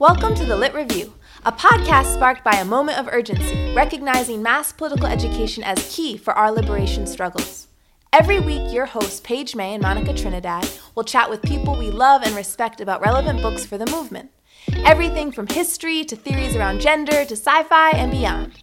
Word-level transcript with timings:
Welcome 0.00 0.36
to 0.36 0.44
the 0.44 0.54
Lit 0.54 0.74
Review, 0.74 1.12
a 1.44 1.50
podcast 1.50 2.14
sparked 2.14 2.44
by 2.44 2.52
a 2.52 2.64
moment 2.64 3.00
of 3.00 3.08
urgency, 3.10 3.74
recognizing 3.74 4.40
mass 4.40 4.70
political 4.70 5.08
education 5.08 5.64
as 5.64 5.92
key 5.92 6.16
for 6.16 6.32
our 6.34 6.52
liberation 6.52 7.04
struggles. 7.04 7.66
Every 8.12 8.38
week, 8.38 8.72
your 8.72 8.86
hosts, 8.86 9.18
Page 9.18 9.56
May 9.56 9.74
and 9.74 9.82
Monica 9.82 10.14
Trinidad, 10.14 10.70
will 10.94 11.02
chat 11.02 11.28
with 11.28 11.42
people 11.42 11.76
we 11.76 11.90
love 11.90 12.22
and 12.22 12.36
respect 12.36 12.80
about 12.80 13.00
relevant 13.00 13.42
books 13.42 13.66
for 13.66 13.76
the 13.76 13.90
movement. 13.90 14.30
Everything 14.84 15.32
from 15.32 15.48
history 15.48 16.04
to 16.04 16.14
theories 16.14 16.54
around 16.54 16.80
gender 16.80 17.24
to 17.24 17.34
sci 17.34 17.64
fi 17.64 17.90
and 17.90 18.12
beyond. 18.12 18.62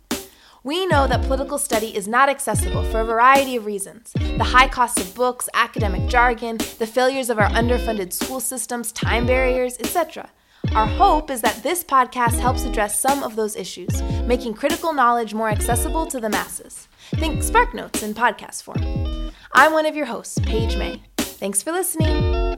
We 0.64 0.88
know 0.88 1.06
that 1.06 1.28
political 1.28 1.58
study 1.58 1.94
is 1.98 2.08
not 2.08 2.30
accessible 2.30 2.84
for 2.86 3.02
a 3.02 3.06
variety 3.06 3.58
of 3.58 3.66
reasons 3.66 4.14
the 4.14 4.44
high 4.46 4.70
cost 4.70 5.02
of 5.02 5.14
books, 5.14 5.50
academic 5.54 6.08
jargon, 6.08 6.60
the 6.80 6.88
failures 6.88 7.30
of 7.30 7.40
our 7.40 7.50
underfunded 7.50 8.14
school 8.14 8.40
systems, 8.40 8.94
time 8.94 9.26
barriers, 9.26 9.78
etc. 9.80 10.30
Our 10.74 10.88
hope 10.88 11.30
is 11.30 11.42
that 11.42 11.62
this 11.64 11.84
podcast 11.84 12.40
helps 12.40 12.66
address 12.66 13.00
some 13.00 13.24
of 13.24 13.36
those 13.36 13.56
issues, 13.56 14.02
making 14.24 14.56
critical 14.56 14.94
knowledge 14.94 15.34
more 15.34 15.50
accessible 15.50 16.06
to 16.08 16.20
the 16.20 16.30
masses. 16.30 16.88
Think 17.16 17.42
SparkNotes 17.42 18.04
in 18.04 18.14
podcast 18.14 18.64
form. 18.64 19.32
I'm 19.54 19.72
one 19.74 19.86
of 19.86 19.96
your 19.96 20.06
hosts, 20.06 20.38
Page 20.40 20.76
May. 20.78 21.02
Thanks 21.18 21.62
for 21.62 21.72
listening. 21.72 22.58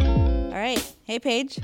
All 0.00 0.60
right. 0.60 0.94
Hey, 1.04 1.18
Page. 1.18 1.58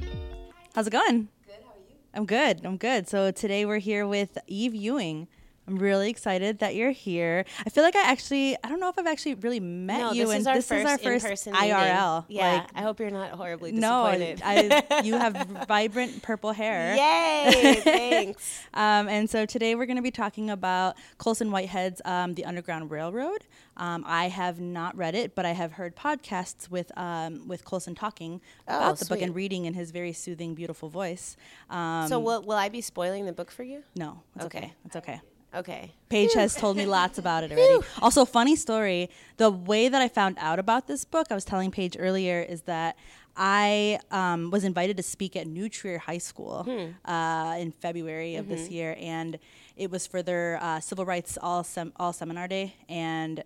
How's 0.74 0.86
it 0.86 0.91
going? 0.91 1.28
Good, 1.47 1.55
how 1.64 1.70
are 1.70 1.78
you? 1.88 1.97
I'm 2.14 2.27
good. 2.27 2.64
I'm 2.64 2.77
good. 2.77 3.08
So 3.08 3.30
today 3.30 3.64
we're 3.64 3.78
here 3.78 4.06
with 4.06 4.36
Eve 4.47 4.74
Ewing. 4.74 5.28
I'm 5.70 5.79
really 5.79 6.10
excited 6.10 6.59
that 6.59 6.74
you're 6.74 6.91
here. 6.91 7.45
I 7.65 7.70
feel 7.70 7.84
like 7.84 7.95
I 7.95 8.02
actually, 8.11 8.56
I 8.65 8.69
don't 8.69 8.80
know 8.80 8.88
if 8.88 8.98
I've 8.98 9.06
actually 9.06 9.34
really 9.34 9.61
met 9.61 10.01
No, 10.01 10.12
you. 10.12 10.27
this 10.27 10.31
and 10.33 10.41
is 10.41 10.47
our 10.48 10.55
this 10.56 10.69
first, 10.69 10.81
is 10.84 11.06
our 11.06 11.20
first 11.20 11.47
IRL. 11.47 12.28
Meeting. 12.28 12.36
Yeah, 12.36 12.53
Like, 12.55 12.70
I 12.75 12.83
hope 12.83 12.98
you're 12.98 13.11
not 13.11 13.31
horribly 13.31 13.70
no, 13.70 14.11
disappointed. 14.11 14.42
I, 14.45 15.00
you 15.05 15.14
have 15.14 15.36
vibrant 15.69 16.22
purple 16.22 16.53
hair. 16.53 16.97
Yay! 16.97 17.75
Thanks. 17.83 18.58
Um, 18.72 19.08
and 19.08 19.28
so 19.28 19.47
today 19.47 19.75
we're 19.75 19.86
going 19.86 19.97
to 19.97 20.03
be 20.03 20.11
talking 20.12 20.48
about 20.50 20.97
Colson 21.19 21.50
Whitehead's 21.50 22.00
um, 22.05 22.34
The 22.34 22.45
Underground 22.45 22.91
Railroad. 22.91 23.45
Um, 23.77 24.05
I 24.06 24.28
have 24.28 24.61
not 24.61 24.97
read 24.97 25.14
it, 25.14 25.34
but 25.34 25.45
I 25.45 25.50
have 25.52 25.73
heard 25.73 25.97
podcasts 25.97 26.70
with 26.70 26.97
um, 26.97 27.47
with 27.48 27.64
Colson 27.64 27.95
talking 27.95 28.41
Oh, 28.69 28.77
about 28.77 28.98
the 28.98 29.06
book 29.06 29.20
and 29.23 29.34
reading 29.34 29.64
in 29.64 29.75
his 29.75 29.91
very 29.91 30.12
soothing, 30.12 30.55
beautiful 30.55 30.89
voice. 30.89 31.36
Um, 31.69 32.06
so 32.08 32.19
will 32.20 32.42
will 32.42 32.56
I 32.56 32.69
be 32.69 32.80
spoiling 32.80 33.27
the 33.27 33.33
book 33.33 33.50
for 33.50 33.62
you? 33.64 33.83
no, 33.97 34.23
it's 34.36 34.45
okay. 34.47 34.58
Okay. 34.58 34.73
It's 34.86 34.97
okay. 34.97 35.20
Okay. 35.55 35.93
Page 36.09 36.33
has 36.34 36.55
told 36.55 36.77
me 36.77 36.87
lots 36.87 37.19
about 37.19 37.43
it 37.45 37.51
already. 37.53 37.84
Also, 38.03 38.25
funny 38.25 38.55
story. 38.56 39.11
The 39.37 39.51
way 39.51 39.89
that 39.89 40.01
I 40.01 40.09
found 40.09 40.37
out 40.39 40.59
about 40.59 40.87
this 40.87 41.05
book, 41.05 41.27
I 41.31 41.34
was 41.34 41.45
telling 41.45 41.70
Page 41.70 41.97
earlier, 41.98 42.41
is 42.41 42.62
that 42.62 42.97
I 43.37 43.98
um, 44.11 44.51
was 44.51 44.65
invited 44.65 44.97
to 44.98 45.03
speak 45.03 45.34
at 45.37 45.47
New 45.47 45.69
Trier 45.69 45.98
High 45.98 46.19
School 46.19 46.67
uh, 47.05 47.57
in 47.59 47.73
February 47.73 48.37
of 48.37 48.48
this 48.48 48.69
year, 48.70 48.97
and 49.01 49.39
it 49.77 49.91
was 49.91 50.07
for 50.07 50.23
their 50.23 50.59
uh, 50.62 50.79
Civil 50.81 51.05
Rights 51.05 51.39
All 51.41 51.64
Sem- 51.64 51.92
All 51.97 52.12
Seminar 52.12 52.47
Day, 52.48 52.75
and 52.89 53.42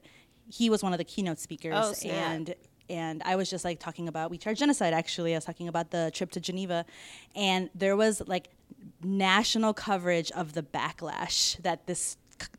he 0.50 0.68
was 0.68 0.82
one 0.82 0.92
of 0.92 0.98
the 0.98 1.04
keynote 1.04 1.38
speakers, 1.38 1.74
Oh, 1.76 1.92
and 2.10 2.54
and 2.88 3.22
I 3.24 3.36
was 3.36 3.50
just 3.50 3.64
like 3.64 3.80
talking 3.80 4.08
about 4.08 4.30
we 4.30 4.38
charge 4.38 4.58
genocide. 4.58 4.92
Actually, 4.92 5.34
I 5.34 5.36
was 5.36 5.44
talking 5.44 5.68
about 5.68 5.90
the 5.90 6.10
trip 6.14 6.30
to 6.32 6.40
Geneva, 6.40 6.84
and 7.34 7.70
there 7.74 7.96
was 7.96 8.22
like 8.26 8.50
national 9.02 9.74
coverage 9.74 10.30
of 10.32 10.52
the 10.52 10.62
backlash 10.62 11.60
that 11.62 11.86
this 11.86 12.16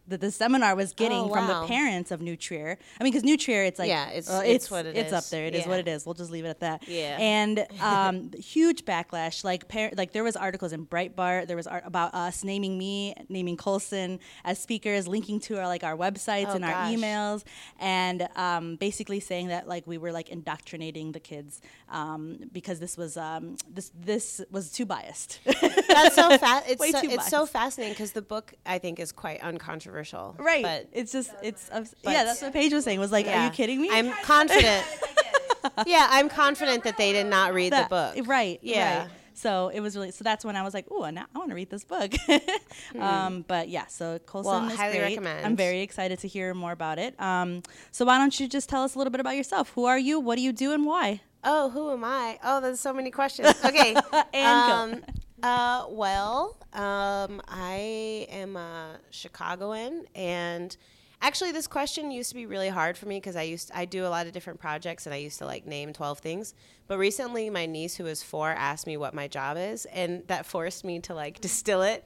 that 0.07 0.21
the 0.21 0.31
seminar 0.31 0.75
was 0.75 0.93
getting 0.93 1.17
Oh, 1.25 1.29
from 1.29 1.47
the 1.47 1.65
parents 1.67 2.11
of 2.11 2.21
New 2.21 2.35
Trier. 2.35 2.77
I 2.99 3.03
mean, 3.03 3.11
because 3.11 3.23
New 3.23 3.37
Trier, 3.37 3.63
it's 3.63 3.79
like 3.79 3.89
Yeah, 3.89 4.09
it's- 4.09 4.29
uh, 4.29 4.41
it's 4.45 4.69
what 4.69 4.85
it 4.85 4.95
it's 4.97 5.13
up 5.13 5.25
there. 5.29 5.45
It 5.45 5.55
is 5.55 5.61
Yeah. 5.63 5.69
what 5.69 5.79
it 5.79 5.87
is. 5.87 6.05
We'll 6.05 6.13
just 6.15 6.31
leave 6.31 6.45
it 6.45 6.49
at 6.49 6.59
that. 6.61 6.87
Yeah. 6.87 7.17
And 7.19 7.65
um, 7.81 8.31
huge 8.37 8.85
backlash. 8.85 9.43
Like 9.43 9.67
par- 9.67 9.91
like 9.97 10.11
there 10.13 10.23
was 10.23 10.35
articles 10.35 10.73
in 10.73 10.85
Breitbart. 10.85 11.47
There 11.47 11.57
was 11.57 11.67
art 11.67 11.83
about 11.85 12.13
us 12.13 12.43
naming 12.43 12.77
me, 12.77 13.13
naming 13.29 13.57
Colson 13.57 14.19
as 14.43 14.59
speakers, 14.59 15.07
linking 15.07 15.39
to 15.41 15.59
our 15.59 15.67
like 15.67 15.83
our 15.83 15.95
websites 15.95 16.47
Oh, 16.49 16.55
and 16.55 16.65
our 16.65 16.73
emails, 16.87 17.43
and 17.79 18.27
um, 18.35 18.75
basically 18.77 19.19
saying 19.19 19.47
that 19.47 19.67
like 19.67 19.85
we 19.87 19.97
were 19.97 20.11
like 20.11 20.29
indoctrinating 20.29 21.11
the 21.11 21.19
kids 21.19 21.61
um, 21.89 22.39
because 22.51 22.79
this 22.79 22.97
was 22.97 23.17
um, 23.17 23.55
this 23.69 23.91
this 23.99 24.41
was 24.51 24.71
too 24.71 24.85
biased. 24.85 25.39
That's 25.45 26.15
so 26.15 26.37
fast. 26.37 26.65
It's 26.69 26.91
so, 26.91 26.99
it's 27.03 27.27
so 27.29 27.45
fascinating 27.45 27.93
because 27.93 28.11
the 28.11 28.21
book 28.21 28.53
I 28.65 28.77
think 28.79 28.99
is 28.99 29.11
quite 29.11 29.39
uncontroversial. 29.75 30.35
right. 30.39 30.63
But 30.63 30.87
it's 30.91 31.11
just 31.11 31.31
it's 31.41 31.69
yeah. 32.03 32.23
That's 32.23 32.41
what 32.41 32.53
Page 32.53 32.73
was 32.73 32.83
saying. 32.83 32.99
Was 32.99 33.11
like, 33.11 33.27
are 33.27 33.45
you 33.45 33.51
kidding 33.51 33.81
me? 33.81 33.89
I'm 33.91 34.11
confident. 34.23 34.85
yeah, 35.85 36.07
I'm 36.09 36.29
confident 36.29 36.83
that 36.83 36.97
they 36.97 37.13
did 37.13 37.27
not 37.27 37.53
read 37.53 37.73
that- 37.73 37.89
the 37.89 38.13
book. 38.15 38.27
Right. 38.27 38.59
Yeah. 38.61 38.99
Right. 39.01 39.09
So 39.37 39.67
it 39.67 39.81
was 39.81 39.97
really 39.97 40.11
so 40.11 40.23
that's 40.23 40.45
when 40.45 40.55
I 40.55 40.63
was 40.63 40.73
like, 40.73 40.85
oh, 40.89 41.09
now 41.09 41.25
I 41.35 41.37
want 41.37 41.49
to 41.49 41.55
read 41.55 41.69
this 41.69 41.83
book. 41.83 42.13
um, 42.99 43.43
but 43.45 43.67
yeah, 43.67 43.85
so 43.87 44.17
Colson. 44.19 44.51
Well, 44.51 44.69
is 44.69 44.77
highly 44.77 44.97
great. 44.99 45.09
recommend. 45.09 45.45
I'm 45.45 45.57
very 45.57 45.81
excited 45.81 46.19
to 46.19 46.27
hear 46.29 46.53
more 46.53 46.71
about 46.71 46.99
it. 46.99 47.19
Um, 47.19 47.61
so 47.91 48.05
why 48.05 48.17
don't 48.17 48.39
you 48.39 48.47
just 48.47 48.69
tell 48.69 48.83
us 48.83 48.95
a 48.95 48.97
little 48.97 49.11
bit 49.11 49.19
about 49.19 49.35
yourself? 49.35 49.71
Who 49.75 49.85
are 49.85 49.99
you? 49.99 50.21
What 50.21 50.37
do 50.37 50.41
you 50.41 50.53
do, 50.53 50.71
and 50.71 50.85
why? 50.85 51.19
Oh, 51.43 51.69
who 51.69 51.91
am 51.91 52.05
I? 52.05 52.39
Oh, 52.45 52.61
there's 52.61 52.79
so 52.79 52.93
many 52.93 53.11
questions. 53.11 53.53
Okay. 53.65 53.95
And 54.33 54.71
um, 54.71 55.03
uh, 55.43 55.85
well, 55.89 56.57
um, 56.73 57.41
I 57.47 58.27
am 58.29 58.55
a 58.55 58.97
Chicagoan, 59.11 60.05
and 60.15 60.75
actually, 61.21 61.51
this 61.51 61.67
question 61.67 62.11
used 62.11 62.29
to 62.29 62.35
be 62.35 62.45
really 62.45 62.69
hard 62.69 62.97
for 62.97 63.05
me 63.05 63.17
because 63.17 63.35
I 63.35 63.43
used 63.43 63.71
I 63.73 63.85
do 63.85 64.05
a 64.05 64.09
lot 64.09 64.27
of 64.27 64.33
different 64.33 64.59
projects, 64.59 65.05
and 65.05 65.13
I 65.13 65.17
used 65.17 65.39
to 65.39 65.45
like 65.45 65.65
name 65.65 65.93
twelve 65.93 66.19
things. 66.19 66.53
But 66.87 66.97
recently, 66.97 67.49
my 67.49 67.65
niece, 67.65 67.95
who 67.95 68.05
is 68.05 68.23
four, 68.23 68.49
asked 68.49 68.87
me 68.87 68.97
what 68.97 69.13
my 69.13 69.27
job 69.27 69.57
is, 69.57 69.85
and 69.85 70.23
that 70.27 70.45
forced 70.45 70.85
me 70.85 70.99
to 71.01 71.13
like 71.13 71.41
distill 71.41 71.81
it 71.81 72.03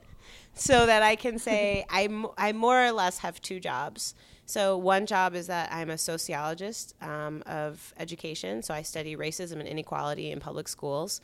so 0.53 0.85
that 0.85 1.03
I 1.03 1.15
can 1.15 1.39
say 1.39 1.85
I, 1.89 2.03
m- 2.03 2.27
I 2.37 2.51
more 2.51 2.83
or 2.85 2.91
less 2.91 3.19
have 3.19 3.41
two 3.41 3.59
jobs. 3.59 4.15
So 4.45 4.77
one 4.77 5.05
job 5.05 5.35
is 5.35 5.47
that 5.47 5.71
I'm 5.71 5.89
a 5.91 5.97
sociologist 5.97 6.95
um, 7.01 7.43
of 7.45 7.93
education. 7.99 8.63
So 8.63 8.73
I 8.73 8.81
study 8.81 9.15
racism 9.15 9.59
and 9.59 9.67
inequality 9.67 10.31
in 10.31 10.39
public 10.39 10.67
schools. 10.67 11.21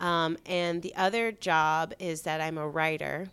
Um, 0.00 0.38
and 0.46 0.82
the 0.82 0.94
other 0.96 1.32
job 1.32 1.94
is 1.98 2.22
that 2.22 2.40
I'm 2.40 2.58
a 2.58 2.68
writer. 2.68 3.28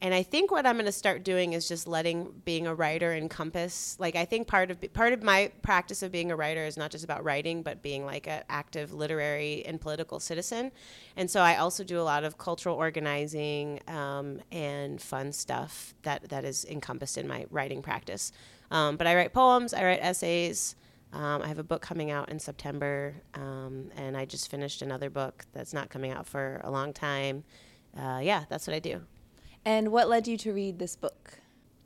And 0.00 0.12
I 0.12 0.22
think 0.22 0.50
what 0.50 0.66
I'm 0.66 0.74
going 0.74 0.84
to 0.84 0.92
start 0.92 1.24
doing 1.24 1.54
is 1.54 1.66
just 1.66 1.88
letting 1.88 2.42
being 2.44 2.66
a 2.66 2.74
writer 2.74 3.14
encompass. 3.14 3.96
Like 3.98 4.16
I 4.16 4.26
think 4.26 4.46
part 4.46 4.70
of 4.70 4.78
part 4.92 5.14
of 5.14 5.22
my 5.22 5.50
practice 5.62 6.02
of 6.02 6.12
being 6.12 6.30
a 6.30 6.36
writer 6.36 6.62
is 6.62 6.76
not 6.76 6.90
just 6.90 7.04
about 7.04 7.24
writing, 7.24 7.62
but 7.62 7.80
being 7.80 8.04
like 8.04 8.26
an 8.26 8.42
active 8.50 8.92
literary 8.92 9.64
and 9.64 9.80
political 9.80 10.20
citizen. 10.20 10.72
And 11.16 11.30
so 11.30 11.40
I 11.40 11.56
also 11.56 11.84
do 11.84 11.98
a 11.98 12.02
lot 12.02 12.22
of 12.22 12.36
cultural 12.36 12.76
organizing 12.76 13.80
um, 13.88 14.42
and 14.52 15.00
fun 15.00 15.32
stuff 15.32 15.94
that 16.02 16.28
that 16.28 16.44
is 16.44 16.66
encompassed 16.66 17.16
in 17.16 17.26
my 17.26 17.46
writing 17.50 17.80
practice. 17.80 18.30
Um, 18.70 18.96
but 18.96 19.06
I 19.06 19.14
write 19.14 19.32
poems, 19.32 19.72
I 19.72 19.84
write 19.84 20.00
essays. 20.02 20.76
Um, 21.14 21.42
I 21.42 21.46
have 21.46 21.60
a 21.60 21.64
book 21.64 21.80
coming 21.80 22.10
out 22.10 22.28
in 22.28 22.40
September, 22.40 23.14
um, 23.34 23.90
and 23.96 24.16
I 24.16 24.24
just 24.24 24.50
finished 24.50 24.82
another 24.82 25.10
book 25.10 25.44
that's 25.52 25.72
not 25.72 25.88
coming 25.88 26.10
out 26.10 26.26
for 26.26 26.60
a 26.64 26.70
long 26.72 26.92
time. 26.92 27.44
Uh, 27.96 28.20
yeah, 28.20 28.44
that's 28.48 28.66
what 28.66 28.74
I 28.74 28.80
do. 28.80 29.00
And 29.64 29.92
what 29.92 30.08
led 30.08 30.26
you 30.26 30.36
to 30.38 30.52
read 30.52 30.80
this 30.80 30.96
book? 30.96 31.38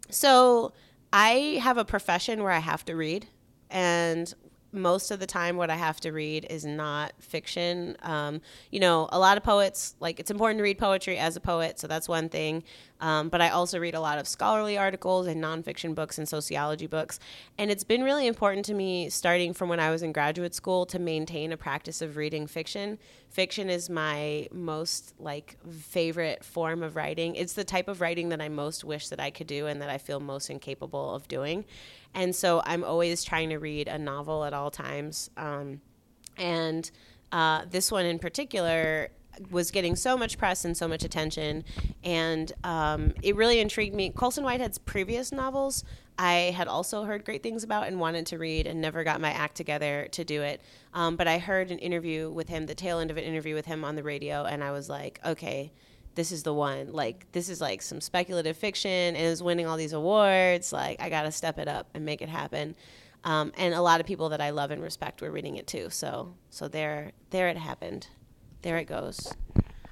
So 0.08 0.72
I 1.12 1.60
have 1.62 1.76
a 1.76 1.84
profession 1.84 2.42
where 2.42 2.52
I 2.52 2.58
have 2.58 2.86
to 2.86 2.96
read, 2.96 3.28
and 3.70 4.32
most 4.72 5.10
of 5.10 5.20
the 5.20 5.26
time, 5.26 5.56
what 5.56 5.70
I 5.70 5.76
have 5.76 5.98
to 6.00 6.12
read 6.12 6.46
is 6.50 6.64
not 6.64 7.12
fiction. 7.18 7.96
Um, 8.02 8.40
you 8.70 8.80
know, 8.80 9.08
a 9.10 9.18
lot 9.18 9.36
of 9.36 9.42
poets 9.42 9.94
like 10.00 10.20
it's 10.20 10.30
important 10.30 10.58
to 10.58 10.62
read 10.62 10.78
poetry 10.78 11.16
as 11.16 11.36
a 11.36 11.40
poet, 11.40 11.78
so 11.78 11.86
that's 11.86 12.08
one 12.08 12.28
thing. 12.28 12.62
Um, 13.00 13.28
but 13.28 13.40
I 13.40 13.50
also 13.50 13.78
read 13.78 13.94
a 13.94 14.00
lot 14.00 14.18
of 14.18 14.26
scholarly 14.26 14.76
articles 14.76 15.26
and 15.26 15.42
nonfiction 15.42 15.94
books 15.94 16.18
and 16.18 16.28
sociology 16.28 16.86
books, 16.86 17.18
and 17.56 17.70
it's 17.70 17.84
been 17.84 18.02
really 18.02 18.26
important 18.26 18.66
to 18.66 18.74
me, 18.74 19.08
starting 19.08 19.54
from 19.54 19.68
when 19.68 19.80
I 19.80 19.90
was 19.90 20.02
in 20.02 20.12
graduate 20.12 20.54
school, 20.54 20.84
to 20.86 20.98
maintain 20.98 21.52
a 21.52 21.56
practice 21.56 22.02
of 22.02 22.16
reading 22.16 22.46
fiction. 22.46 22.98
Fiction 23.30 23.70
is 23.70 23.88
my 23.88 24.48
most 24.52 25.14
like 25.18 25.56
favorite 25.70 26.44
form 26.44 26.82
of 26.82 26.96
writing. 26.96 27.36
It's 27.36 27.52
the 27.52 27.64
type 27.64 27.88
of 27.88 28.00
writing 28.00 28.30
that 28.30 28.40
I 28.40 28.48
most 28.48 28.84
wish 28.84 29.08
that 29.08 29.20
I 29.20 29.30
could 29.30 29.46
do 29.46 29.66
and 29.66 29.80
that 29.82 29.90
I 29.90 29.98
feel 29.98 30.18
most 30.18 30.50
incapable 30.50 31.14
of 31.14 31.28
doing. 31.28 31.64
And 32.14 32.34
so 32.34 32.62
I'm 32.64 32.84
always 32.84 33.22
trying 33.22 33.50
to 33.50 33.58
read 33.58 33.86
a 33.86 33.98
novel 33.98 34.44
at 34.44 34.52
all 34.52 34.70
times. 34.70 35.30
Um, 35.36 35.80
and 36.36 36.90
uh, 37.32 37.64
this 37.70 37.92
one 37.92 38.06
in 38.06 38.18
particular 38.18 39.10
was 39.50 39.70
getting 39.70 39.94
so 39.94 40.16
much 40.16 40.38
press 40.38 40.64
and 40.64 40.76
so 40.76 40.88
much 40.88 41.04
attention, 41.04 41.64
and 42.02 42.52
um, 42.64 43.12
it 43.22 43.36
really 43.36 43.60
intrigued 43.60 43.94
me. 43.94 44.10
Colson 44.10 44.42
Whitehead's 44.42 44.78
previous 44.78 45.30
novels, 45.30 45.84
I 46.18 46.52
had 46.56 46.68
also 46.68 47.04
heard 47.04 47.24
great 47.24 47.42
things 47.42 47.62
about 47.62 47.86
and 47.86 48.00
wanted 48.00 48.26
to 48.26 48.38
read, 48.38 48.66
and 48.66 48.80
never 48.80 49.04
got 49.04 49.20
my 49.20 49.30
act 49.30 49.56
together 49.56 50.08
to 50.12 50.24
do 50.24 50.42
it. 50.42 50.60
Um, 50.92 51.16
but 51.16 51.28
I 51.28 51.38
heard 51.38 51.70
an 51.70 51.78
interview 51.78 52.30
with 52.30 52.48
him, 52.48 52.66
the 52.66 52.74
tail 52.74 52.98
end 52.98 53.10
of 53.10 53.16
an 53.16 53.24
interview 53.24 53.54
with 53.54 53.66
him 53.66 53.84
on 53.84 53.94
the 53.94 54.02
radio, 54.02 54.44
and 54.44 54.62
I 54.64 54.72
was 54.72 54.88
like, 54.88 55.20
okay. 55.24 55.72
This 56.14 56.32
is 56.32 56.42
the 56.42 56.52
one. 56.52 56.92
Like, 56.92 57.30
this 57.30 57.48
is 57.48 57.60
like 57.60 57.80
some 57.80 58.00
speculative 58.00 58.56
fiction 58.56 58.90
and 58.90 59.16
is 59.16 59.40
winning 59.40 59.68
all 59.68 59.76
these 59.76 59.92
awards. 59.92 60.72
Like, 60.72 61.00
I 61.00 61.10
got 61.10 61.22
to 61.22 61.30
step 61.30 61.60
it 61.60 61.68
up 61.68 61.90
and 61.94 62.04
make 62.04 62.22
it 62.22 62.28
happen. 62.28 62.74
Um, 63.24 63.52
and 63.56 63.74
a 63.74 63.82
lot 63.82 64.00
of 64.00 64.06
people 64.06 64.28
that 64.30 64.40
I 64.40 64.50
love 64.50 64.70
and 64.70 64.82
respect 64.82 65.22
were 65.22 65.30
reading 65.30 65.56
it 65.56 65.66
too. 65.66 65.90
So 65.90 66.34
so 66.50 66.68
there 66.68 67.12
there 67.30 67.48
it 67.48 67.56
happened. 67.56 68.08
There 68.62 68.78
it 68.78 68.86
goes. 68.86 69.32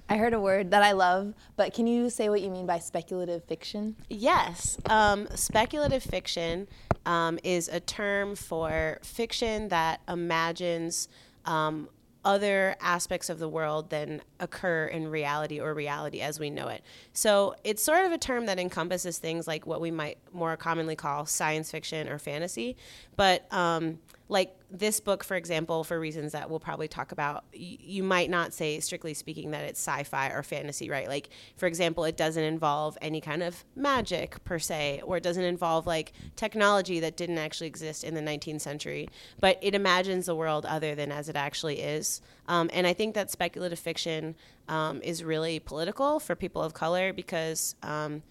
I 0.09 0.17
heard 0.17 0.35
a 0.35 0.41
word 0.41 0.71
that 0.71 0.83
I 0.83 0.93
love, 0.93 1.35
but 1.57 1.75
can 1.75 1.87
you 1.87 2.11
say 2.11 2.29
what 2.29 2.41
you 2.41 2.51
mean 2.51 2.67
by 2.67 2.79
speculative 2.79 3.45
fiction? 3.45 3.97
Yes. 4.09 4.79
Um, 4.87 5.27
speculative 5.35 6.03
fiction 6.03 6.69
um, 7.05 7.39
is 7.43 7.69
a 7.69 7.81
term 7.81 8.37
for 8.37 8.99
fiction 9.03 9.69
that 9.69 10.01
imagines 10.09 11.09
um, 11.45 11.89
other 12.25 12.75
aspects 12.81 13.31
of 13.31 13.39
the 13.39 13.49
world 13.49 13.89
than 13.91 14.21
occur 14.41 14.87
in 14.87 15.09
reality 15.09 15.61
or 15.61 15.73
reality 15.73 16.21
as 16.21 16.41
we 16.41 16.51
know 16.51 16.67
it. 16.67 16.83
So 17.13 17.55
it's 17.63 17.83
sort 17.83 18.05
of 18.05 18.11
a 18.11 18.19
term 18.19 18.47
that 18.47 18.59
encompasses 18.59 19.19
things 19.19 19.47
like 19.47 19.65
what 19.65 19.81
we 19.81 19.93
might 19.93 20.19
more 20.33 20.57
commonly 20.57 20.97
call 20.97 21.25
science 21.27 21.71
fiction 21.71 22.09
or 22.09 22.19
fantasy. 22.19 22.77
But 23.15 23.51
um, 23.53 24.01
like 24.29 24.57
this 24.71 24.99
book, 24.99 25.23
for 25.23 25.37
example, 25.37 25.85
for 25.85 26.01
reasons 26.01 26.33
that 26.33 26.51
we'll 26.51 26.59
probably 26.59 26.89
talk 26.89 27.13
about, 27.13 27.45
y- 27.53 27.79
you 27.81 28.03
might 28.03 28.29
not 28.29 28.53
say, 28.53 28.81
strictly 28.81 29.15
speaking, 29.15 29.53
that 29.53 29.65
it's 29.65 29.81
sci 29.81 30.03
fi 30.03 30.31
or 30.31 30.43
fantasy, 30.43 30.91
right? 30.91 31.09
Like, 31.09 31.29
for 31.57 31.67
example, 31.67 32.05
it 32.05 32.17
doesn't 32.17 32.43
involve 32.43 32.99
any 33.01 33.21
kind 33.21 33.43
of 33.43 33.65
magic 33.77 34.43
per 34.45 34.59
se, 34.59 35.03
or 35.05 35.17
it 35.19 35.23
doesn't 35.23 35.45
involve 35.45 35.87
like 35.87 36.13
technology 36.35 36.99
that 37.01 37.17
didn't 37.17 37.39
actually 37.39 37.69
exist 37.69 38.03
in 38.03 38.15
the 38.15 38.21
19th 38.21 38.61
century, 38.61 39.09
but 39.41 39.59
it 39.63 39.75
imagines 39.75 40.27
the 40.27 40.35
world 40.35 40.67
other 40.67 40.95
than 40.95 41.13
as 41.13 41.29
it 41.29 41.37
actually 41.37 41.81
is. 41.81 42.21
Um, 42.49 42.69
and 42.73 42.87
I 42.87 42.93
think 42.93 43.15
that 43.15 43.31
speculative 43.31 43.79
fiction 43.79 44.35
um, 44.69 45.01
is 45.03 45.23
really 45.23 45.61
political 45.61 46.19
for 46.19 46.35
people 46.35 46.63
of 46.63 46.75
color 46.75 47.13
because. 47.13 47.77
Um, 47.83 48.23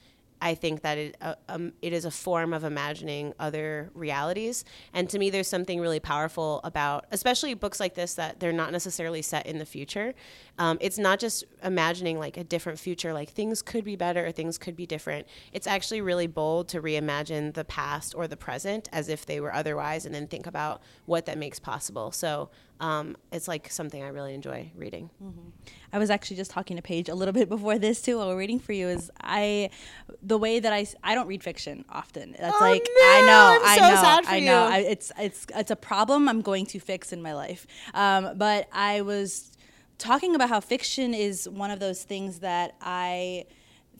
I 0.45 0.53
think 0.53 0.83
that 0.83 1.00
it 1.00 1.18
uh, 1.21 1.33
um, 1.50 1.74
it 1.81 1.92
is 1.92 2.06
a 2.06 2.12
form 2.12 2.53
of 2.53 2.63
imagining 2.63 3.33
other 3.39 3.89
realities, 3.95 4.63
and 4.94 5.09
to 5.09 5.18
me, 5.18 5.31
there's 5.31 5.47
something 5.47 5.80
really 5.80 6.00
powerful 6.00 6.62
about, 6.63 7.06
especially 7.09 7.56
books 7.56 7.80
like 7.80 7.95
this 7.95 8.13
that 8.13 8.39
they're 8.39 8.53
not 8.53 8.71
necessarily 8.71 9.24
set 9.24 9.47
in 9.47 9.57
the 9.57 9.65
future. 9.65 10.13
Um, 10.59 10.77
it's 10.81 11.00
not 11.00 11.19
just 11.19 11.45
imagining 11.63 12.19
like 12.19 12.38
a 12.38 12.44
different 12.44 12.77
future, 12.77 13.12
like 13.12 13.31
things 13.31 13.63
could 13.63 13.83
be 13.83 13.95
better 13.95 14.27
or 14.27 14.31
things 14.31 14.59
could 14.59 14.75
be 14.75 14.86
different. 14.86 15.25
It's 15.51 15.65
actually 15.65 16.01
really 16.01 16.27
bold 16.27 16.68
to 16.69 16.81
reimagine 16.81 17.56
the 17.56 17.65
past 17.65 18.13
or 18.13 18.27
the 18.27 18.38
present 18.38 18.88
as 18.94 19.09
if 19.09 19.25
they 19.25 19.39
were 19.39 19.51
otherwise, 19.51 20.06
and 20.06 20.13
then 20.13 20.27
think 20.27 20.45
about 20.45 20.80
what 21.07 21.25
that 21.25 21.39
makes 21.39 21.59
possible. 21.59 22.12
So 22.12 22.51
um, 22.80 23.16
it's 23.31 23.48
like 23.48 23.69
something 23.72 24.04
I 24.04 24.07
really 24.10 24.33
enjoy 24.33 24.72
reading. 24.75 25.10
Mm-hmm. 25.24 25.50
I 25.94 25.98
was 25.98 26.10
actually 26.10 26.38
just 26.38 26.51
talking 26.51 26.75
to 26.75 26.81
Page 26.81 27.07
a 27.10 27.16
little 27.16 27.33
bit 27.42 27.48
before 27.50 27.77
this 27.80 28.01
too. 28.01 28.18
While 28.18 28.27
we're 28.27 28.38
reading 28.38 28.60
for 28.60 28.74
you, 28.74 28.88
is 28.89 29.10
I 29.22 29.69
the 30.22 30.38
way 30.38 30.60
that 30.60 30.74
I 30.74 30.86
I 31.04 31.16
don't 31.16 31.27
read 31.27 31.44
fiction 31.44 31.86
often. 31.89 32.36
That's 32.39 32.56
Oh, 32.60 32.63
like 32.63 32.83
no, 32.83 33.01
I 33.06 33.22
know, 33.25 33.60
I'm 33.62 33.68
I 33.68 33.75
so 33.77 33.81
know, 33.95 34.01
sad 34.01 34.25
for 34.25 34.31
I 34.31 34.39
know. 34.39 34.68
you. 34.68 34.74
I, 34.74 34.77
it's 34.80 35.12
it's 35.18 35.45
it's 35.56 35.72
a 35.72 35.75
problem 35.75 36.27
I'm 36.27 36.42
going 36.42 36.66
to 36.68 36.80
fix 36.80 37.13
in 37.13 37.22
my 37.22 37.33
life. 37.33 37.66
Um, 37.94 38.38
but 38.38 38.68
I 38.74 39.01
was 39.01 39.51
talking 39.98 40.36
about 40.36 40.50
how 40.50 40.60
fiction 40.60 41.13
is 41.13 41.48
one 41.48 41.71
of 41.71 41.80
those 41.80 42.04
things 42.04 42.39
that 42.39 42.75
I 42.81 43.45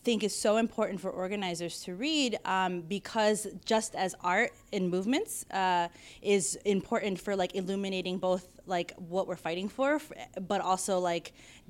think 0.06 0.22
is 0.22 0.34
so 0.48 0.52
important 0.66 1.00
for 1.04 1.10
organizers 1.24 1.74
to 1.86 1.90
read 2.08 2.30
um, 2.56 2.72
because 2.96 3.38
just 3.72 3.90
as 4.04 4.10
art 4.36 4.52
and 4.72 4.84
movements 4.96 5.32
uh, 5.62 5.88
is 6.22 6.44
important 6.64 7.14
for 7.24 7.32
like 7.42 7.52
illuminating 7.60 8.16
both 8.28 8.44
like 8.68 8.90
what 9.14 9.24
we're 9.28 9.42
fighting 9.48 9.68
for 9.68 9.88
f- 9.96 10.12
but 10.52 10.60
also 10.60 10.94
like 11.12 11.26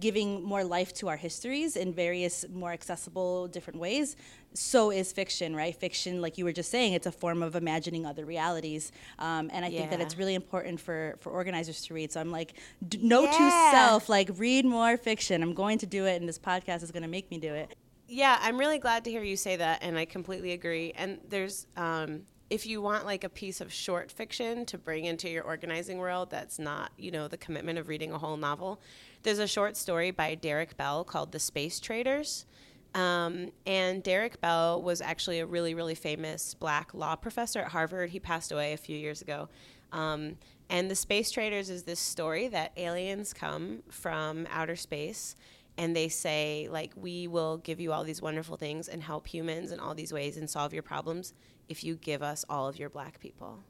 giving 0.07 0.29
more 0.53 0.65
life 0.77 0.91
to 1.01 1.05
our 1.11 1.17
histories 1.29 1.77
in 1.77 1.89
various 2.05 2.45
more 2.63 2.73
accessible 2.79 3.49
different 3.57 3.79
ways. 3.87 4.17
So 4.55 4.81
is 5.01 5.13
fiction 5.21 5.49
right? 5.63 5.75
Fiction 5.87 6.13
like 6.25 6.35
you 6.39 6.45
were 6.49 6.57
just 6.61 6.71
saying 6.77 6.91
it's 6.99 7.07
a 7.15 7.17
form 7.25 7.41
of 7.43 7.53
imagining 7.65 8.03
other 8.11 8.25
realities. 8.37 8.85
Um, 9.19 9.45
and 9.55 9.61
i 9.69 9.71
think 9.77 9.89
that 9.93 10.01
it's 10.05 10.17
really 10.21 10.37
important 10.43 10.77
for 10.87 10.99
for 11.23 11.31
organizers 11.41 11.79
to 11.87 11.95
read. 11.99 12.09
So 12.13 12.19
i'm 12.23 12.33
like 12.41 12.51
d- 12.93 12.99
note 13.15 13.31
Yeah. 13.33 13.39
to 13.41 13.47
self 13.77 14.03
like 14.17 14.29
read 14.47 14.65
more 14.79 14.93
fiction. 15.11 15.37
I'm 15.45 15.55
going 15.65 15.79
to 15.85 15.89
do 15.99 16.03
it 16.13 16.17
and 16.21 16.27
this 16.31 16.41
podcast 16.51 16.81
is 16.87 16.91
going 16.95 17.07
to 17.11 17.15
make 17.19 17.29
me 17.35 17.39
do 17.51 17.55
it 17.65 17.71
Yeah, 18.09 18.39
I'm 18.41 18.57
really 18.57 18.79
glad 18.79 19.05
to 19.05 19.11
hear 19.11 19.23
you 19.23 19.37
say 19.37 19.57
that, 19.57 19.83
and 19.83 19.99
I 19.99 20.05
completely 20.05 20.53
agree. 20.53 20.93
And 20.97 21.19
there's, 21.29 21.67
um, 21.77 22.23
if 22.51 22.65
you 22.65 22.81
want 22.81 23.05
like 23.05 23.25
a 23.25 23.29
piece 23.29 23.61
of 23.61 23.73
short 23.73 24.13
fiction 24.13 24.65
to 24.67 24.79
bring 24.79 25.07
into 25.07 25.29
your 25.29 25.43
organizing 25.43 25.99
world 25.99 26.31
that's 26.31 26.61
not, 26.61 26.93
you 26.97 27.11
know, 27.11 27.27
the 27.27 27.37
commitment 27.37 27.79
of 27.79 27.89
reading 27.89 28.13
a 28.13 28.19
whole 28.19 28.37
novel, 28.37 28.81
there's 29.25 29.41
a 29.41 29.47
short 29.49 29.77
story 29.77 30.13
by 30.13 30.37
Derek 30.37 30.77
Bell 30.77 31.03
called 31.03 31.33
The 31.33 31.41
Space 31.41 31.81
Traders. 31.81 32.47
Um, 32.95 33.51
and 33.67 34.03
Derek 34.05 34.41
Bell 34.41 34.81
was 34.81 35.01
actually 35.01 35.41
a 35.41 35.47
really, 35.47 35.75
really 35.75 35.97
famous 35.97 36.55
black 36.55 36.95
law 36.95 37.17
professor 37.17 37.59
at 37.59 37.69
Harvard. 37.69 38.11
He 38.11 38.21
passed 38.21 38.53
away 38.53 38.73
a 38.73 38.77
few 38.77 38.97
years 38.97 39.21
ago. 39.21 39.49
Um, 39.93 40.37
and 40.71 40.89
The 40.89 40.95
Space 40.95 41.33
Traders 41.33 41.71
is 41.71 41.83
this 41.83 42.01
story 42.01 42.47
that 42.49 42.71
aliens 42.77 43.35
come 43.35 43.83
from 43.91 44.47
outer 44.51 44.77
space 44.77 45.35
and 45.79 45.95
they 45.95 46.09
say 46.09 46.69
like 46.71 46.93
we 46.97 47.27
will 47.27 47.59
give 47.59 47.81
you 47.81 47.93
all 47.93 48.05
these 48.05 48.23
wonderful 48.23 48.57
things 48.57 48.89
and 48.89 49.03
help 49.03 49.27
humans 49.27 49.73
in 49.73 49.81
all 49.81 49.95
these 49.95 50.13
ways 50.13 50.37
and 50.37 50.49
solve 50.49 50.73
your 50.73 50.83
problems 50.83 51.35
if 51.69 51.85
you 51.85 51.97
give 51.97 52.23
us 52.23 52.45
all 52.49 52.69
of 52.69 52.79
your 52.79 52.89
black 52.89 53.21
people. 53.21 53.63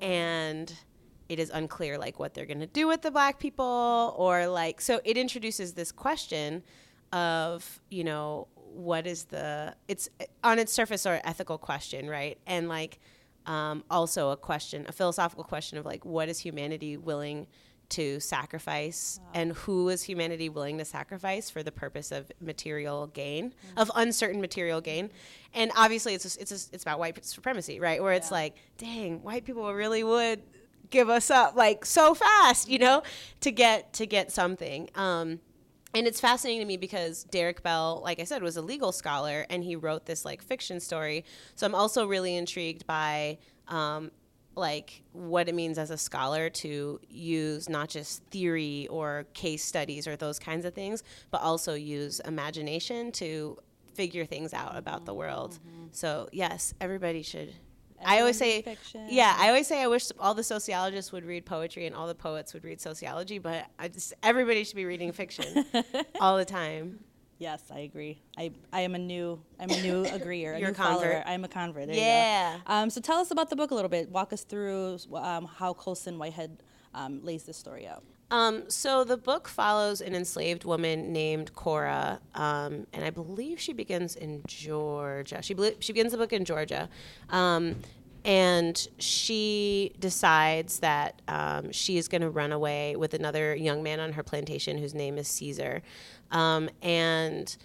And 0.00 0.72
it 1.28 1.38
is 1.38 1.50
unclear 1.50 1.98
like 1.98 2.18
what 2.18 2.34
they're 2.34 2.46
going 2.46 2.60
to 2.60 2.66
do 2.66 2.86
with 2.86 3.02
the 3.02 3.10
black 3.10 3.38
people 3.38 4.14
or 4.18 4.46
like 4.46 4.80
so 4.80 5.00
it 5.04 5.16
introduces 5.16 5.72
this 5.72 5.90
question 5.90 6.62
of 7.12 7.80
you 7.90 8.04
know 8.04 8.46
what 8.56 9.06
is 9.06 9.24
the 9.24 9.74
it's 9.88 10.08
on 10.42 10.58
its 10.58 10.72
surface 10.72 11.06
or 11.06 11.20
ethical 11.24 11.56
question 11.56 12.08
right? 12.08 12.38
And 12.46 12.68
like 12.68 13.00
um, 13.46 13.84
also 13.90 14.30
a 14.30 14.36
question 14.36 14.84
a 14.88 14.92
philosophical 14.92 15.44
question 15.44 15.78
of 15.78 15.86
like 15.86 16.04
what 16.04 16.28
is 16.28 16.38
humanity 16.38 16.96
willing 16.96 17.46
to 17.90 18.20
sacrifice 18.20 19.20
and 19.32 19.52
who 19.52 19.88
is 19.88 20.02
humanity 20.02 20.48
willing 20.48 20.78
to 20.78 20.84
sacrifice 20.84 21.50
for 21.50 21.62
the 21.62 21.72
purpose 21.72 22.12
of 22.12 22.30
material 22.40 23.06
gain 23.08 23.54
of 23.76 23.90
uncertain 23.94 24.40
material 24.40 24.80
gain? 24.80 25.10
And 25.52 25.70
obviously 25.76 26.14
it's 26.14 26.36
a, 26.36 26.40
it's 26.40 26.50
a, 26.50 26.74
it's 26.74 26.82
about 26.82 26.98
white 26.98 27.24
supremacy 27.24 27.80
right? 27.80 28.02
Where 28.02 28.12
it's 28.12 28.30
like 28.30 28.56
dang 28.78 29.22
white 29.22 29.44
people 29.44 29.72
really 29.72 30.04
would 30.04 30.42
give 30.90 31.08
us 31.08 31.30
up 31.30 31.56
like 31.56 31.84
so 31.84 32.14
fast 32.14 32.68
you 32.68 32.78
know 32.78 33.02
to 33.40 33.50
get 33.50 33.92
to 33.94 34.06
get 34.06 34.32
something. 34.32 34.88
Um 34.94 35.40
and 35.94 36.08
it's 36.08 36.20
fascinating 36.20 36.60
to 36.60 36.66
me 36.66 36.76
because 36.76 37.22
Derek 37.24 37.62
Bell, 37.62 38.00
like 38.02 38.18
I 38.18 38.24
said, 38.24 38.42
was 38.42 38.56
a 38.56 38.62
legal 38.62 38.90
scholar 38.90 39.46
and 39.48 39.62
he 39.62 39.76
wrote 39.76 40.06
this 40.06 40.24
like 40.24 40.42
fiction 40.42 40.80
story. 40.80 41.24
So 41.54 41.66
I'm 41.66 41.74
also 41.74 42.06
really 42.06 42.34
intrigued 42.34 42.84
by 42.84 43.38
um, 43.68 44.10
like 44.56 45.02
what 45.12 45.48
it 45.48 45.54
means 45.54 45.78
as 45.78 45.90
a 45.90 45.98
scholar 45.98 46.48
to 46.48 47.00
use 47.08 47.68
not 47.68 47.88
just 47.88 48.22
theory 48.30 48.86
or 48.90 49.26
case 49.34 49.64
studies 49.64 50.06
or 50.06 50.16
those 50.16 50.38
kinds 50.38 50.64
of 50.64 50.74
things, 50.74 51.02
but 51.30 51.40
also 51.40 51.74
use 51.74 52.20
imagination 52.20 53.12
to 53.12 53.56
figure 53.94 54.24
things 54.24 54.52
out 54.52 54.76
about 54.76 55.04
the 55.06 55.14
world. 55.14 55.52
Mm-hmm. 55.54 55.86
So 55.92 56.28
yes, 56.32 56.74
everybody 56.80 57.22
should. 57.22 57.52
I 58.04 58.20
always 58.20 58.36
say, 58.36 58.60
fiction. 58.60 59.06
yeah, 59.08 59.34
I 59.38 59.48
always 59.48 59.66
say 59.66 59.82
I 59.82 59.86
wish 59.86 60.08
all 60.18 60.34
the 60.34 60.42
sociologists 60.42 61.10
would 61.12 61.24
read 61.24 61.46
poetry 61.46 61.86
and 61.86 61.94
all 61.94 62.06
the 62.06 62.14
poets 62.14 62.52
would 62.52 62.64
read 62.64 62.80
sociology, 62.80 63.38
but 63.38 63.66
I 63.78 63.88
just 63.88 64.12
everybody 64.22 64.64
should 64.64 64.76
be 64.76 64.84
reading 64.84 65.12
fiction 65.12 65.64
all 66.20 66.36
the 66.36 66.44
time. 66.44 67.00
Yes, 67.38 67.62
I 67.72 67.80
agree. 67.80 68.20
I, 68.38 68.52
I 68.72 68.82
am 68.82 68.94
a 68.94 68.98
new 68.98 69.40
I'm 69.58 69.70
a 69.70 69.82
new 69.82 70.04
agreeer, 70.12 70.54
a 70.54 70.58
You're 70.58 70.68
new 70.68 70.72
a 70.72 70.76
convert. 70.76 71.02
follower. 71.02 71.24
I'm 71.26 71.44
a 71.44 71.48
convert. 71.48 71.86
There. 71.86 71.96
Yeah. 71.96 72.58
Um, 72.66 72.90
so 72.90 73.00
tell 73.00 73.18
us 73.18 73.30
about 73.30 73.50
the 73.50 73.56
book 73.56 73.70
a 73.70 73.74
little 73.74 73.88
bit. 73.88 74.08
Walk 74.10 74.32
us 74.32 74.44
through 74.44 74.98
um, 75.14 75.46
how 75.46 75.74
Colson 75.74 76.18
Whitehead 76.18 76.62
um, 76.94 77.24
lays 77.24 77.42
this 77.44 77.56
story 77.56 77.86
out. 77.86 78.04
Um, 78.30 78.68
so 78.70 79.04
the 79.04 79.16
book 79.16 79.48
follows 79.48 80.00
an 80.00 80.14
enslaved 80.14 80.64
woman 80.64 81.12
named 81.12 81.54
Cora, 81.54 82.20
um, 82.34 82.86
and 82.92 83.04
I 83.04 83.10
believe 83.10 83.60
she 83.60 83.72
begins 83.72 84.16
in 84.16 84.42
Georgia. 84.46 85.42
She 85.42 85.54
bel 85.54 85.72
she 85.80 85.92
begins 85.92 86.12
the 86.12 86.18
book 86.18 86.32
in 86.32 86.44
Georgia, 86.44 86.88
um, 87.28 87.76
and 88.24 88.88
she 88.98 89.92
decides 90.00 90.78
that 90.80 91.20
um, 91.28 91.70
she 91.70 91.98
is 91.98 92.08
going 92.08 92.22
to 92.22 92.30
run 92.30 92.50
away 92.52 92.96
with 92.96 93.12
another 93.12 93.54
young 93.54 93.82
man 93.82 94.00
on 94.00 94.12
her 94.14 94.22
plantation 94.22 94.78
whose 94.78 94.94
name 94.94 95.18
is 95.18 95.28
Caesar, 95.28 95.82
um, 96.30 96.68
and. 96.82 97.56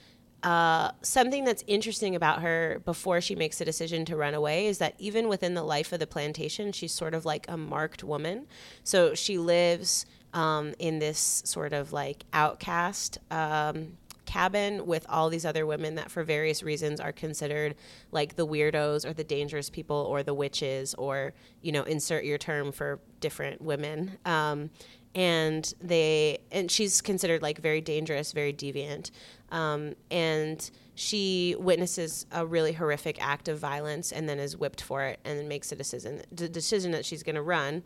Uh, 0.41 0.89
something 1.01 1.43
that's 1.43 1.65
interesting 1.67 2.15
about 2.15 2.41
her 2.41 2.81
before 2.85 3.19
she 3.19 3.35
makes 3.35 3.57
the 3.57 3.65
decision 3.65 4.05
to 4.05 4.15
run 4.15 4.33
away 4.33 4.67
is 4.67 4.77
that 4.77 4.95
even 4.97 5.27
within 5.27 5.53
the 5.53 5.61
life 5.61 5.91
of 5.91 5.99
the 5.99 6.07
plantation, 6.07 6.71
she's 6.71 6.93
sort 6.93 7.13
of 7.13 7.25
like 7.25 7.45
a 7.49 7.57
marked 7.57 8.05
woman. 8.05 8.47
So 8.85 9.13
she 9.15 9.37
lives 9.37 10.05
um, 10.33 10.73
in 10.79 10.99
this 10.99 11.41
sort 11.43 11.73
of 11.73 11.91
like 11.91 12.23
outcast 12.31 13.17
um, 13.29 13.97
cabin 14.25 14.85
with 14.85 15.05
all 15.09 15.27
these 15.29 15.43
other 15.43 15.65
women 15.65 15.95
that, 15.95 16.09
for 16.09 16.23
various 16.23 16.63
reasons, 16.63 17.01
are 17.01 17.11
considered 17.11 17.75
like 18.13 18.37
the 18.37 18.47
weirdos 18.47 19.05
or 19.05 19.11
the 19.11 19.25
dangerous 19.25 19.69
people 19.69 20.07
or 20.09 20.23
the 20.23 20.33
witches 20.33 20.93
or, 20.93 21.33
you 21.61 21.73
know, 21.73 21.83
insert 21.83 22.23
your 22.23 22.37
term 22.37 22.71
for 22.71 22.99
different 23.19 23.61
women. 23.61 24.17
Um, 24.23 24.69
and 25.15 25.73
they 25.81 26.39
and 26.51 26.69
she's 26.69 27.01
considered 27.01 27.41
like 27.41 27.59
very 27.59 27.81
dangerous, 27.81 28.31
very 28.31 28.53
deviant, 28.53 29.11
um, 29.51 29.95
and 30.11 30.69
she 30.95 31.55
witnesses 31.57 32.25
a 32.31 32.45
really 32.45 32.73
horrific 32.73 33.21
act 33.21 33.47
of 33.47 33.57
violence 33.57 34.11
and 34.11 34.27
then 34.27 34.37
is 34.37 34.57
whipped 34.57 34.81
for 34.81 35.03
it 35.03 35.19
and 35.23 35.39
then 35.39 35.47
makes 35.47 35.71
a 35.71 35.75
decision 35.75 36.21
the 36.31 36.49
decision 36.49 36.91
that 36.91 37.05
she's 37.05 37.23
going 37.23 37.35
to 37.35 37.41
run. 37.41 37.83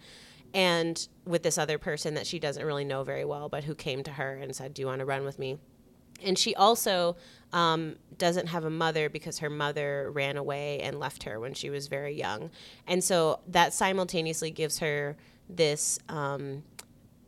And 0.56 1.08
with 1.26 1.42
this 1.42 1.58
other 1.58 1.80
person 1.80 2.14
that 2.14 2.28
she 2.28 2.38
doesn't 2.38 2.64
really 2.64 2.86
know 2.86 3.04
very 3.04 3.26
well 3.26 3.50
but 3.50 3.64
who 3.64 3.74
came 3.74 4.04
to 4.04 4.12
her 4.12 4.36
and 4.36 4.56
said 4.56 4.74
do 4.74 4.82
you 4.82 4.88
want 4.88 5.00
to 5.00 5.06
run 5.06 5.24
with 5.24 5.40
me? 5.40 5.58
And 6.24 6.38
she 6.38 6.56
also 6.56 7.18
um, 7.52 7.96
doesn't 8.18 8.48
have 8.48 8.66
a 8.66 8.70
mother 8.70 9.10
because 9.10 9.40
her 9.40 9.50
mother 9.50 10.10
ran 10.12 10.38
away 10.38 10.80
and 10.80 11.00
left 11.00 11.24
her 11.24 11.40
when 11.40 11.54
she 11.54 11.70
was 11.70 11.88
very 11.88 12.16
young. 12.16 12.50
And 12.88 13.04
so 13.04 13.40
that 13.48 13.74
simultaneously 13.74 14.52
gives 14.52 14.80
her 14.80 15.18
this 15.50 16.00
um, 16.10 16.64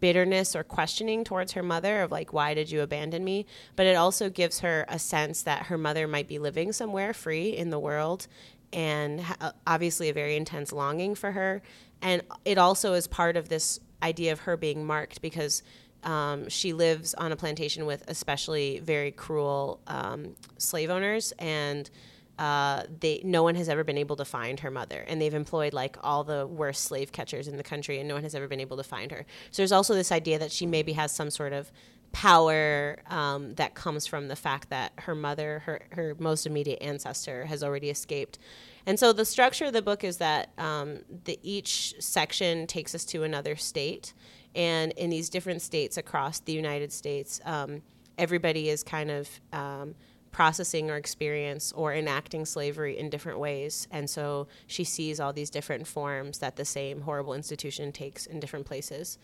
bitterness 0.05 0.55
or 0.55 0.63
questioning 0.63 1.23
towards 1.23 1.53
her 1.53 1.63
mother 1.63 2.03
of 2.03 2.11
like 2.11 2.31
why 2.31 2.53
did 2.53 2.69
you 2.69 2.81
abandon 2.81 3.23
me? 3.23 3.43
But 3.75 3.87
it 3.87 3.95
also 3.95 4.29
gives 4.29 4.59
her 4.59 4.85
a 4.87 4.99
sense 4.99 5.41
that 5.41 5.63
her 5.63 5.79
mother 5.79 6.07
might 6.07 6.27
be 6.27 6.37
living 6.37 6.73
somewhere 6.73 7.11
free 7.11 7.57
in 7.57 7.71
the 7.71 7.79
world 7.79 8.27
and 8.71 9.19
ha- 9.19 9.53
obviously 9.65 10.09
a 10.09 10.13
very 10.13 10.35
intense 10.35 10.71
longing 10.71 11.15
for 11.15 11.31
her. 11.31 11.63
And 12.03 12.21
it 12.45 12.59
also 12.59 12.93
is 12.93 13.07
part 13.07 13.35
of 13.35 13.49
this 13.49 13.79
idea 14.03 14.31
of 14.31 14.41
her 14.41 14.55
being 14.55 14.85
marked 14.85 15.23
because 15.23 15.63
um, 16.03 16.49
she 16.49 16.71
lives 16.71 17.15
on 17.15 17.31
a 17.31 17.35
plantation 17.35 17.87
with 17.87 18.03
especially 18.07 18.81
very 18.81 19.09
cruel 19.09 19.81
um, 19.87 20.35
slave 20.59 20.91
owners 20.91 21.33
and 21.39 21.89
uh, 22.37 22.83
they 22.99 23.21
no 23.23 23.43
one 23.43 23.55
has 23.55 23.69
ever 23.69 23.83
been 23.83 23.97
able 23.97 24.15
to 24.17 24.25
find 24.25 24.59
her 24.59 24.71
mother, 24.71 25.05
and 25.07 25.21
they've 25.21 25.33
employed 25.33 25.73
like 25.73 25.97
all 26.03 26.23
the 26.23 26.45
worst 26.45 26.83
slave 26.83 27.11
catchers 27.11 27.47
in 27.47 27.57
the 27.57 27.63
country, 27.63 27.99
and 27.99 28.07
no 28.07 28.15
one 28.15 28.23
has 28.23 28.35
ever 28.35 28.47
been 28.47 28.59
able 28.59 28.77
to 28.77 28.83
find 28.83 29.11
her. 29.11 29.25
So 29.51 29.61
there's 29.61 29.71
also 29.71 29.93
this 29.93 30.11
idea 30.11 30.39
that 30.39 30.51
she 30.51 30.65
maybe 30.65 30.93
has 30.93 31.11
some 31.11 31.29
sort 31.29 31.53
of 31.53 31.71
power 32.11 32.97
um, 33.07 33.55
that 33.55 33.75
comes 33.75 34.07
from 34.07 34.29
the 34.29 34.35
fact 34.35 34.69
that 34.69 34.93
her 34.99 35.15
mother, 35.15 35.59
her 35.65 35.81
her 35.91 36.15
most 36.19 36.45
immediate 36.45 36.81
ancestor, 36.81 37.45
has 37.45 37.63
already 37.63 37.89
escaped. 37.89 38.39
And 38.85 38.99
so 38.99 39.13
the 39.13 39.25
structure 39.25 39.65
of 39.65 39.73
the 39.73 39.81
book 39.81 40.03
is 40.03 40.17
that 40.17 40.49
um, 40.57 40.99
the 41.25 41.39
each 41.41 41.95
section 41.99 42.67
takes 42.67 42.93
us 42.93 43.05
to 43.05 43.23
another 43.23 43.55
state, 43.55 44.13
and 44.53 44.91
in 44.93 45.09
these 45.09 45.29
different 45.29 45.61
states 45.61 45.97
across 45.97 46.39
the 46.39 46.53
United 46.53 46.91
States, 46.91 47.41
um, 47.45 47.81
everybody 48.17 48.69
is 48.69 48.83
kind 48.83 49.11
of 49.11 49.29
um, 49.51 49.95
processing 50.35 50.91
or 50.91 50.97
experience 50.97 51.71
or 51.77 51.93
enacting 51.93 52.43
slavery 52.45 52.97
in 52.97 53.09
different 53.09 53.39
ways. 53.39 53.87
And 53.89 54.09
so 54.09 54.49
she 54.67 54.83
sees 54.83 55.17
all 55.17 55.31
these 55.31 55.49
different 55.49 55.87
forms 55.87 56.39
that 56.39 56.57
the 56.57 56.65
same 56.65 56.99
horrible 56.99 57.33
institution 57.33 57.93
takes 57.93 58.25
in 58.25 58.41
different 58.41 58.65
places. 58.65 59.17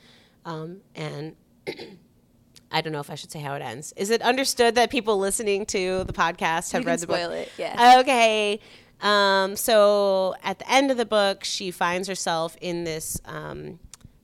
Um, 0.46 0.78
and 0.96 1.36
I 2.72 2.80
don't 2.80 2.94
know 2.94 3.02
if 3.02 3.10
I 3.10 3.16
should 3.16 3.30
say 3.30 3.42
how 3.42 3.56
it 3.56 3.62
ends. 3.62 3.94
Is 3.98 4.10
it 4.10 4.22
understood 4.22 4.76
that 4.76 4.90
people 4.90 5.18
listening 5.18 5.66
to 5.66 6.06
the 6.06 6.14
podcast 6.14 6.72
have 6.72 6.86
read 6.86 7.00
the 7.00 7.08
book? 7.08 7.18
spoil 7.18 7.32
it, 7.32 7.52
yeah. 7.58 7.98
Okay. 8.00 8.62
Um, 9.02 9.58
so 9.58 10.36
at 10.44 10.60
the 10.60 10.72
end 10.72 10.92
of 10.92 10.98
the 10.98 11.06
book, 11.06 11.44
she 11.44 11.72
finds 11.72 12.08
herself 12.08 12.56
in 12.62 12.86
this 12.86 13.20
um, 13.26 13.80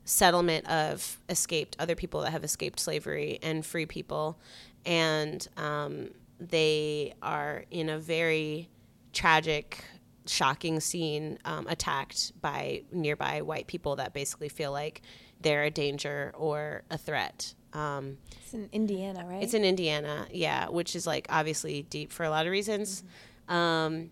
settlement 0.06 0.66
of 0.70 1.18
escaped 1.28 1.76
other 1.80 1.96
people 1.96 2.22
that 2.22 2.32
have 2.32 2.46
escaped 2.46 2.80
slavery 2.80 3.40
and 3.44 3.66
free 3.66 3.86
people, 3.86 4.40
and 4.86 5.50
um, 5.58 6.12
they 6.40 7.14
are 7.22 7.66
in 7.72 7.90
a 7.90 7.98
very 7.98 8.70
tragic, 9.14 9.84
shocking 10.26 10.80
scene 10.80 11.40
um, 11.46 11.68
attacked 11.68 12.40
by 12.42 12.84
nearby 12.92 13.42
white 13.42 13.68
people 13.68 13.96
that 13.98 14.14
basically 14.14 14.50
feel 14.50 14.72
like 14.72 15.02
they're 15.42 15.64
a 15.64 15.72
danger 15.72 16.32
or 16.36 16.84
a 16.90 16.98
threat. 16.98 17.54
Um, 17.74 18.18
It's 18.42 18.54
in 18.54 18.70
Indiana, 18.72 19.26
right? 19.26 19.44
it's 19.44 19.54
in 19.54 19.64
Indiana, 19.64 20.28
yeah, 20.32 20.68
which 20.70 20.96
is 20.96 21.06
like 21.06 21.28
obviously 21.30 21.84
deep 21.84 22.12
for 22.12 22.24
a 22.24 22.30
lot 22.30 22.46
of 22.46 22.52
reasons. 22.52 23.04
Um, 23.48 24.12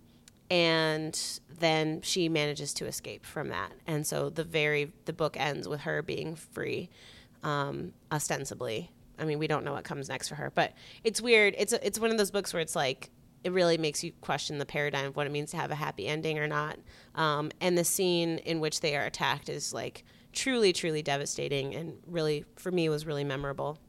and 0.51 1.19
then 1.59 2.01
she 2.01 2.29
manages 2.29 2.73
to 2.75 2.85
escape 2.85 3.25
from 3.25 3.49
that. 3.49 3.71
And 3.87 4.05
so 4.05 4.29
the 4.29 4.43
very 4.43 4.91
the 5.05 5.13
book 5.13 5.35
ends 5.39 5.67
with 5.67 5.81
her 5.81 6.01
being 6.03 6.35
free, 6.35 6.89
um, 7.43 7.93
ostensibly. 8.11 8.91
I 9.19 9.25
mean, 9.25 9.39
we 9.39 9.47
don't 9.47 9.63
know 9.63 9.73
what 9.73 9.83
comes 9.83 10.09
next 10.09 10.27
for 10.27 10.35
her, 10.35 10.51
but 10.53 10.73
it's 11.03 11.21
weird. 11.21 11.55
It's 11.57 11.73
it's 11.73 11.99
one 11.99 12.11
of 12.11 12.17
those 12.17 12.31
books 12.31 12.53
where 12.53 12.61
it's 12.61 12.75
like 12.75 13.09
it 13.43 13.51
really 13.51 13.77
makes 13.77 14.03
you 14.03 14.11
question 14.21 14.57
the 14.57 14.65
paradigm 14.65 15.05
of 15.05 15.15
what 15.15 15.27
it 15.27 15.31
means 15.31 15.51
to 15.51 15.57
have 15.57 15.69
a 15.69 15.75
happy 15.75 16.07
ending 16.07 16.39
or 16.39 16.47
not. 16.47 16.79
Um, 17.13 17.51
and 17.61 17.77
the 17.77 17.83
scene 17.83 18.39
in 18.39 18.59
which 18.59 18.81
they 18.81 18.95
are 18.95 19.05
attacked 19.05 19.49
is 19.49 19.71
like 19.71 20.03
truly, 20.33 20.73
truly 20.73 21.03
devastating, 21.03 21.75
and 21.75 21.97
really 22.07 22.45
for 22.55 22.71
me 22.71 22.89
was 22.89 23.05
really 23.05 23.23
memorable. 23.23 23.79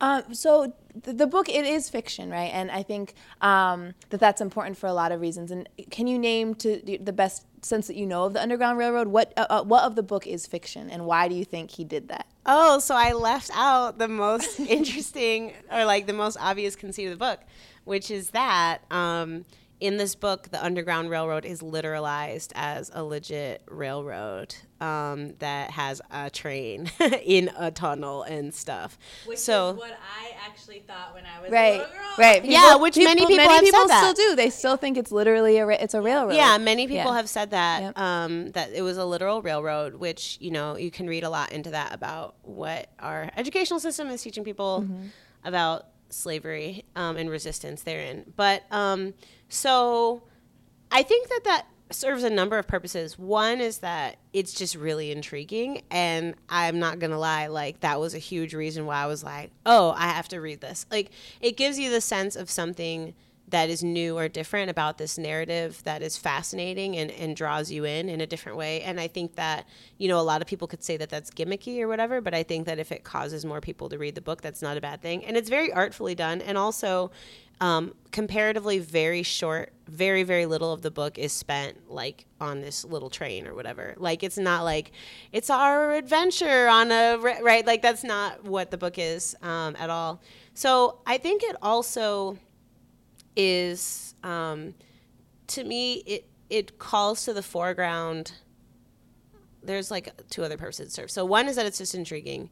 Um, 0.00 0.32
so 0.32 0.74
the, 1.02 1.12
the 1.12 1.26
book 1.26 1.48
it 1.48 1.64
is 1.64 1.90
fiction, 1.90 2.30
right? 2.30 2.50
And 2.52 2.70
I 2.70 2.84
think 2.84 3.14
um, 3.40 3.94
that 4.10 4.20
that's 4.20 4.40
important 4.40 4.78
for 4.78 4.86
a 4.86 4.92
lot 4.92 5.10
of 5.10 5.20
reasons. 5.20 5.50
And 5.50 5.68
can 5.90 6.06
you 6.06 6.16
name 6.18 6.54
to 6.56 6.80
the 7.00 7.12
best 7.12 7.47
sense 7.62 7.86
that 7.86 7.96
you 7.96 8.06
know 8.06 8.24
of 8.24 8.32
the 8.32 8.42
Underground 8.42 8.78
Railroad 8.78 9.08
what 9.08 9.32
uh, 9.36 9.46
uh, 9.50 9.62
what 9.62 9.84
of 9.84 9.94
the 9.94 10.02
book 10.02 10.26
is 10.26 10.46
fiction, 10.46 10.90
and 10.90 11.06
why 11.06 11.28
do 11.28 11.34
you 11.34 11.44
think 11.44 11.70
he 11.70 11.84
did 11.84 12.08
that? 12.08 12.26
Oh, 12.46 12.78
so 12.78 12.94
I 12.94 13.12
left 13.12 13.50
out 13.54 13.98
the 13.98 14.08
most 14.08 14.60
interesting 14.60 15.52
or 15.70 15.84
like 15.84 16.06
the 16.06 16.12
most 16.12 16.36
obvious 16.40 16.76
conceit 16.76 17.06
of 17.06 17.10
the 17.10 17.16
book, 17.16 17.40
which 17.84 18.10
is 18.10 18.30
that 18.30 18.78
um, 18.90 19.44
in 19.80 19.96
this 19.96 20.14
book, 20.16 20.48
the 20.50 20.62
Underground 20.64 21.08
Railroad 21.08 21.44
is 21.44 21.60
literalized 21.62 22.50
as 22.56 22.90
a 22.92 23.04
legit 23.04 23.62
railroad 23.68 24.54
um, 24.80 25.34
that 25.38 25.70
has 25.70 26.00
a 26.10 26.30
train 26.30 26.90
in 27.24 27.50
a 27.56 27.70
tunnel 27.70 28.22
and 28.24 28.52
stuff. 28.52 28.98
so 29.36 29.74
what 29.74 29.92
I 29.92 30.32
actually 30.46 30.80
thought 30.80 31.14
when 31.14 31.24
I 31.26 31.40
was 31.40 31.50
Right, 31.52 31.84
right. 32.18 32.44
Yeah, 32.44 32.76
which 32.76 32.96
many 32.96 33.22
people 33.22 33.36
many 33.36 33.52
have 33.54 33.62
people 33.62 33.80
said 33.82 33.88
that. 33.88 34.00
still 34.16 34.30
do. 34.30 34.36
They 34.36 34.50
still 34.50 34.76
think 34.76 34.96
it's 34.98 35.12
literally 35.12 35.58
a 35.58 35.66
ra- 35.66 35.76
it's 35.78 35.94
a 35.94 36.00
railroad. 36.02 36.34
Yeah, 36.34 36.58
many 36.58 36.86
people 36.88 37.10
Yeah. 37.12 37.16
have 37.16 37.28
said 37.28 37.50
that 37.50 37.82
Yep. 37.82 37.98
um, 37.98 38.50
that 38.52 38.72
it 38.72 38.82
was 38.82 38.96
a 38.98 39.04
literal 39.04 39.42
railroad, 39.42 39.94
which 39.94 40.38
you 40.40 40.50
know 40.50 40.76
you 40.76 40.90
can 40.90 41.06
read 41.06 41.22
a 41.24 41.30
lot 41.30 41.52
into 41.52 41.70
that 41.70 41.94
about 41.94 42.34
what 42.42 42.88
our 42.98 43.30
educational 43.36 43.78
system 43.80 44.08
is 44.08 44.22
teaching 44.22 44.42
people 44.44 44.82
Mm-hmm. 44.82 45.06
about 45.44 45.86
slavery 46.10 46.84
um, 46.96 47.16
and 47.16 47.28
resistance 47.30 47.82
therein. 47.82 48.32
But 48.36 48.62
um, 48.72 49.14
so 49.48 50.22
I 50.90 51.02
think 51.02 51.28
that 51.28 51.40
that 51.44 51.66
serves 51.90 52.22
a 52.22 52.30
number 52.30 52.58
of 52.58 52.66
purposes. 52.66 53.18
One 53.18 53.60
is 53.60 53.78
that 53.78 54.16
it's 54.32 54.52
just 54.52 54.74
really 54.74 55.10
intriguing, 55.10 55.82
and 55.90 56.34
I'm 56.48 56.78
not 56.78 56.98
gonna 56.98 57.18
lie, 57.18 57.46
like 57.46 57.80
that 57.80 57.98
was 58.00 58.14
a 58.14 58.18
huge 58.18 58.54
reason 58.54 58.86
why 58.86 58.96
I 59.02 59.06
was 59.06 59.24
like, 59.24 59.50
oh, 59.64 59.94
I 59.96 60.08
have 60.08 60.28
to 60.28 60.40
read 60.40 60.60
this. 60.60 60.86
Like 60.90 61.10
it 61.40 61.56
gives 61.56 61.78
you 61.78 61.90
the 61.90 62.00
sense 62.00 62.36
of 62.36 62.50
something 62.50 63.14
that 63.48 63.70
is 63.70 63.82
new 63.82 64.16
or 64.18 64.28
different 64.28 64.70
about 64.70 64.98
this 64.98 65.16
narrative 65.16 65.82
that 65.84 66.02
is 66.02 66.16
fascinating 66.16 66.96
and, 66.96 67.10
and 67.10 67.34
draws 67.34 67.70
you 67.70 67.84
in 67.84 68.08
in 68.08 68.20
a 68.20 68.26
different 68.26 68.58
way. 68.58 68.82
And 68.82 69.00
I 69.00 69.08
think 69.08 69.36
that, 69.36 69.66
you 69.96 70.08
know, 70.08 70.20
a 70.20 70.22
lot 70.22 70.42
of 70.42 70.46
people 70.46 70.68
could 70.68 70.82
say 70.82 70.96
that 70.98 71.08
that's 71.08 71.30
gimmicky 71.30 71.80
or 71.80 71.88
whatever, 71.88 72.20
but 72.20 72.34
I 72.34 72.42
think 72.42 72.66
that 72.66 72.78
if 72.78 72.92
it 72.92 73.04
causes 73.04 73.44
more 73.44 73.60
people 73.60 73.88
to 73.88 73.98
read 73.98 74.14
the 74.14 74.20
book, 74.20 74.42
that's 74.42 74.62
not 74.62 74.76
a 74.76 74.80
bad 74.80 75.00
thing. 75.00 75.24
And 75.24 75.36
it's 75.36 75.48
very 75.48 75.72
artfully 75.72 76.14
done. 76.14 76.40
And 76.42 76.58
also, 76.58 77.10
um, 77.60 77.94
comparatively 78.12 78.78
very 78.78 79.22
short, 79.22 79.72
very, 79.88 80.22
very 80.22 80.46
little 80.46 80.72
of 80.72 80.82
the 80.82 80.90
book 80.90 81.18
is 81.18 81.32
spent 81.32 81.90
like 81.90 82.26
on 82.40 82.60
this 82.60 82.84
little 82.84 83.10
train 83.10 83.48
or 83.48 83.54
whatever. 83.54 83.94
Like, 83.96 84.22
it's 84.22 84.38
not 84.38 84.62
like 84.62 84.92
it's 85.32 85.50
our 85.50 85.94
adventure 85.94 86.68
on 86.68 86.92
a, 86.92 87.16
right? 87.18 87.66
Like, 87.66 87.82
that's 87.82 88.04
not 88.04 88.44
what 88.44 88.70
the 88.70 88.78
book 88.78 88.98
is 88.98 89.34
um, 89.42 89.74
at 89.76 89.90
all. 89.90 90.20
So 90.54 90.98
I 91.06 91.18
think 91.18 91.42
it 91.42 91.56
also 91.60 92.38
is 93.38 94.14
um, 94.24 94.74
to 95.46 95.64
me 95.64 96.02
it 96.06 96.28
it 96.50 96.78
calls 96.78 97.24
to 97.24 97.32
the 97.32 97.42
foreground. 97.42 98.32
There's 99.62 99.90
like 99.90 100.28
two 100.28 100.42
other 100.44 100.56
purposes 100.56 100.88
it 100.88 100.92
serves 100.92 101.12
so 101.14 101.24
one 101.24 101.48
is 101.48 101.56
that 101.56 101.64
it's 101.64 101.78
just 101.78 101.94
intriguing. 101.94 102.50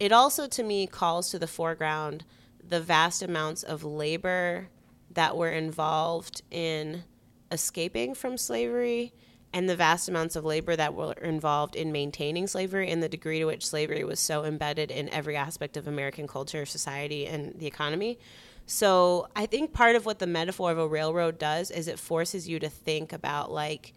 It 0.00 0.12
also 0.12 0.46
to 0.46 0.62
me 0.62 0.86
calls 0.86 1.30
to 1.30 1.38
the 1.38 1.46
foreground 1.46 2.24
the 2.66 2.80
vast 2.80 3.22
amounts 3.22 3.62
of 3.62 3.84
labor 3.84 4.68
that 5.10 5.36
were 5.36 5.50
involved 5.50 6.42
in 6.50 7.04
escaping 7.50 8.14
from 8.14 8.38
slavery 8.38 9.12
and 9.52 9.68
the 9.68 9.76
vast 9.76 10.08
amounts 10.08 10.36
of 10.36 10.44
labor 10.44 10.74
that 10.74 10.94
were 10.94 11.12
involved 11.12 11.76
in 11.76 11.92
maintaining 11.92 12.46
slavery 12.46 12.90
and 12.90 13.02
the 13.02 13.08
degree 13.08 13.40
to 13.40 13.44
which 13.44 13.66
slavery 13.66 14.02
was 14.04 14.18
so 14.18 14.44
embedded 14.44 14.90
in 14.90 15.08
every 15.10 15.36
aspect 15.36 15.76
of 15.76 15.86
American 15.86 16.26
culture, 16.26 16.64
society, 16.64 17.26
and 17.26 17.58
the 17.58 17.66
economy. 17.66 18.18
So 18.66 19.28
I 19.34 19.46
think 19.46 19.72
part 19.72 19.96
of 19.96 20.06
what 20.06 20.18
the 20.18 20.26
metaphor 20.26 20.70
of 20.70 20.78
a 20.78 20.86
railroad 20.86 21.38
does 21.38 21.70
is 21.70 21.88
it 21.88 21.98
forces 21.98 22.48
you 22.48 22.58
to 22.60 22.68
think 22.68 23.12
about 23.12 23.50
like 23.50 23.92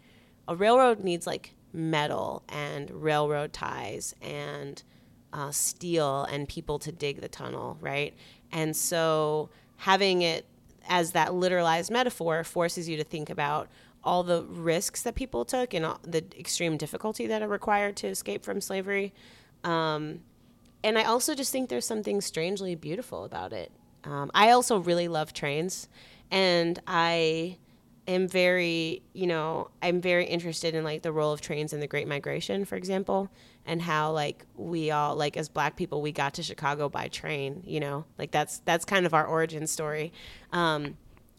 a 0.48 0.56
railroad 0.56 1.00
needs 1.00 1.26
like 1.26 1.54
metal 1.72 2.42
and 2.48 2.90
railroad 2.90 3.52
ties 3.52 4.14
and 4.20 4.82
uh, 5.32 5.50
steel 5.50 6.24
and 6.24 6.48
people 6.48 6.78
to 6.80 6.92
dig 6.92 7.20
the 7.20 7.28
tunnel, 7.28 7.76
right? 7.80 8.14
And 8.52 8.74
so 8.76 9.50
having 9.76 10.22
it 10.22 10.46
as 10.88 11.12
that 11.12 11.30
literalized 11.30 11.90
metaphor 11.90 12.44
forces 12.44 12.88
you 12.88 12.96
to 12.96 13.04
think 13.04 13.28
about 13.28 13.68
all 14.02 14.22
the 14.22 14.44
risks 14.44 15.02
that 15.02 15.14
people 15.14 15.44
took 15.44 15.74
and 15.74 15.84
the 16.02 16.24
extreme 16.38 16.76
difficulty 16.76 17.26
that 17.26 17.42
are 17.42 17.48
required 17.48 17.96
to 17.96 18.06
escape 18.06 18.44
from 18.44 18.60
slavery. 18.60 19.12
Um, 19.64 20.20
and 20.84 20.96
I 20.96 21.02
also 21.04 21.34
just 21.34 21.50
think 21.50 21.68
there's 21.68 21.84
something 21.84 22.20
strangely 22.20 22.76
beautiful 22.76 23.24
about 23.24 23.52
it. 23.52 23.72
Um, 24.06 24.30
I 24.34 24.50
also 24.50 24.78
really 24.78 25.08
love 25.08 25.32
trains, 25.32 25.88
and 26.30 26.80
I 26.86 27.58
am 28.08 28.28
very, 28.28 29.02
you 29.12 29.26
know, 29.26 29.68
I'm 29.82 30.00
very 30.00 30.26
interested 30.26 30.74
in 30.74 30.84
like 30.84 31.02
the 31.02 31.12
role 31.12 31.32
of 31.32 31.40
trains 31.40 31.72
in 31.72 31.80
the 31.80 31.86
Great 31.86 32.06
Migration, 32.06 32.64
for 32.64 32.76
example, 32.76 33.28
and 33.64 33.82
how 33.82 34.12
like 34.12 34.46
we 34.54 34.90
all 34.90 35.16
like 35.16 35.36
as 35.36 35.48
Black 35.48 35.76
people 35.76 36.00
we 36.02 36.12
got 36.12 36.34
to 36.34 36.42
Chicago 36.42 36.88
by 36.88 37.08
train. 37.08 37.62
You 37.66 37.80
know, 37.80 38.04
like 38.18 38.30
that's 38.30 38.60
that's 38.60 38.84
kind 38.84 39.06
of 39.06 39.14
our 39.14 39.26
origin 39.26 39.66
story. 39.66 40.12
Um, 40.52 40.96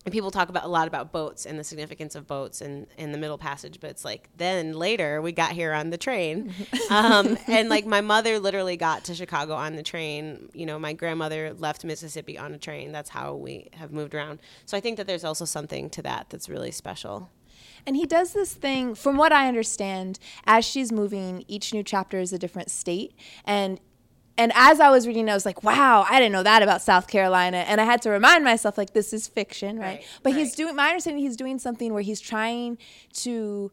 and 0.07 0.13
people 0.13 0.31
talk 0.31 0.47
about 0.47 0.63
a 0.63 0.69
lot 0.69 0.87
about 0.87 1.11
boats 1.11 1.45
and 1.45 1.59
the 1.59 1.65
significance 1.65 2.15
of 2.15 2.25
boats 2.25 2.61
and 2.61 2.87
in 2.97 3.11
the 3.11 3.17
middle 3.17 3.37
passage 3.37 3.81
but 3.81 3.89
it's 3.89 4.05
like 4.05 4.29
then 4.37 4.71
later 4.71 5.21
we 5.21 5.33
got 5.33 5.51
here 5.51 5.73
on 5.73 5.89
the 5.89 5.97
train. 5.97 6.53
Um, 6.89 7.37
and 7.47 7.67
like 7.67 7.85
my 7.85 7.99
mother 7.99 8.39
literally 8.39 8.77
got 8.77 9.03
to 9.05 9.15
chicago 9.15 9.53
on 9.53 9.75
the 9.75 9.83
train. 9.83 10.49
You 10.53 10.65
know 10.65 10.79
my 10.79 10.93
grandmother 10.93 11.53
left 11.53 11.83
mississippi 11.83 12.37
on 12.37 12.53
a 12.53 12.57
train. 12.57 12.93
That's 12.93 13.09
how 13.09 13.35
we 13.35 13.67
have 13.73 13.91
moved 13.91 14.15
around. 14.15 14.39
So 14.65 14.77
i 14.77 14.79
think 14.79 14.95
that 14.95 15.05
there's 15.05 15.25
also 15.25 15.43
something 15.43 15.89
to 15.89 16.01
that 16.03 16.27
that's 16.29 16.47
really 16.47 16.71
special. 16.71 17.29
And 17.85 17.95
he 17.95 18.05
does 18.05 18.33
this 18.33 18.53
thing, 18.53 18.95
from 18.95 19.17
what 19.17 19.31
I 19.31 19.47
understand, 19.47 20.19
as 20.45 20.65
she's 20.65 20.91
moving, 20.91 21.43
each 21.47 21.73
new 21.73 21.83
chapter 21.83 22.19
is 22.19 22.33
a 22.33 22.37
different 22.37 22.69
state. 22.69 23.13
And 23.45 23.79
and 24.37 24.51
as 24.55 24.79
I 24.79 24.89
was 24.89 25.07
reading, 25.07 25.29
I 25.29 25.33
was 25.33 25.45
like, 25.45 25.63
wow, 25.63 26.05
I 26.07 26.19
didn't 26.19 26.31
know 26.31 26.43
that 26.43 26.61
about 26.61 26.81
South 26.81 27.07
Carolina. 27.07 27.57
And 27.57 27.81
I 27.81 27.85
had 27.85 28.01
to 28.03 28.09
remind 28.09 28.43
myself, 28.43 28.77
like, 28.77 28.93
this 28.93 29.11
is 29.11 29.27
fiction, 29.27 29.79
right? 29.79 29.85
Right, 29.85 30.07
but 30.21 30.33
right. 30.33 30.39
he's 30.39 30.55
doing, 30.55 30.75
my 30.75 30.89
understanding, 30.89 31.23
he's 31.23 31.37
doing 31.37 31.57
something 31.57 31.93
where 31.93 32.03
he's 32.03 32.21
trying 32.21 32.77
to 33.13 33.71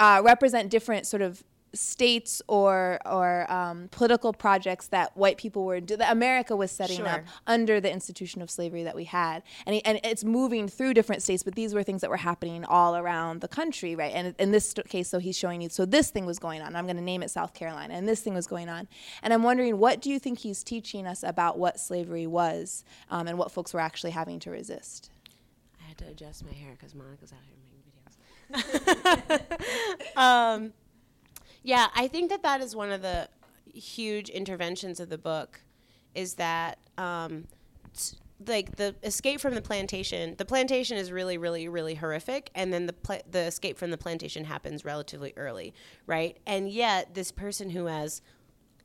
uh, 0.00 0.20
represent 0.24 0.70
different 0.70 1.06
sort 1.06 1.22
of 1.22 1.44
states 1.74 2.40
or 2.48 2.98
or 3.04 3.50
um, 3.52 3.88
political 3.90 4.32
projects 4.32 4.88
that 4.88 5.16
white 5.16 5.36
people 5.36 5.64
were 5.64 5.80
that 5.80 6.10
America 6.10 6.56
was 6.56 6.70
setting 6.70 6.98
Sure. 6.98 7.08
up 7.08 7.22
under 7.46 7.80
the 7.80 7.92
institution 7.92 8.40
of 8.42 8.50
slavery 8.50 8.82
that 8.84 8.94
we 8.94 9.04
had, 9.04 9.42
and 9.66 9.80
and 9.84 10.00
it's 10.04 10.24
moving 10.24 10.68
through 10.68 10.94
different 10.94 11.22
states. 11.22 11.42
But 11.42 11.54
these 11.54 11.74
were 11.74 11.82
things 11.82 12.00
that 12.00 12.10
were 12.10 12.16
happening 12.16 12.64
all 12.64 12.96
around 12.96 13.40
the 13.40 13.48
country, 13.48 13.94
right? 13.94 14.12
And 14.14 14.34
in 14.38 14.50
this 14.50 14.74
case, 14.88 15.08
so 15.08 15.18
he's 15.18 15.36
showing 15.36 15.60
you. 15.60 15.68
So 15.68 15.84
this 15.84 16.10
thing 16.10 16.26
was 16.26 16.38
going 16.38 16.62
on. 16.62 16.76
I'm 16.76 16.86
going 16.86 16.96
to 16.96 17.02
name 17.02 17.22
it 17.22 17.30
South 17.30 17.54
Carolina, 17.54 17.94
and 17.94 18.08
this 18.08 18.20
thing 18.20 18.34
was 18.34 18.46
going 18.46 18.68
on. 18.68 18.88
And 19.22 19.32
I'm 19.32 19.42
wondering, 19.42 19.78
what 19.78 20.00
do 20.00 20.10
you 20.10 20.18
think 20.18 20.38
he's 20.40 20.62
teaching 20.62 21.06
us 21.06 21.22
about 21.22 21.58
what 21.58 21.80
slavery 21.80 22.26
was, 22.26 22.84
um, 23.10 23.28
and 23.28 23.38
what 23.38 23.50
folks 23.52 23.74
were 23.74 23.80
actually 23.80 24.12
having 24.12 24.38
to 24.40 24.50
resist? 24.50 25.10
I 25.82 25.88
had 25.88 25.98
to 25.98 26.06
adjust 26.08 26.44
my 26.44 26.52
hair 26.52 26.72
because 26.72 26.94
Monica's 26.94 27.32
out 27.32 27.38
here 27.44 27.56
making 27.56 27.82
videos. 27.82 29.40
um, 30.16 30.72
yeah, 31.64 31.88
I 31.96 32.06
think 32.08 32.30
that 32.30 32.42
that 32.42 32.60
is 32.60 32.76
one 32.76 32.92
of 32.92 33.02
the 33.02 33.28
huge 33.72 34.28
interventions 34.28 35.00
of 35.00 35.08
the 35.08 35.18
book, 35.18 35.62
is 36.14 36.34
that 36.34 36.78
um, 36.98 37.46
like 38.46 38.76
the 38.76 38.94
escape 39.02 39.40
from 39.40 39.54
the 39.54 39.62
plantation. 39.62 40.34
The 40.36 40.44
plantation 40.44 40.98
is 40.98 41.10
really, 41.10 41.38
really, 41.38 41.66
really 41.68 41.94
horrific, 41.94 42.50
and 42.54 42.72
then 42.72 42.86
the 42.86 43.22
the 43.30 43.40
escape 43.40 43.78
from 43.78 43.90
the 43.90 43.98
plantation 43.98 44.44
happens 44.44 44.84
relatively 44.84 45.32
early, 45.36 45.72
right? 46.06 46.38
And 46.46 46.70
yet, 46.70 47.14
this 47.14 47.32
person 47.32 47.70
who 47.70 47.86
has 47.86 48.20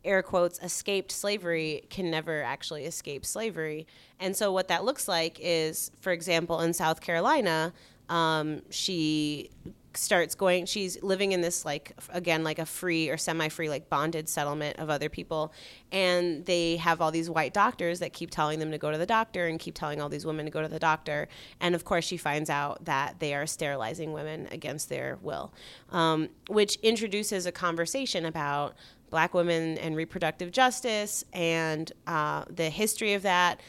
air 0.06 0.24
quotes 0.24 0.58
escaped 0.60 1.12
slavery 1.12 1.84
can 1.90 2.10
never 2.10 2.42
actually 2.42 2.86
escape 2.86 3.26
slavery 3.26 3.86
and 4.18 4.34
so 4.34 4.50
what 4.50 4.70
that 4.70 4.86
looks 4.86 5.10
like 5.10 5.38
is 5.42 5.92
for 6.00 6.14
example 6.14 6.62
in 6.62 6.74
south 6.74 7.02
carolina 7.02 7.74
um, 8.08 8.62
she 8.70 9.52
starts 10.00 10.36
going 10.36 10.66
she's 10.66 11.02
living 11.04 11.32
in 11.32 11.42
this 11.42 11.66
like 11.66 11.92
again 12.10 12.44
like 12.44 12.60
a 12.60 12.66
free 12.66 13.10
or 13.10 13.18
semi-free 13.18 13.70
like 13.70 13.90
bonded 13.90 14.30
settlement 14.30 14.78
of 14.80 14.90
other 14.90 15.10
people 15.10 15.54
and 15.92 16.46
they 16.46 16.78
have 16.78 17.02
all 17.02 17.12
these 17.12 17.30
white 17.30 17.54
doctors 17.54 18.00
that 18.00 18.14
keep 18.14 18.32
telling 18.32 18.60
them 18.60 18.72
to 18.72 18.78
go 18.78 18.92
to 18.92 18.98
the 18.98 19.06
doctor 19.06 19.48
and 19.48 19.60
keep 19.60 19.76
telling 19.76 20.02
all 20.02 20.10
these 20.10 20.26
women 20.26 20.46
to 20.46 20.52
go 20.52 20.62
to 20.62 20.68
the 20.68 20.80
doctor 20.80 21.28
and 21.60 21.76
of 21.76 21.86
course 21.86 22.06
she 22.06 22.18
finds 22.18 22.50
out 22.50 22.84
that 22.86 23.20
they 23.20 23.34
are 23.34 23.46
sterilizing 23.46 24.14
women 24.14 24.48
against 24.52 24.90
their 24.90 25.18
will 25.22 25.54
um, 25.92 26.30
which 26.48 26.76
introduces 26.78 27.46
a 27.46 27.52
conversation 27.52 28.26
about 28.26 28.76
black 29.10 29.34
women 29.34 29.78
and 29.80 29.96
reproductive 29.96 30.52
justice 30.52 31.24
and 31.34 31.92
uh, 32.08 32.46
the 32.50 32.70
history 32.70 33.14
of 33.14 33.24
that 33.24 33.60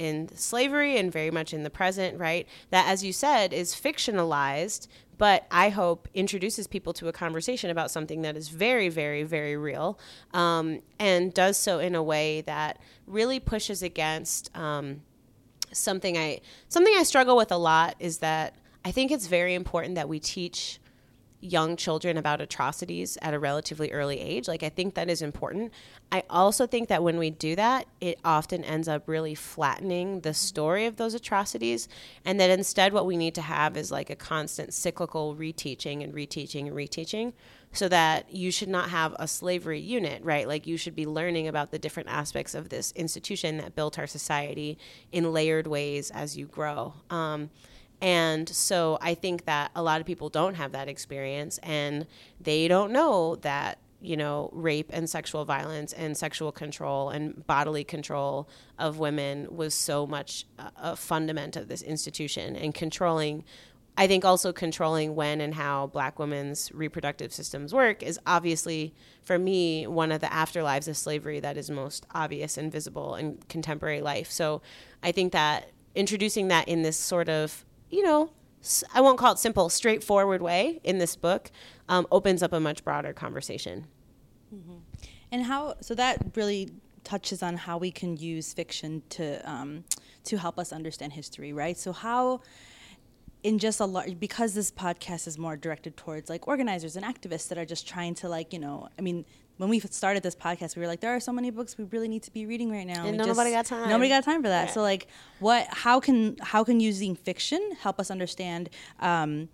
in 0.00 0.34
slavery 0.34 0.96
and 0.96 1.12
very 1.12 1.30
much 1.30 1.52
in 1.52 1.62
the 1.62 1.70
present, 1.70 2.18
right? 2.18 2.48
That, 2.70 2.88
as 2.88 3.04
you 3.04 3.12
said, 3.12 3.52
is 3.52 3.74
fictionalized, 3.74 4.88
but 5.20 5.46
I 5.50 5.68
hope 5.68 6.08
introduces 6.14 6.66
people 6.66 6.94
to 6.94 7.08
a 7.08 7.12
conversation 7.12 7.68
about 7.68 7.90
something 7.90 8.22
that 8.22 8.38
is 8.38 8.48
very, 8.48 8.88
very, 8.88 9.22
very 9.22 9.54
real 9.54 9.98
um, 10.32 10.80
and 10.98 11.34
does 11.34 11.58
so 11.58 11.78
in 11.78 11.94
a 11.94 12.02
way 12.02 12.40
that 12.40 12.80
really 13.06 13.38
pushes 13.38 13.82
against. 13.82 14.50
Um, 14.56 15.02
something 15.72 16.16
I 16.16 16.40
something 16.68 16.94
I 16.96 17.02
struggle 17.02 17.36
with 17.36 17.52
a 17.52 17.58
lot 17.58 17.96
is 17.98 18.18
that 18.18 18.54
I 18.82 18.92
think 18.92 19.10
it's 19.12 19.26
very 19.26 19.54
important 19.54 19.94
that 19.96 20.08
we 20.08 20.18
teach 20.18 20.79
young 21.40 21.76
children 21.76 22.16
about 22.16 22.40
atrocities 22.40 23.16
at 23.22 23.34
a 23.34 23.38
relatively 23.38 23.90
early 23.92 24.20
age. 24.20 24.46
Like 24.46 24.62
I 24.62 24.68
think 24.68 24.94
that 24.94 25.08
is 25.08 25.22
important. 25.22 25.72
I 26.12 26.22
also 26.28 26.66
think 26.66 26.88
that 26.88 27.02
when 27.02 27.18
we 27.18 27.30
do 27.30 27.56
that, 27.56 27.86
it 28.00 28.18
often 28.24 28.62
ends 28.64 28.88
up 28.88 29.08
really 29.08 29.34
flattening 29.34 30.20
the 30.20 30.34
story 30.34 30.86
of 30.86 30.96
those 30.96 31.14
atrocities 31.14 31.88
and 32.24 32.38
that 32.40 32.50
instead 32.50 32.92
what 32.92 33.06
we 33.06 33.16
need 33.16 33.34
to 33.36 33.42
have 33.42 33.76
is 33.76 33.90
like 33.90 34.10
a 34.10 34.16
constant 34.16 34.74
cyclical 34.74 35.34
reteaching 35.34 36.04
and 36.04 36.12
reteaching 36.14 36.66
and 36.66 36.76
reteaching 36.76 37.32
so 37.72 37.88
that 37.88 38.32
you 38.32 38.50
should 38.50 38.68
not 38.68 38.90
have 38.90 39.14
a 39.18 39.28
slavery 39.28 39.80
unit, 39.80 40.22
right? 40.24 40.48
Like 40.48 40.66
you 40.66 40.76
should 40.76 40.96
be 40.96 41.06
learning 41.06 41.46
about 41.46 41.70
the 41.70 41.78
different 41.78 42.08
aspects 42.08 42.54
of 42.54 42.68
this 42.68 42.92
institution 42.92 43.58
that 43.58 43.76
built 43.76 43.98
our 43.98 44.08
society 44.08 44.76
in 45.12 45.32
layered 45.32 45.68
ways 45.68 46.10
as 46.10 46.36
you 46.36 46.46
grow. 46.46 46.94
Um, 47.10 47.50
and 48.00 48.48
so 48.48 48.98
I 49.00 49.14
think 49.14 49.44
that 49.44 49.70
a 49.74 49.82
lot 49.82 50.00
of 50.00 50.06
people 50.06 50.28
don't 50.28 50.54
have 50.54 50.72
that 50.72 50.88
experience 50.88 51.58
and 51.62 52.06
they 52.40 52.66
don't 52.66 52.92
know 52.92 53.36
that, 53.36 53.78
you 54.00 54.16
know, 54.16 54.48
rape 54.52 54.90
and 54.92 55.08
sexual 55.08 55.44
violence 55.44 55.92
and 55.92 56.16
sexual 56.16 56.50
control 56.50 57.10
and 57.10 57.46
bodily 57.46 57.84
control 57.84 58.48
of 58.78 58.98
women 58.98 59.48
was 59.54 59.74
so 59.74 60.06
much 60.06 60.46
a, 60.58 60.72
a 60.78 60.96
fundament 60.96 61.56
of 61.56 61.68
this 61.68 61.82
institution 61.82 62.56
and 62.56 62.74
controlling 62.74 63.44
I 63.96 64.06
think 64.06 64.24
also 64.24 64.50
controlling 64.52 65.14
when 65.14 65.42
and 65.42 65.54
how 65.54 65.88
black 65.88 66.18
women's 66.18 66.72
reproductive 66.72 67.34
systems 67.34 67.74
work 67.74 68.02
is 68.02 68.18
obviously, 68.26 68.94
for 69.22 69.38
me, 69.38 69.86
one 69.86 70.10
of 70.10 70.22
the 70.22 70.28
afterlives 70.28 70.88
of 70.88 70.96
slavery 70.96 71.38
that 71.40 71.58
is 71.58 71.70
most 71.70 72.06
obvious 72.14 72.56
and 72.56 72.72
visible 72.72 73.14
in 73.14 73.38
contemporary 73.48 74.00
life. 74.00 74.30
So 74.30 74.62
I 75.02 75.12
think 75.12 75.32
that 75.32 75.72
introducing 75.94 76.48
that 76.48 76.68
in 76.68 76.80
this 76.80 76.96
sort 76.96 77.28
of, 77.28 77.64
you 77.90 78.02
know, 78.02 78.30
I 78.92 79.00
won't 79.00 79.18
call 79.18 79.32
it 79.32 79.38
simple, 79.38 79.68
straightforward 79.68 80.42
way 80.42 80.80
in 80.84 80.98
this 80.98 81.16
book 81.16 81.50
um, 81.88 82.06
opens 82.10 82.42
up 82.42 82.52
a 82.52 82.60
much 82.60 82.84
broader 82.84 83.12
conversation. 83.12 83.86
And 85.32 85.44
how? 85.44 85.74
So 85.80 85.94
that 85.94 86.18
really 86.34 86.70
touches 87.04 87.42
on 87.42 87.56
how 87.56 87.78
we 87.78 87.90
can 87.90 88.16
use 88.16 88.52
fiction 88.52 89.02
to 89.10 89.50
um, 89.50 89.84
to 90.24 90.36
help 90.36 90.58
us 90.58 90.72
understand 90.72 91.12
history, 91.14 91.52
right? 91.52 91.78
So 91.78 91.92
how, 91.92 92.42
in 93.42 93.58
just 93.58 93.80
a 93.80 93.86
lot, 93.86 94.20
because 94.20 94.54
this 94.54 94.70
podcast 94.70 95.26
is 95.26 95.38
more 95.38 95.56
directed 95.56 95.96
towards 95.96 96.28
like 96.28 96.46
organizers 96.46 96.96
and 96.96 97.04
activists 97.04 97.48
that 97.48 97.58
are 97.58 97.64
just 97.64 97.88
trying 97.88 98.14
to 98.16 98.28
like 98.28 98.52
you 98.52 98.58
know, 98.58 98.88
I 98.98 99.02
mean. 99.02 99.24
When 99.60 99.68
we 99.68 99.78
started 99.78 100.22
this 100.22 100.34
podcast, 100.34 100.74
we 100.74 100.80
were 100.80 100.88
like, 100.88 101.00
"There 101.00 101.14
are 101.14 101.20
so 101.20 101.32
many 101.32 101.50
books 101.50 101.76
we 101.76 101.84
really 101.84 102.08
need 102.08 102.22
to 102.22 102.32
be 102.32 102.46
reading 102.46 102.72
right 102.72 102.86
now." 102.86 103.04
And 103.04 103.18
nobody 103.18 103.50
just- 103.52 103.68
got 103.68 103.76
time. 103.78 103.90
Nobody 103.90 104.08
got 104.08 104.24
time 104.24 104.40
for 104.40 104.48
that. 104.48 104.68
Yeah. 104.68 104.72
So, 104.72 104.80
like, 104.80 105.06
what? 105.38 105.66
How 105.68 106.00
can 106.00 106.38
how 106.40 106.64
can 106.64 106.80
using 106.80 107.14
fiction 107.14 107.60
help 107.82 108.00
us 108.00 108.10
understand 108.10 108.70
um, 109.00 109.50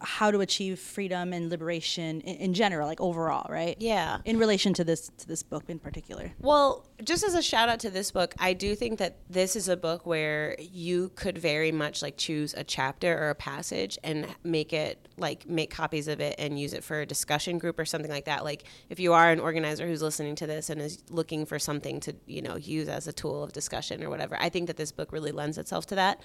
how 0.00 0.30
to 0.30 0.40
achieve 0.40 0.78
freedom 0.78 1.32
and 1.32 1.50
liberation 1.50 2.20
in, 2.20 2.36
in 2.36 2.54
general, 2.54 2.86
like 2.86 3.00
overall, 3.00 3.46
right? 3.50 3.76
Yeah. 3.78 4.18
In 4.24 4.38
relation 4.38 4.74
to 4.74 4.84
this 4.84 5.10
to 5.18 5.26
this 5.26 5.42
book 5.42 5.64
in 5.68 5.78
particular. 5.78 6.32
Well, 6.38 6.86
just 7.04 7.24
as 7.24 7.34
a 7.34 7.42
shout 7.42 7.68
out 7.68 7.80
to 7.80 7.90
this 7.90 8.10
book, 8.10 8.34
I 8.38 8.52
do 8.52 8.74
think 8.74 8.98
that 8.98 9.18
this 9.28 9.56
is 9.56 9.68
a 9.68 9.76
book 9.76 10.06
where 10.06 10.56
you 10.58 11.10
could 11.14 11.38
very 11.38 11.72
much 11.72 12.02
like 12.02 12.16
choose 12.16 12.54
a 12.54 12.64
chapter 12.64 13.16
or 13.16 13.30
a 13.30 13.34
passage 13.34 13.98
and 14.02 14.26
make 14.42 14.72
it 14.72 15.08
like 15.18 15.48
make 15.48 15.70
copies 15.70 16.08
of 16.08 16.20
it 16.20 16.34
and 16.38 16.58
use 16.58 16.72
it 16.72 16.84
for 16.84 17.00
a 17.00 17.06
discussion 17.06 17.58
group 17.58 17.78
or 17.78 17.84
something 17.84 18.10
like 18.10 18.24
that. 18.26 18.44
Like 18.44 18.64
if 18.88 19.00
you 19.00 19.12
are 19.12 19.30
an 19.30 19.40
organizer 19.40 19.86
who's 19.86 20.02
listening 20.02 20.34
to 20.36 20.46
this 20.46 20.70
and 20.70 20.80
is 20.80 21.02
looking 21.10 21.46
for 21.46 21.58
something 21.58 22.00
to, 22.00 22.14
you 22.26 22.42
know, 22.42 22.56
use 22.56 22.88
as 22.88 23.06
a 23.06 23.12
tool 23.12 23.42
of 23.42 23.52
discussion 23.52 24.02
or 24.02 24.10
whatever, 24.10 24.36
I 24.38 24.48
think 24.48 24.66
that 24.66 24.76
this 24.76 24.92
book 24.92 25.12
really 25.12 25.32
lends 25.32 25.58
itself 25.58 25.86
to 25.86 25.94
that. 25.96 26.20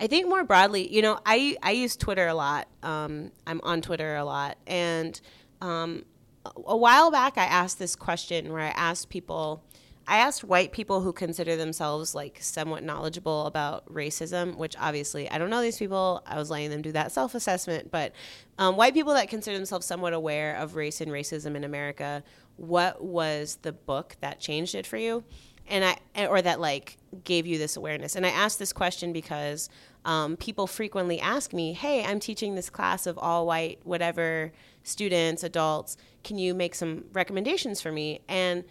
I 0.00 0.06
think 0.06 0.28
more 0.28 0.44
broadly, 0.44 0.92
you 0.92 1.02
know, 1.02 1.20
I 1.26 1.58
I 1.62 1.72
use 1.72 1.94
Twitter 1.94 2.26
a 2.26 2.34
lot. 2.34 2.68
Um, 2.82 3.32
I'm 3.46 3.60
on 3.62 3.82
Twitter 3.82 4.16
a 4.16 4.24
lot, 4.24 4.56
and 4.66 5.20
um, 5.60 6.06
a- 6.46 6.76
while 6.76 7.10
back, 7.10 7.36
I 7.36 7.44
asked 7.44 7.78
this 7.78 7.94
question 7.96 8.50
where 8.50 8.62
I 8.62 8.70
asked 8.70 9.10
people, 9.10 9.62
I 10.06 10.16
asked 10.20 10.42
white 10.42 10.72
people 10.72 11.02
who 11.02 11.12
consider 11.12 11.54
themselves 11.54 12.14
like 12.14 12.38
somewhat 12.40 12.82
knowledgeable 12.82 13.44
about 13.44 13.84
racism, 13.92 14.56
which 14.56 14.74
obviously 14.80 15.30
I 15.30 15.36
don't 15.36 15.50
know 15.50 15.60
these 15.60 15.76
people. 15.78 16.22
I 16.26 16.36
was 16.38 16.48
letting 16.50 16.70
them 16.70 16.80
do 16.80 16.92
that 16.92 17.12
self 17.12 17.34
assessment, 17.34 17.90
but 17.90 18.12
um, 18.58 18.76
white 18.78 18.94
people 18.94 19.12
that 19.12 19.28
consider 19.28 19.58
themselves 19.58 19.84
somewhat 19.84 20.14
aware 20.14 20.56
of 20.56 20.76
race 20.76 21.02
and 21.02 21.12
racism 21.12 21.56
in 21.56 21.62
America, 21.62 22.24
what 22.56 23.04
was 23.04 23.58
the 23.60 23.72
book 23.72 24.16
that 24.20 24.40
changed 24.40 24.74
it 24.74 24.86
for 24.86 24.96
you? 24.96 25.24
And 25.70 25.84
I, 25.84 26.26
or 26.26 26.42
that 26.42 26.60
like 26.60 26.98
gave 27.24 27.46
you 27.46 27.56
this 27.56 27.76
awareness. 27.76 28.16
And 28.16 28.26
I 28.26 28.30
asked 28.30 28.58
this 28.58 28.72
question 28.72 29.12
because 29.12 29.70
um, 30.04 30.36
people 30.36 30.66
frequently 30.66 31.20
ask 31.20 31.52
me, 31.52 31.72
Hey, 31.72 32.04
I'm 32.04 32.20
teaching 32.20 32.54
this 32.54 32.70
class 32.70 33.06
of 33.06 33.18
all 33.18 33.46
white, 33.46 33.78
whatever 33.84 34.52
students, 34.82 35.42
adults. 35.42 35.96
Can 36.24 36.38
you 36.38 36.54
make 36.54 36.74
some 36.74 37.04
recommendations 37.12 37.80
for 37.80 37.92
me? 37.92 38.20
And 38.28 38.64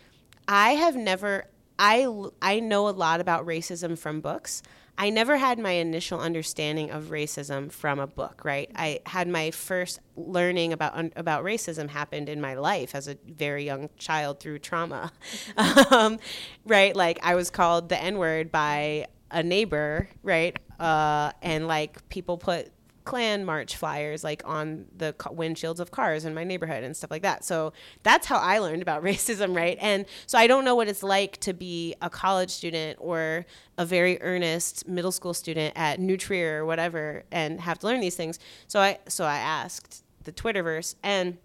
I 0.47 0.71
have 0.71 0.95
never, 0.95 1.45
I, 1.77 2.07
I 2.41 2.59
know 2.59 2.89
a 2.89 2.91
lot 2.91 3.21
about 3.21 3.45
racism 3.45 3.97
from 3.97 4.21
books. 4.21 4.61
I 5.01 5.11
never 5.11 5.37
had 5.37 5.59
my 5.59 5.71
initial 5.71 6.19
understanding 6.19 6.91
of 6.91 7.05
racism 7.05 7.71
from 7.71 7.99
a 7.99 8.05
book, 8.05 8.41
right? 8.43 8.69
I 8.75 8.99
had 9.05 9.29
my 9.29 9.49
first 9.51 10.01
learning 10.17 10.73
about 10.73 11.13
about 11.15 11.45
racism 11.45 11.87
happened 11.87 12.27
in 12.27 12.41
my 12.41 12.55
life 12.55 12.93
as 12.93 13.07
a 13.07 13.15
very 13.25 13.63
young 13.63 13.89
child 13.97 14.41
through 14.41 14.59
trauma, 14.59 15.13
um, 15.91 16.19
right? 16.65 16.93
Like 16.93 17.17
I 17.23 17.35
was 17.35 17.49
called 17.49 17.87
the 17.87 17.97
N 17.97 18.17
word 18.17 18.51
by 18.51 19.07
a 19.31 19.41
neighbor, 19.41 20.09
right? 20.21 20.59
Uh, 20.77 21.31
and 21.41 21.65
like 21.65 22.09
people 22.09 22.37
put 22.37 22.69
Klan 23.09 23.43
march 23.43 23.75
flyers 23.75 24.23
like 24.23 24.43
on 24.45 24.85
the 24.95 25.15
windshields 25.19 25.79
of 25.79 25.89
cars 25.89 26.25
in 26.25 26.35
my 26.35 26.43
neighborhood 26.43 26.83
and 26.83 26.95
stuff 26.95 27.09
like 27.09 27.23
that. 27.23 27.43
So 27.43 27.73
that's 28.03 28.27
how 28.27 28.37
I 28.37 28.59
learned 28.59 28.83
about 28.83 29.03
racism, 29.11 29.55
right? 29.55 29.79
And 29.81 30.05
so 30.27 30.37
I 30.37 30.45
don't 30.45 30.63
know 30.63 30.75
what 30.75 30.87
it's 30.87 31.01
like 31.01 31.37
to 31.39 31.51
be 31.51 31.95
a 32.03 32.09
college 32.11 32.51
student 32.51 32.99
or 33.01 33.47
a 33.79 33.85
very 33.85 34.21
earnest 34.21 34.87
middle 34.87 35.11
school 35.11 35.33
student 35.33 35.73
at 35.75 35.99
New 35.99 36.17
Trier 36.17 36.61
or 36.61 36.67
whatever 36.67 37.23
and 37.31 37.59
have 37.61 37.79
to 37.79 37.87
learn 37.87 37.99
these 37.99 38.15
things. 38.15 38.37
So 38.67 38.79
I 38.79 38.99
so 39.07 39.25
I 39.25 39.37
asked 39.37 40.03
the 40.25 40.31
Twitterverse 40.31 40.93
and 41.01 41.39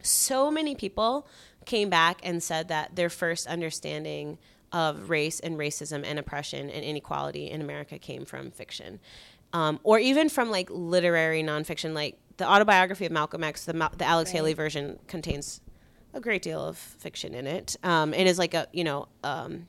so 0.00 0.50
many 0.50 0.74
people 0.74 1.28
came 1.66 1.90
back 1.90 2.20
and 2.22 2.42
said 2.42 2.68
that 2.68 2.96
their 2.96 3.10
first 3.10 3.46
understanding 3.46 4.38
of 4.72 5.10
race 5.10 5.38
and 5.40 5.58
racism 5.58 6.02
and 6.02 6.18
oppression 6.18 6.70
and 6.70 6.82
inequality 6.82 7.50
in 7.50 7.60
America 7.60 7.98
came 7.98 8.24
from 8.24 8.50
fiction 8.50 9.00
um, 9.52 9.80
or 9.82 9.98
even 9.98 10.28
from 10.28 10.50
like 10.50 10.68
literary 10.70 11.42
nonfiction, 11.42 11.94
like 11.94 12.18
the 12.36 12.48
autobiography 12.48 13.06
of 13.06 13.12
Malcolm 13.12 13.44
X, 13.44 13.64
the, 13.64 13.72
the 13.96 14.04
Alex 14.04 14.30
right. 14.30 14.36
Haley 14.36 14.54
version 14.54 14.98
contains 15.06 15.60
a 16.14 16.20
great 16.20 16.42
deal 16.42 16.60
of 16.60 16.76
fiction 16.76 17.34
in 17.34 17.46
it, 17.46 17.76
um, 17.82 18.14
and 18.14 18.28
is 18.28 18.38
like 18.38 18.54
a 18.54 18.66
you 18.72 18.84
know 18.84 19.08
um, 19.22 19.66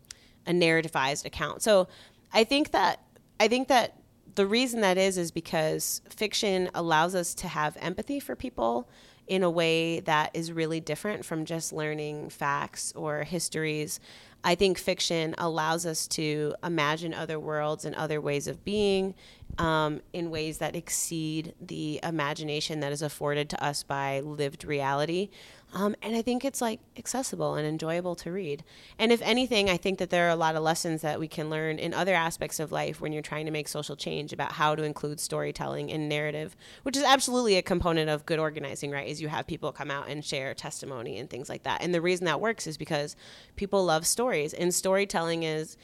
a 0.47 0.51
narrativized 0.51 1.25
account. 1.25 1.61
So 1.61 1.87
I 2.33 2.43
think 2.43 2.71
that 2.71 3.01
I 3.39 3.47
think 3.47 3.67
that 3.67 3.97
the 4.35 4.45
reason 4.45 4.81
that 4.81 4.97
is 4.97 5.17
is 5.17 5.31
because 5.31 6.01
fiction 6.09 6.69
allows 6.73 7.15
us 7.15 7.33
to 7.35 7.47
have 7.47 7.77
empathy 7.79 8.19
for 8.19 8.35
people 8.35 8.89
in 9.31 9.43
a 9.43 9.49
way 9.49 10.01
that 10.01 10.29
is 10.33 10.51
really 10.51 10.81
different 10.81 11.23
from 11.23 11.45
just 11.45 11.71
learning 11.71 12.29
facts 12.29 12.91
or 12.97 13.23
histories. 13.23 13.97
I 14.43 14.55
think 14.55 14.77
fiction 14.77 15.35
allows 15.37 15.85
us 15.85 16.05
to 16.09 16.53
imagine 16.61 17.13
other 17.13 17.39
worlds 17.39 17.85
and 17.85 17.95
other 17.95 18.19
ways 18.19 18.49
of 18.49 18.65
being 18.65 19.15
um, 19.57 20.01
in 20.11 20.31
ways 20.31 20.57
that 20.57 20.75
exceed 20.75 21.53
the 21.61 22.01
imagination 22.03 22.81
that 22.81 22.91
is 22.91 23.01
afforded 23.01 23.49
to 23.51 23.63
us 23.63 23.83
by 23.83 24.19
lived 24.19 24.65
reality. 24.65 25.29
Um, 25.73 25.95
and 26.01 26.15
I 26.15 26.21
think 26.21 26.43
it's 26.43 26.61
like 26.61 26.81
accessible 26.97 27.55
and 27.55 27.65
enjoyable 27.65 28.15
to 28.15 28.31
read. 28.31 28.63
And 28.99 29.11
if 29.11 29.21
anything, 29.21 29.69
I 29.69 29.77
think 29.77 29.99
that 29.99 30.09
there 30.09 30.27
are 30.27 30.31
a 30.31 30.35
lot 30.35 30.55
of 30.55 30.63
lessons 30.63 31.01
that 31.01 31.19
we 31.19 31.29
can 31.29 31.49
learn 31.49 31.79
in 31.79 31.93
other 31.93 32.13
aspects 32.13 32.59
of 32.59 32.73
life 32.73 32.99
when 32.99 33.13
you're 33.13 33.21
trying 33.21 33.45
to 33.45 33.51
make 33.51 33.69
social 33.69 33.95
change 33.95 34.33
about 34.33 34.51
how 34.51 34.75
to 34.75 34.83
include 34.83 35.19
storytelling 35.19 35.89
and 35.89 36.09
narrative, 36.09 36.57
which 36.83 36.97
is 36.97 37.03
absolutely 37.03 37.55
a 37.55 37.61
component 37.61 38.09
of 38.09 38.25
good 38.25 38.39
organizing, 38.39 38.91
right? 38.91 39.07
Is 39.07 39.21
you 39.21 39.29
have 39.29 39.47
people 39.47 39.71
come 39.71 39.89
out 39.89 40.09
and 40.09 40.25
share 40.25 40.53
testimony 40.53 41.17
and 41.17 41.29
things 41.29 41.47
like 41.47 41.63
that. 41.63 41.81
And 41.81 41.93
the 41.93 42.01
reason 42.01 42.25
that 42.25 42.41
works 42.41 42.67
is 42.67 42.77
because 42.77 43.15
people 43.55 43.85
love 43.85 44.05
stories, 44.05 44.53
and 44.53 44.73
storytelling 44.73 45.43
is 45.43 45.77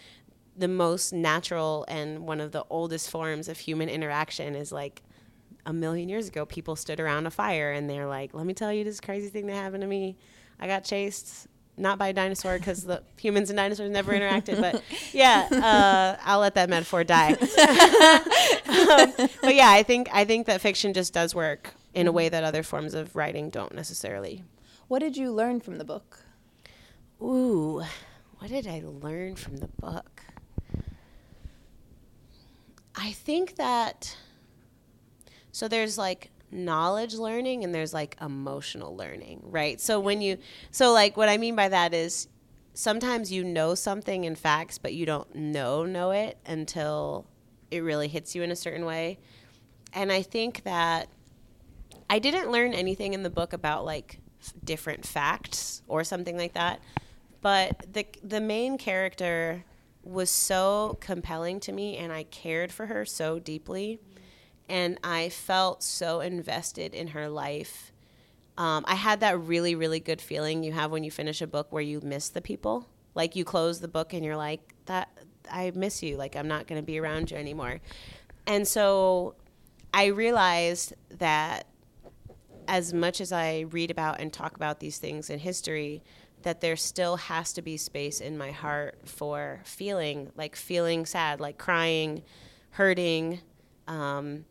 the 0.58 0.67
most 0.67 1.13
natural 1.13 1.86
and 1.88 2.28
one 2.28 2.41
of 2.41 2.52
the 2.52 2.65
oldest 2.69 3.12
forms 3.12 3.47
of 3.47 3.60
human 3.60 3.89
interaction 3.89 4.56
is 4.56 4.71
like 4.71 5.04
a 5.68 5.74
million 5.74 6.08
years 6.10 6.28
ago 6.28 6.46
people 6.46 6.76
stood 6.76 7.00
around 7.00 7.28
a 7.28 7.32
fire 7.32 7.72
and 7.72 7.90
they're 7.90 8.08
like 8.08 8.34
let 8.34 8.46
me 8.46 8.54
tell 8.54 8.72
you 8.74 8.84
this 8.84 9.00
crazy 9.00 9.30
thing 9.30 9.46
that 9.48 9.56
happened 9.56 9.82
to 9.82 9.88
me. 9.88 10.18
I 10.60 10.66
got 10.66 10.84
chased 10.84 11.48
not 11.80 12.00
by 12.00 12.08
a 12.08 12.14
dinosaur 12.14 12.58
because 12.58 12.84
the 12.86 13.04
humans 13.18 13.52
and 13.52 13.58
dinosaurs 13.58 13.92
never 13.92 14.14
interacted 14.14 14.60
but 14.60 14.82
yeah 15.14 15.48
uh, 15.52 16.22
i'll 16.26 16.40
let 16.40 16.56
that 16.56 16.70
metaphor 16.70 17.04
die. 17.04 17.36
Um, 18.68 19.12
but 19.42 19.56
yeah 19.56 19.72
i 19.72 19.82
think 19.82 20.10
i 20.14 20.24
think 20.24 20.46
that 20.48 20.62
fiction 20.62 20.94
just 20.94 21.14
does 21.14 21.34
work 21.34 21.74
in 21.94 22.06
a 22.06 22.12
way 22.12 22.30
that 22.30 22.44
other 22.44 22.64
forms 22.64 22.94
of 22.94 23.16
writing 23.16 23.50
don't 23.50 23.74
necessarily. 23.74 24.44
What 24.88 25.00
did 25.00 25.18
you 25.18 25.32
learn 25.32 25.62
from 25.62 25.78
the 25.78 25.84
book? 25.84 26.20
Ooh 27.22 27.84
what 28.40 28.50
did 28.52 28.68
i 28.68 28.82
learn 28.86 29.36
from 29.36 29.58
the 29.58 29.68
book? 29.68 30.22
I 32.96 33.12
think 33.12 33.56
that 33.56 34.16
so 35.58 35.67
there's 35.67 35.98
like 35.98 36.30
knowledge 36.52 37.15
learning 37.15 37.63
and 37.63 37.74
there's 37.74 37.91
like 37.91 38.15
emotional 38.22 38.96
learning, 38.96 39.41
right? 39.41 39.82
So 39.82 40.00
when 40.00 40.22
you 40.22 40.38
so 40.70 40.93
like 40.93 41.17
what 41.17 41.30
I 41.30 41.38
mean 41.38 41.56
by 41.56 41.67
that 41.70 41.96
is 41.96 42.28
sometimes 42.76 43.32
you 43.32 43.43
know 43.43 43.74
something 43.74 44.26
in 44.26 44.36
facts 44.36 44.78
but 44.78 44.93
you 44.93 45.08
don't 45.08 45.34
know 45.34 45.84
know 45.84 46.12
it 46.12 46.38
until 46.46 47.26
it 47.72 47.80
really 47.80 48.08
hits 48.08 48.36
you 48.36 48.43
in 48.43 48.52
a 48.52 48.56
certain 48.56 48.86
way. 48.86 49.17
And 49.93 50.12
I 50.12 50.22
think 50.22 50.63
that 50.63 51.10
I 52.08 52.20
didn't 52.20 52.52
learn 52.52 52.76
anything 52.76 53.15
in 53.15 53.24
the 53.24 53.32
book 53.32 53.52
about 53.52 53.84
like 53.84 54.20
f- 54.39 54.54
different 54.63 55.08
facts 55.08 55.82
or 55.88 56.04
something 56.04 56.38
like 56.38 56.54
that. 56.54 56.82
But 57.41 57.91
the 57.91 58.06
the 58.24 58.41
main 58.41 58.78
character 58.78 59.65
was 60.04 60.30
so 60.30 61.00
compelling 61.02 61.60
to 61.62 61.72
me 61.72 61.98
and 61.98 62.13
I 62.13 62.26
cared 62.26 62.72
for 62.72 62.86
her 62.86 63.06
so 63.06 63.39
deeply 63.39 64.00
and 64.70 65.00
I 65.04 65.30
felt 65.30 65.84
so 65.84 66.20
invested 66.20 66.94
in 66.94 67.08
her 67.10 67.30
life. 67.30 67.92
Um, 68.58 68.84
I 68.88 68.96
had 68.96 69.20
that 69.22 69.40
really, 69.40 69.76
really 69.76 70.00
good 70.00 70.20
feeling 70.20 70.64
you 70.64 70.72
have 70.74 70.92
when 70.92 71.04
you 71.04 71.12
finish 71.12 71.42
a 71.42 71.48
book 71.48 71.68
where 71.72 71.84
you 71.84 72.02
miss 72.02 72.30
the 72.30 72.42
people. 72.42 72.88
Like 73.16 73.36
you 73.36 73.46
close 73.46 73.80
the 73.80 73.88
book 73.88 74.14
and 74.14 74.26
you're 74.26 74.38
like, 74.38 74.74
that 74.86 75.10
I 75.50 75.72
miss 75.76 76.02
you. 76.04 76.18
Like 76.18 76.36
I'm 76.36 76.48
not 76.48 76.68
going 76.68 76.82
to 76.82 76.86
be 76.86 77.00
around 77.00 77.32
you 77.32 77.38
anymore. 77.38 77.80
And 78.46 78.68
so 78.68 79.36
I 79.94 80.08
realized 80.08 80.94
that 81.18 81.68
as 82.68 82.94
much 82.94 83.22
as 83.22 83.32
I 83.32 83.62
read 83.72 83.92
about 83.92 84.20
and 84.20 84.32
talk 84.32 84.56
about 84.56 84.80
these 84.80 84.98
things 84.98 85.30
in 85.30 85.40
history, 85.40 86.04
that 86.44 86.62
there 86.62 86.76
still 86.76 87.18
has 87.18 87.54
to 87.54 87.62
be 87.62 87.78
space 87.78 88.20
in 88.20 88.38
my 88.38 88.52
heart 88.52 89.00
for 89.06 89.62
feeling, 89.64 90.32
like 90.36 90.56
feeling 90.56 91.06
sad, 91.06 91.40
like 91.40 91.58
crying, 91.58 92.24
hurting, 92.72 93.40
um, 93.88 94.46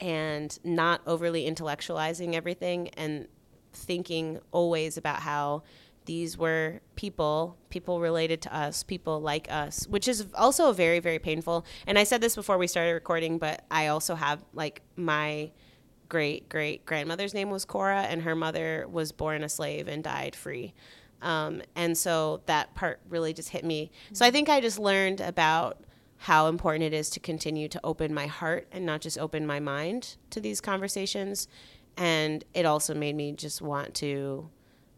and 0.00 0.58
not 0.64 1.00
overly 1.06 1.50
intellectualizing 1.50 2.34
everything 2.34 2.88
and 2.90 3.28
thinking 3.72 4.40
always 4.52 4.96
about 4.96 5.20
how 5.20 5.62
these 6.06 6.38
were 6.38 6.80
people, 6.96 7.58
people 7.68 8.00
related 8.00 8.40
to 8.40 8.56
us, 8.56 8.82
people 8.82 9.20
like 9.20 9.46
us, 9.50 9.86
which 9.88 10.08
is 10.08 10.26
also 10.34 10.72
very, 10.72 11.00
very 11.00 11.18
painful. 11.18 11.66
And 11.86 11.98
I 11.98 12.04
said 12.04 12.22
this 12.22 12.34
before 12.34 12.56
we 12.56 12.66
started 12.66 12.92
recording, 12.92 13.38
but 13.38 13.64
I 13.70 13.88
also 13.88 14.14
have 14.14 14.42
like 14.54 14.80
my 14.96 15.50
great 16.08 16.48
great 16.48 16.86
grandmother's 16.86 17.34
name 17.34 17.50
was 17.50 17.66
Cora, 17.66 18.02
and 18.02 18.22
her 18.22 18.34
mother 18.34 18.86
was 18.90 19.12
born 19.12 19.44
a 19.44 19.50
slave 19.50 19.86
and 19.86 20.02
died 20.02 20.34
free. 20.34 20.72
Um, 21.20 21.62
and 21.74 21.98
so 21.98 22.40
that 22.46 22.74
part 22.74 23.00
really 23.10 23.34
just 23.34 23.50
hit 23.50 23.64
me. 23.64 23.90
So 24.12 24.24
I 24.24 24.30
think 24.30 24.48
I 24.48 24.60
just 24.60 24.78
learned 24.78 25.20
about 25.20 25.78
how 26.18 26.48
important 26.48 26.84
it 26.84 26.92
is 26.92 27.08
to 27.10 27.20
continue 27.20 27.68
to 27.68 27.80
open 27.84 28.12
my 28.12 28.26
heart 28.26 28.66
and 28.72 28.84
not 28.84 29.00
just 29.00 29.18
open 29.18 29.46
my 29.46 29.60
mind 29.60 30.16
to 30.30 30.40
these 30.40 30.60
conversations. 30.60 31.48
And 31.96 32.44
it 32.54 32.66
also 32.66 32.94
made 32.94 33.14
me 33.16 33.32
just 33.32 33.62
want 33.62 33.94
to 33.96 34.50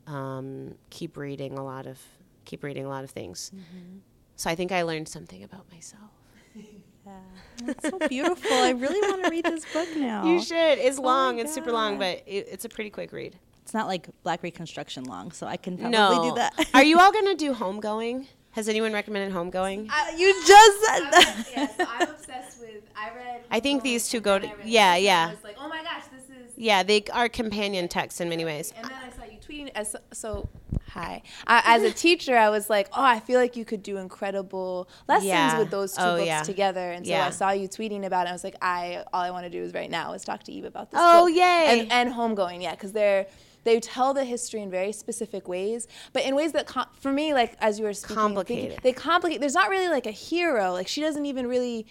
um, 0.07 0.75
keep 0.89 1.17
reading 1.17 1.57
a 1.59 1.65
lot 1.65 1.87
of 1.87 1.99
keep 2.45 2.65
reading 2.65 2.85
a 2.85 2.89
lot 2.89 3.05
of 3.05 3.11
things. 3.11 3.53
Mm-hmm. 3.55 3.99
So 4.37 4.51
I 4.51 4.55
think 4.55 4.73
I 4.73 4.83
learned 4.83 5.09
something 5.09 5.45
about 5.45 5.71
myself. 5.71 6.11
Yeah, 7.07 7.71
it's 7.71 7.89
so 7.89 7.99
beautiful. 8.09 8.53
I 8.53 8.71
really 8.71 9.01
want 9.09 9.25
to 9.25 9.31
read 9.31 9.45
this 9.47 9.65
book 9.73 9.89
now. 9.97 10.27
You 10.27 10.39
should. 10.39 10.79
It's 10.79 10.99
oh 10.99 11.03
long. 11.03 11.39
It's 11.39 11.53
super 11.53 11.73
long, 11.73 11.99
but 11.99 12.23
it, 12.27 12.47
it's 12.51 12.67
a 12.67 12.69
pretty 12.69 12.91
quick 12.91 13.11
read. 13.11 13.39
It's 13.63 13.73
not 13.73 13.87
like 13.87 14.09
Black 14.23 14.43
Reconstruction 14.43 15.05
long, 15.05 15.33
so 15.33 15.47
I 15.47 15.57
can 15.57 15.79
probably 15.79 15.97
no. 15.97 16.29
do 16.29 16.35
that. 16.35 16.69
Are 16.75 16.85
you 16.85 16.99
all 16.99 17.11
gonna 17.19 17.35
do 17.35 17.55
homegoing? 17.55 18.27
Has 18.53 18.69
anyone 18.69 18.93
recommended 18.93 19.33
homegoing? 19.33 19.89
Uh, 19.91 20.17
you 20.17 20.33
just 20.45 20.81
said 20.85 21.01
that. 21.11 21.45
yeah, 21.53 21.67
so 21.69 21.85
I'm 21.89 22.09
obsessed 22.09 22.59
with. 22.61 22.83
I 22.97 23.15
read. 23.15 23.43
I 23.51 23.61
think 23.61 23.83
these 23.85 24.09
two 24.09 24.21
go 24.21 24.39
to. 24.41 24.51
Yeah, 24.65 24.97
yeah. 24.97 25.29
I 25.29 25.31
was 25.35 25.45
like, 25.45 25.57
oh 25.59 25.69
my 25.69 25.83
gosh, 25.83 26.03
this 26.13 26.25
is. 26.25 26.53
Yeah, 26.57 26.83
they 26.83 27.05
are 27.13 27.29
companion 27.29 27.87
texts 27.87 28.21
in 28.21 28.29
many 28.29 28.45
ways. 28.45 28.73
And 28.77 28.85
then 28.87 28.93
I 28.93 29.11
saw 29.11 29.20
you 29.20 29.20
tweeting. 29.51 29.71
As 29.75 29.97
so, 30.13 30.49
Hi. 30.91 31.23
I, 31.47 31.63
as 31.77 31.83
a 31.83 31.91
teacher, 31.93 32.37
I 32.37 32.49
was 32.51 32.69
like, 32.69 32.89
oh, 32.93 33.03
I 33.03 33.21
feel 33.21 33.39
like 33.39 33.57
you 33.57 33.65
could 33.65 33.83
do 33.83 33.97
incredible 33.99 34.89
lessons 35.09 35.29
Yeah. 35.29 35.59
with 35.59 35.71
those 35.71 35.95
two 35.95 36.03
Oh, 36.03 36.17
books 36.17 36.27
yeah. 36.27 36.43
together. 36.43 36.91
And 36.93 37.07
so 37.07 37.13
Yeah. 37.13 37.27
I 37.27 37.31
saw 37.31 37.51
you 37.51 37.69
tweeting 37.69 38.05
about 38.05 38.27
it. 38.27 38.31
I 38.31 38.33
was 38.33 38.45
like, 38.45 38.57
I 38.63 39.05
all 39.13 39.23
I 39.23 39.31
want 39.31 39.45
to 39.45 39.51
do 39.51 39.63
is 39.63 39.73
right 39.75 39.91
now 39.91 40.13
is 40.15 40.25
talk 40.25 40.43
to 40.45 40.53
Eve 40.53 40.65
about 40.65 40.91
this. 40.91 41.01
Oh, 41.03 41.27
book. 41.27 41.37
yay. 41.37 41.81
And, 41.81 41.93
and 41.93 42.15
homegoing, 42.15 42.63
yeah, 42.63 42.73
because 42.73 42.93
they're 42.93 43.27
they 43.63 43.79
tell 43.79 44.15
the 44.15 44.25
history 44.25 44.63
in 44.63 44.71
very 44.71 44.91
specific 44.91 45.47
ways, 45.47 45.87
but 46.15 46.25
in 46.25 46.35
ways 46.35 46.53
that, 46.53 46.67
com- 46.67 46.87
for 46.99 47.13
me, 47.13 47.35
like 47.35 47.57
as 47.61 47.79
you 47.79 47.85
were 47.85 47.93
speaking, 47.93 48.17
thinking- 48.17 48.35
Complicated. 48.35 48.79
they 48.83 48.93
complicate. 48.95 49.39
There's 49.41 49.53
not 49.55 49.69
really 49.69 49.89
like 49.89 50.07
a 50.07 50.11
hero. 50.11 50.73
Like 50.73 50.89
she 50.89 51.03
doesn't 51.03 51.27
even 51.27 51.47
really 51.47 51.87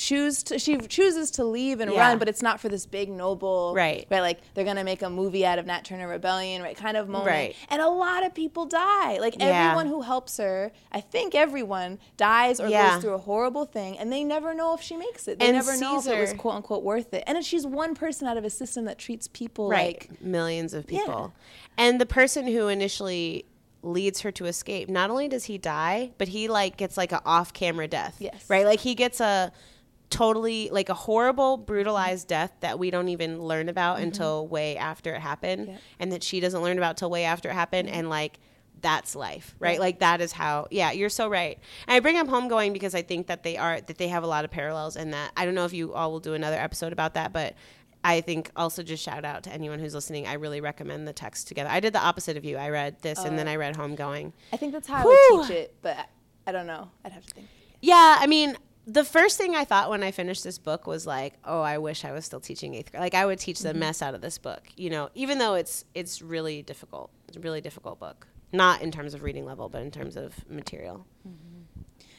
choose 0.00 0.42
to 0.44 0.58
she 0.58 0.78
chooses 0.78 1.30
to 1.32 1.44
leave 1.44 1.80
and 1.80 1.92
Yeah. 1.92 2.00
run 2.08 2.18
but 2.18 2.28
it's 2.28 2.40
not 2.42 2.58
for 2.58 2.68
this 2.70 2.86
big 2.86 3.10
noble 3.10 3.72
Right. 3.76 4.06
right 4.10 4.20
like 4.20 4.38
they're 4.54 4.64
gonna 4.64 4.82
make 4.84 5.02
a 5.02 5.10
movie 5.10 5.44
out 5.44 5.58
of 5.58 5.66
nat 5.66 5.84
turner 5.84 6.08
rebellion 6.08 6.62
right 6.62 6.76
kind 6.76 6.96
of 6.96 7.08
moment 7.08 7.28
Right. 7.30 7.56
and 7.68 7.82
a 7.82 7.88
lot 7.88 8.24
of 8.24 8.32
people 8.34 8.64
die 8.66 9.18
like 9.18 9.36
Yeah. 9.38 9.46
everyone 9.66 9.86
who 9.88 10.00
helps 10.00 10.38
her 10.38 10.72
i 10.90 11.00
think 11.00 11.34
everyone 11.34 11.98
dies 12.16 12.60
or 12.60 12.68
Yeah. 12.68 12.94
goes 12.94 13.02
through 13.02 13.14
a 13.14 13.18
horrible 13.18 13.66
thing 13.66 13.98
and 13.98 14.10
they 14.10 14.24
never 14.24 14.54
know 14.54 14.72
if 14.74 14.80
she 14.80 14.96
makes 14.96 15.28
it 15.28 15.38
they 15.38 15.46
And 15.48 15.56
never 15.56 15.76
know 15.76 15.98
if 15.98 16.06
it 16.06 16.18
was 16.18 16.32
quote 16.32 16.54
unquote 16.54 16.82
worth 16.82 17.12
it 17.12 17.22
and 17.26 17.44
she's 17.44 17.66
one 17.66 17.94
person 17.94 18.26
out 18.26 18.38
of 18.38 18.44
a 18.44 18.50
system 18.50 18.86
that 18.86 18.98
treats 18.98 19.28
people 19.28 19.68
right 19.68 20.08
like 20.10 20.22
millions 20.22 20.72
of 20.72 20.86
people 20.86 21.32
and 21.76 22.00
the 22.00 22.06
person 22.06 22.46
who 22.46 22.68
initially 22.68 23.44
leads 23.82 24.20
her 24.20 24.30
to 24.30 24.44
escape 24.46 24.88
not 24.88 25.10
only 25.10 25.26
does 25.28 25.44
he 25.44 25.56
die 25.58 26.10
but 26.18 26.28
he 26.28 26.48
like 26.48 26.76
gets 26.76 26.96
like 26.96 27.12
an 27.12 27.20
off-camera 27.24 27.88
death 27.88 28.16
Yes. 28.18 28.44
right 28.48 28.66
like 28.66 28.80
he 28.80 28.94
gets 28.94 29.20
a 29.20 29.52
totally 30.10 30.68
like 30.70 30.88
a 30.88 30.94
horrible 30.94 31.56
brutalized 31.56 32.28
death 32.28 32.52
that 32.60 32.78
we 32.78 32.90
don't 32.90 33.08
even 33.08 33.40
learn 33.40 33.68
about 33.68 34.00
until 34.00 34.46
way 34.48 34.76
after 34.76 35.14
it 35.14 35.20
happened 35.20 35.68
Mm-hmm. 35.68 35.76
And 36.00 36.12
that 36.12 36.22
she 36.22 36.40
doesn't 36.40 36.62
learn 36.62 36.78
about 36.78 36.96
till 36.96 37.10
way 37.10 37.24
after 37.24 37.48
it 37.48 37.54
happened 37.54 37.88
and 37.88 38.08
like 38.10 38.38
that's 38.80 39.14
life 39.14 39.54
right 39.58 39.78
like 39.78 39.98
that 39.98 40.20
is 40.22 40.32
how 40.32 40.66
yeah 40.70 40.90
you're 40.90 41.10
so 41.10 41.28
right 41.28 41.58
and 41.86 41.94
i 41.94 42.00
bring 42.00 42.16
up 42.16 42.26
homegoing 42.26 42.72
because 42.72 42.94
i 42.94 43.02
think 43.02 43.26
that 43.26 43.42
they 43.42 43.58
are 43.58 43.78
that 43.82 43.98
they 43.98 44.08
have 44.08 44.22
a 44.22 44.26
lot 44.26 44.42
of 44.44 44.50
parallels 44.50 44.96
and 44.96 45.12
that 45.12 45.30
i 45.36 45.44
don't 45.44 45.54
know 45.54 45.66
if 45.66 45.72
you 45.74 45.92
all 45.92 46.10
will 46.10 46.18
do 46.20 46.32
another 46.32 46.56
episode 46.56 46.92
about 46.92 47.14
that 47.14 47.32
but 47.32 47.54
I 48.02 48.22
think 48.22 48.50
also 48.56 48.82
just 48.82 49.02
shout 49.02 49.26
out 49.26 49.42
to 49.42 49.52
anyone 49.52 49.78
who's 49.78 49.92
listening. 49.94 50.26
I 50.26 50.32
really 50.32 50.62
recommend 50.62 51.06
the 51.06 51.12
text 51.12 51.48
together. 51.48 51.68
I 51.68 51.80
did 51.80 51.92
the 51.92 52.00
opposite 52.00 52.38
of 52.38 52.46
you. 52.46 52.56
I 52.56 52.70
read 52.70 53.02
this 53.02 53.18
and 53.18 53.38
then 53.38 53.46
I 53.46 53.56
read 53.56 53.76
Homegoing. 53.76 54.32
i 54.54 54.56
think 54.56 54.72
that's 54.72 54.88
how 54.88 55.02
i 55.02 55.04
would 55.04 55.46
teach 55.46 55.54
it 55.54 55.74
but 55.82 56.08
i 56.46 56.50
don't 56.52 56.66
know 56.66 56.90
i'd 57.04 57.12
have 57.12 57.26
to 57.26 57.34
think 57.34 57.46
Yeah, 57.82 58.16
I 58.18 58.26
mean, 58.26 58.56
the 58.86 59.04
first 59.04 59.36
thing 59.38 59.54
I 59.54 59.64
thought 59.64 59.90
when 59.90 60.02
I 60.02 60.10
finished 60.10 60.42
this 60.44 60.58
book 60.58 60.86
was 60.86 61.06
like, 61.06 61.34
oh, 61.44 61.60
I 61.62 61.78
wish 61.78 62.04
I 62.04 62.12
was 62.12 62.24
still 62.24 62.40
teaching 62.40 62.74
eighth 62.74 62.90
grade. 62.90 63.00
Like 63.02 63.14
I 63.14 63.26
would 63.26 63.38
teach 63.38 63.60
the 63.60 63.74
mess 63.74 64.02
out 64.02 64.14
of 64.14 64.20
this 64.20 64.38
book, 64.38 64.62
you 64.76 64.90
know, 64.90 65.10
even 65.14 65.38
though 65.38 65.54
it's 65.54 65.84
it's 65.94 66.22
really 66.22 66.62
difficult. 66.62 67.10
It's 67.28 67.36
a 67.36 67.40
really 67.40 67.60
difficult 67.60 67.98
book. 68.00 68.26
Not 68.52 68.82
in 68.82 68.90
terms 68.90 69.14
of 69.14 69.22
reading 69.22 69.44
level, 69.44 69.68
but 69.68 69.82
in 69.82 69.90
terms 69.90 70.16
of 70.16 70.34
material. 70.50 71.06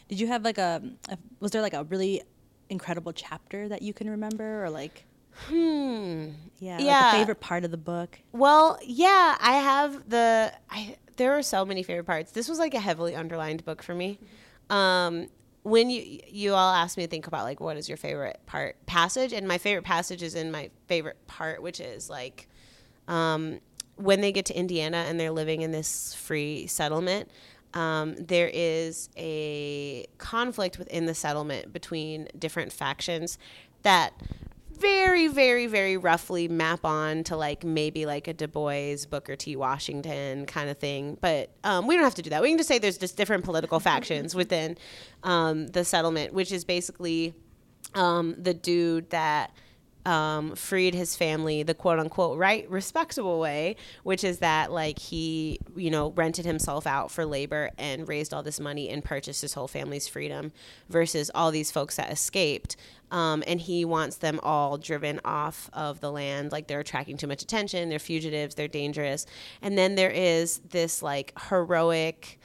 Did 0.08 0.20
you 0.20 0.28
have 0.28 0.44
like 0.44 0.58
a, 0.58 0.82
a 1.10 1.18
was 1.40 1.52
there 1.52 1.62
like 1.62 1.74
a 1.74 1.84
really 1.86 2.22
incredible 2.70 3.12
chapter 3.12 3.68
that 3.68 3.82
you 3.82 3.94
can 3.94 4.10
remember 4.10 4.64
or 4.64 4.70
like 4.70 5.06
Hmm. 5.48 6.30
yeah, 6.60 6.76
like 6.78 6.86
Yeah. 6.86 7.10
a 7.16 7.18
favorite 7.18 7.40
part 7.40 7.64
of 7.64 7.72
the 7.72 7.78
book? 7.78 8.20
Well, 8.34 8.78
yeah, 8.84 9.38
I 9.40 9.54
have 9.54 10.10
the. 10.10 10.54
I 10.70 10.98
there 11.18 11.38
are 11.38 11.42
so 11.44 11.66
many 11.66 11.84
favorite 11.84 12.06
parts. 12.06 12.32
This 12.32 12.48
was 12.50 12.60
like 12.60 12.74
a 12.74 12.80
heavily 12.80 13.16
underlined 13.16 13.64
book 13.66 13.82
for 13.84 13.94
me. 13.96 14.20
Um, 14.70 15.28
when 15.64 15.90
you 15.90 16.20
you 16.28 16.54
all 16.54 16.74
asked 16.74 16.98
me 16.98 17.04
to 17.04 17.10
think 17.10 17.28
about 17.28 17.44
like 17.44 17.60
what 17.60 17.78
is 17.78 17.88
your 17.88 17.98
favorite 17.98 18.40
part 18.46 18.84
passage, 18.86 19.34
and 19.34 19.48
my 19.48 19.58
favorite 19.58 19.84
passage 19.84 20.24
is 20.24 20.36
in 20.36 20.52
my 20.52 20.70
favorite 20.88 21.18
part, 21.28 21.62
which 21.62 21.80
is 21.80 22.10
like 22.10 22.48
um, 23.08 23.60
when 23.96 24.22
they 24.22 24.32
get 24.32 24.46
to 24.46 24.58
Indiana 24.58 25.06
and 25.08 25.20
they're 25.20 25.32
living 25.32 25.62
in 25.62 25.72
this 25.72 26.14
free 26.16 26.68
settlement. 26.68 27.30
Um, 27.74 28.16
there 28.18 28.50
is 28.52 29.10
a 29.16 30.06
conflict 30.18 30.78
within 30.78 31.06
the 31.06 31.16
settlement 31.16 31.72
between 31.72 32.28
different 32.38 32.74
factions 32.74 33.38
that 33.84 34.14
very, 34.82 35.28
very, 35.28 35.68
very 35.68 35.96
roughly 35.98 36.48
map 36.48 36.84
on 36.84 37.24
to 37.26 37.38
like 37.38 37.64
maybe 37.64 38.06
like 38.06 38.28
a 38.28 38.34
Du 38.34 38.48
Bois, 38.48 38.96
Booker 39.10 39.36
T. 39.36 39.56
Washington 39.56 40.46
kind 40.46 40.70
of 40.70 40.78
thing. 40.78 41.18
But 41.22 41.52
um, 41.64 41.88
we 41.88 41.96
don't 41.96 42.04
have 42.04 42.16
to 42.16 42.22
do 42.22 42.30
that. 42.32 42.42
We 42.42 42.50
can 42.50 42.58
just 42.58 42.68
say 42.68 42.80
there's 42.80 42.98
just 42.98 43.16
different 43.16 43.46
political 43.46 43.80
factions 43.92 44.36
within 44.36 44.78
um, 45.24 45.68
the 45.68 45.86
settlement, 45.86 46.34
which 46.34 46.52
is 46.52 46.66
basically 46.66 47.34
um, 47.94 48.36
the 48.38 48.54
dude 48.54 49.10
that 49.12 49.52
um, 50.06 50.56
freed 50.56 50.96
his 50.96 51.16
family 51.16 51.64
the 51.64 51.74
quote 51.74 52.00
unquote 52.00 52.38
right 52.38 52.70
respectable 52.70 53.40
way, 53.40 53.76
which 54.04 54.24
is 54.24 54.40
that 54.40 54.72
like 54.72 55.00
he, 55.00 55.60
you 55.76 55.92
know, 55.92 56.12
rented 56.12 56.46
himself 56.46 56.88
out 56.88 57.12
for 57.12 57.26
labor 57.26 57.70
and 57.78 58.08
raised 58.08 58.34
all 58.34 58.44
this 58.44 58.60
money 58.60 58.90
and 58.90 59.04
purchased 59.04 59.42
his 59.42 59.54
whole 59.54 59.68
family's 59.68 60.08
freedom 60.08 60.52
versus 60.90 61.30
all 61.36 61.52
these 61.52 61.72
folks 61.72 61.98
that 61.98 62.12
escaped. 62.12 62.76
Um, 63.12 63.44
and 63.46 63.60
he 63.62 63.86
wants 63.86 64.18
them 64.18 64.40
all 64.42 64.78
driven 64.78 65.20
off 65.24 65.70
of 65.74 66.00
the 66.00 66.12
land. 66.12 66.52
Like 66.52 66.68
they're 66.68 66.80
attracting 66.80 67.18
too 67.18 67.28
much 67.28 67.44
attention, 67.44 67.90
they're 67.90 68.00
fugitives, 68.00 68.56
they're 68.56 68.68
dangerous. 68.68 69.26
And 69.62 69.78
then 69.78 69.96
there 69.96 70.10
is 70.10 70.60
this 70.70 71.04
like 71.04 71.34
heroic, 71.50 72.40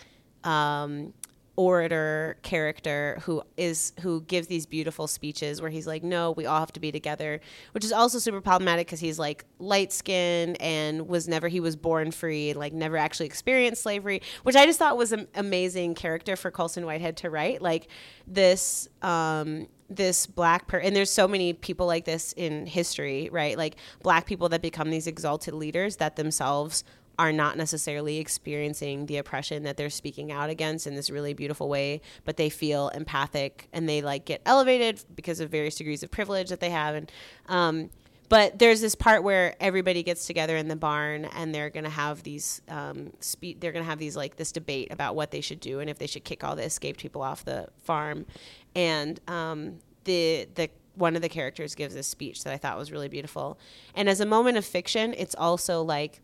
um, 0.44 1.14
orator 1.56 2.36
character 2.42 3.18
who 3.22 3.42
is 3.56 3.92
who 4.00 4.20
gives 4.22 4.46
these 4.46 4.66
beautiful 4.66 5.06
speeches 5.06 5.60
where 5.60 5.70
he's 5.70 5.86
like 5.86 6.02
no 6.02 6.32
we 6.32 6.46
all 6.46 6.60
have 6.60 6.72
to 6.72 6.80
be 6.80 6.92
together 6.92 7.40
which 7.72 7.84
is 7.84 7.92
also 7.92 8.18
super 8.18 8.40
problematic 8.40 8.86
because 8.86 9.00
he's 9.00 9.18
like 9.18 9.44
light 9.58 9.92
skinned 9.92 10.60
and 10.60 11.08
was 11.08 11.26
never 11.26 11.48
he 11.48 11.60
was 11.60 11.76
born 11.76 12.10
free 12.10 12.52
like 12.52 12.72
never 12.72 12.96
actually 12.96 13.26
experienced 13.26 13.82
slavery 13.82 14.20
which 14.42 14.54
i 14.56 14.64
just 14.66 14.78
thought 14.78 14.96
was 14.96 15.12
an 15.12 15.26
amazing 15.34 15.94
character 15.94 16.36
for 16.36 16.50
colson 16.50 16.86
whitehead 16.86 17.16
to 17.18 17.30
write. 17.30 17.60
Like 17.62 17.88
this 18.26 18.88
um 19.02 19.68
this 19.88 20.26
black 20.26 20.66
per 20.66 20.78
and 20.78 20.96
there's 20.96 21.10
so 21.10 21.28
many 21.28 21.52
people 21.52 21.86
like 21.86 22.04
this 22.04 22.32
in 22.32 22.66
history 22.66 23.28
right? 23.30 23.56
Like 23.56 23.76
black 24.02 24.26
people 24.26 24.48
that 24.48 24.62
become 24.62 24.90
these 24.90 25.06
exalted 25.06 25.54
leaders 25.54 25.96
that 25.96 26.16
themselves 26.16 26.82
are 27.18 27.32
not 27.32 27.56
necessarily 27.56 28.18
experiencing 28.18 29.06
the 29.06 29.16
oppression 29.16 29.62
that 29.62 29.76
they're 29.76 29.90
speaking 29.90 30.30
out 30.30 30.50
against 30.50 30.86
in 30.86 30.94
this 30.94 31.10
really 31.10 31.34
beautiful 31.34 31.68
way, 31.68 32.00
but 32.24 32.36
they 32.36 32.50
feel 32.50 32.88
empathic 32.90 33.68
and 33.72 33.88
they 33.88 34.02
like 34.02 34.24
get 34.24 34.42
elevated 34.44 35.02
because 35.14 35.40
of 35.40 35.50
various 35.50 35.76
degrees 35.76 36.02
of 36.02 36.10
privilege 36.10 36.50
that 36.50 36.60
they 36.60 36.70
have. 36.70 36.94
And 36.94 37.12
um, 37.46 37.90
but 38.28 38.58
there's 38.58 38.80
this 38.80 38.94
part 38.94 39.22
where 39.22 39.54
everybody 39.60 40.02
gets 40.02 40.26
together 40.26 40.56
in 40.56 40.68
the 40.68 40.76
barn 40.76 41.26
and 41.26 41.54
they're 41.54 41.70
gonna 41.70 41.88
have 41.88 42.22
these 42.22 42.60
um, 42.68 43.12
spe- 43.20 43.58
they're 43.60 43.72
gonna 43.72 43.84
have 43.84 43.98
these 43.98 44.16
like 44.16 44.36
this 44.36 44.52
debate 44.52 44.88
about 44.90 45.14
what 45.14 45.30
they 45.30 45.40
should 45.40 45.60
do 45.60 45.80
and 45.80 45.88
if 45.88 45.98
they 45.98 46.06
should 46.06 46.24
kick 46.24 46.42
all 46.42 46.56
the 46.56 46.64
escaped 46.64 47.00
people 47.00 47.22
off 47.22 47.44
the 47.44 47.68
farm. 47.82 48.26
And 48.74 49.20
um, 49.28 49.78
the 50.04 50.48
the 50.54 50.70
one 50.96 51.14
of 51.14 51.22
the 51.22 51.28
characters 51.28 51.74
gives 51.74 51.94
a 51.94 52.02
speech 52.02 52.42
that 52.44 52.52
I 52.52 52.56
thought 52.56 52.78
was 52.78 52.90
really 52.90 53.08
beautiful. 53.08 53.58
And 53.94 54.08
as 54.08 54.20
a 54.20 54.26
moment 54.26 54.56
of 54.56 54.64
fiction, 54.64 55.14
it's 55.16 55.34
also 55.34 55.82
like 55.82 56.20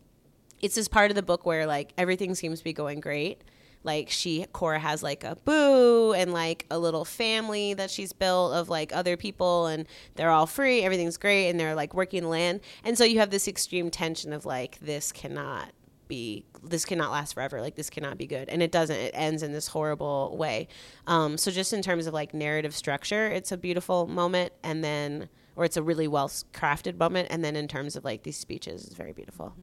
it's 0.62 0.77
this 0.77 0.88
part 0.88 1.11
of 1.11 1.16
the 1.16 1.22
book 1.22 1.44
where 1.44 1.66
like 1.66 1.92
everything 1.98 2.35
seems 2.35 2.61
to 2.61 2.64
be 2.64 2.72
going 2.72 3.01
great. 3.01 3.42
Like 3.85 4.11
she 4.11 4.46
Cora 4.53 4.79
has 4.79 5.03
like 5.03 5.25
a 5.25 5.37
boo 5.44 6.12
and 6.12 6.33
like 6.33 6.66
a 6.70 6.79
little 6.79 7.05
family 7.05 7.75
that 7.75 7.90
she's 7.90 8.12
built 8.12 8.53
of 8.53 8.68
like 8.68 8.94
other 8.94 9.16
people 9.16 9.66
and 9.66 9.87
they're 10.14 10.31
all 10.31 10.46
free, 10.46 10.83
everything's 10.83 11.16
great 11.16 11.51
and 11.51 11.59
they're 11.59 11.75
like 11.75 11.92
working 11.92 12.29
land. 12.29 12.61
And 12.85 12.96
so 12.96 13.05
you 13.05 13.18
have 13.18 13.31
this 13.31 13.48
extreme 13.48 13.90
tension 13.90 14.33
of 14.33 14.46
like 14.46 14.79
this 14.79 15.11
cannot 15.11 15.72
be 16.09 16.44
this 16.62 16.85
cannot 16.85 17.11
last 17.11 17.33
forever 17.33 17.62
like 17.62 17.75
this 17.75 17.88
cannot 17.88 18.18
be 18.18 18.27
good 18.27 18.48
and 18.51 18.62
it 18.62 18.70
doesn't 18.70 18.96
it 18.96 19.12
ends 19.14 19.42
in 19.42 19.53
this 19.53 19.68
horrible 19.68 20.37
way 20.37 20.68
um, 21.07 21.38
so 21.38 21.51
just 21.51 21.72
in 21.72 21.81
terms 21.81 22.07
of 22.07 22.12
like 22.12 22.35
narrative 22.35 22.77
structure 22.77 23.29
it's 23.29 23.51
a 23.51 23.57
beautiful 23.57 24.07
moment 24.07 24.53
and 24.62 24.85
then 24.85 25.29
or 25.57 25.64
it's 25.64 25.77
a 25.77 25.83
really 25.83 26.07
well 26.07 26.29
crafted 26.53 26.98
moment 26.98 27.29
and 27.31 27.42
then 27.42 27.57
in 27.57 27.66
terms 27.66 27.96
of 27.96 28.05
like 28.05 28.25
these 28.25 28.37
speeches 28.37 28.85
it's 28.85 28.94
very 28.94 29.12
beautiful 29.12 29.55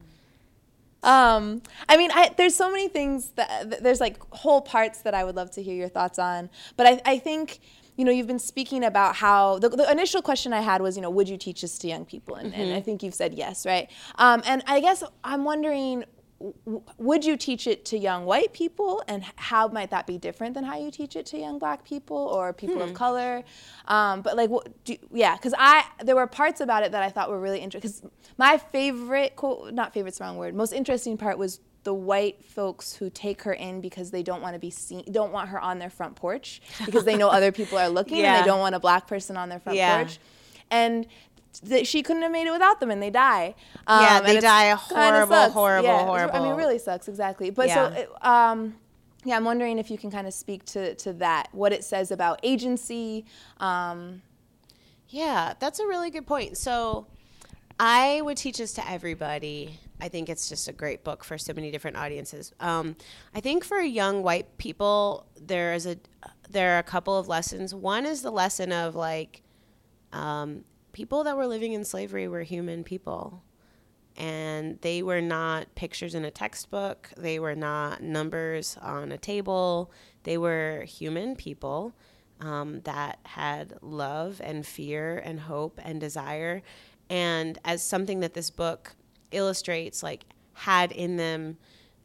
Um, 1.02 1.62
I 1.88 1.96
mean, 1.96 2.10
I, 2.12 2.30
there's 2.36 2.54
so 2.54 2.70
many 2.70 2.88
things 2.88 3.30
that 3.36 3.82
there's 3.82 4.00
like 4.00 4.18
whole 4.30 4.60
parts 4.60 5.02
that 5.02 5.14
I 5.14 5.24
would 5.24 5.36
love 5.36 5.50
to 5.52 5.62
hear 5.62 5.74
your 5.74 5.88
thoughts 5.88 6.18
on. 6.18 6.50
But 6.76 6.86
I, 6.86 7.00
I 7.04 7.18
think, 7.18 7.60
you 7.96 8.04
know, 8.04 8.12
you've 8.12 8.26
been 8.26 8.38
speaking 8.38 8.84
about 8.84 9.16
how 9.16 9.58
the, 9.58 9.68
the 9.70 9.90
initial 9.90 10.22
question 10.22 10.52
I 10.52 10.60
had 10.60 10.82
was, 10.82 10.96
you 10.96 11.02
know, 11.02 11.10
would 11.10 11.28
you 11.28 11.36
teach 11.36 11.62
this 11.62 11.78
to 11.78 11.88
young 11.88 12.04
people? 12.04 12.34
And, 12.36 12.54
and 12.54 12.72
I 12.74 12.80
think 12.80 13.02
you've 13.02 13.14
said 13.14 13.34
yes, 13.34 13.64
right? 13.66 13.90
Um, 14.16 14.42
and 14.46 14.62
I 14.66 14.80
guess 14.80 15.02
I'm 15.24 15.44
wondering, 15.44 16.04
would 16.98 17.24
you 17.24 17.36
teach 17.36 17.66
it 17.66 17.84
to 17.86 17.98
young 17.98 18.24
white 18.24 18.52
people? 18.52 19.02
And 19.06 19.24
how 19.36 19.68
might 19.68 19.90
that 19.90 20.06
be 20.06 20.16
different 20.18 20.54
than 20.54 20.64
how 20.64 20.78
you 20.78 20.90
teach 20.90 21.14
it 21.16 21.26
to 21.26 21.38
young 21.38 21.58
black 21.58 21.84
people 21.84 22.16
or 22.16 22.52
people 22.52 22.80
of 22.82 22.94
color? 22.94 23.44
Um, 23.86 24.22
but 24.22 24.36
like 24.36 24.48
what 24.50 24.84
do, 24.84 24.96
yeah 25.12 25.34
because 25.36 25.52
i 25.58 25.84
there 26.02 26.14
were 26.14 26.26
parts 26.26 26.60
about 26.60 26.82
it 26.82 26.92
that 26.92 27.02
i 27.02 27.08
thought 27.08 27.28
were 27.28 27.40
really 27.40 27.58
interesting 27.58 28.00
because 28.02 28.10
my 28.38 28.56
favorite 28.58 29.36
quote 29.36 29.74
not 29.74 29.92
favorite's 29.92 30.18
the 30.18 30.24
wrong 30.24 30.36
word 30.36 30.54
most 30.54 30.72
interesting 30.72 31.16
part 31.18 31.38
was 31.38 31.60
the 31.82 31.92
white 31.94 32.44
folks 32.44 32.94
who 32.94 33.10
take 33.10 33.42
her 33.42 33.52
in 33.52 33.80
because 33.80 34.10
they 34.10 34.22
don't 34.22 34.42
want 34.42 34.54
to 34.54 34.60
be 34.60 34.70
seen 34.70 35.02
don't 35.10 35.32
want 35.32 35.48
her 35.48 35.58
on 35.60 35.78
their 35.78 35.90
front 35.90 36.14
porch 36.14 36.60
because 36.86 37.04
they 37.04 37.16
know 37.16 37.28
other 37.38 37.52
people 37.52 37.76
are 37.78 37.88
looking 37.88 38.20
and 38.22 38.36
they 38.36 38.46
don't 38.46 38.60
want 38.60 38.74
a 38.74 38.80
black 38.80 39.06
person 39.06 39.36
on 39.36 39.48
their 39.48 39.60
front 39.60 39.76
Yeah. 39.76 39.96
porch. 40.04 40.18
And 40.72 41.06
that 41.64 41.86
she 41.86 42.02
couldn't 42.02 42.22
have 42.22 42.30
made 42.32 42.46
it 42.46 42.52
without 42.52 42.80
them 42.80 42.90
and 42.90 43.02
they 43.02 43.10
die. 43.10 43.54
Um, 43.86 44.02
Yeah, 44.02 44.20
they 44.20 44.40
die 44.40 44.64
a 44.64 44.76
horrible, 44.76 45.34
sucks. 45.34 45.52
horrible, 45.54 45.84
Yeah, 45.88 46.02
it's- 46.24 46.30
I 46.32 46.38
mean, 46.40 46.52
it 46.52 46.56
really 46.56 46.78
sucks, 46.78 47.08
exactly. 47.08 47.50
But 47.50 47.68
Yeah. 47.68 47.90
so, 47.90 47.96
it, 47.96 48.24
um, 48.26 48.76
yeah, 49.24 49.36
I'm 49.36 49.44
wondering 49.44 49.78
if 49.78 49.90
you 49.90 49.98
can 49.98 50.10
kind 50.10 50.26
of 50.26 50.32
speak 50.32 50.64
to, 50.66 50.94
to 50.96 51.12
that, 51.14 51.48
what 51.52 51.72
it 51.72 51.84
says 51.84 52.10
about 52.10 52.40
agency. 52.42 53.24
Um, 53.58 54.22
Yeah, 55.12 55.54
that's 55.58 55.80
a 55.80 55.86
really 55.86 56.08
good 56.10 56.24
point. 56.24 56.56
So 56.56 57.06
I 57.80 58.20
would 58.22 58.36
teach 58.36 58.58
this 58.58 58.72
to 58.74 58.88
everybody. 58.88 59.80
I 60.00 60.08
think 60.08 60.28
it's 60.28 60.48
just 60.48 60.68
a 60.68 60.72
great 60.72 61.02
book 61.02 61.24
for 61.24 61.36
so 61.36 61.52
many 61.52 61.72
different 61.72 61.96
audiences. 61.96 62.52
Um, 62.60 62.94
I 63.34 63.40
think 63.40 63.64
for 63.64 63.80
young 63.80 64.22
white 64.22 64.56
people, 64.56 65.26
there 65.36 65.74
is 65.74 65.84
a 65.86 65.96
there 66.48 66.76
are 66.76 66.78
a 66.78 66.82
couple 66.84 67.18
of 67.18 67.26
lessons. 67.28 67.74
One 67.74 68.06
is 68.06 68.22
the 68.22 68.30
lesson 68.30 68.70
of 68.72 68.94
like 68.94 69.42
um, 70.12 70.64
people 70.92 71.24
that 71.24 71.36
were 71.36 71.46
living 71.46 71.72
in 71.72 71.84
slavery 71.84 72.28
were 72.28 72.42
human 72.42 72.84
people, 72.84 73.42
and 74.16 74.80
they 74.80 75.02
were 75.02 75.20
not 75.20 75.74
pictures 75.74 76.14
in 76.14 76.24
a 76.24 76.30
textbook. 76.30 77.10
They 77.16 77.38
were 77.38 77.54
not 77.54 78.02
numbers 78.02 78.76
on 78.82 79.12
a 79.12 79.18
table. 79.18 79.92
They 80.24 80.36
were 80.36 80.84
human 80.86 81.36
people 81.36 81.94
um, 82.40 82.80
that 82.82 83.18
had 83.24 83.74
love 83.82 84.40
and 84.42 84.66
fear 84.66 85.18
and 85.18 85.40
hope 85.40 85.80
and 85.82 86.00
desire. 86.00 86.62
And 87.08 87.58
as 87.64 87.82
something 87.82 88.20
that 88.20 88.34
this 88.34 88.50
book 88.50 88.94
illustrates, 89.30 90.02
like 90.02 90.24
had 90.52 90.92
in 90.92 91.16
them 91.16 91.58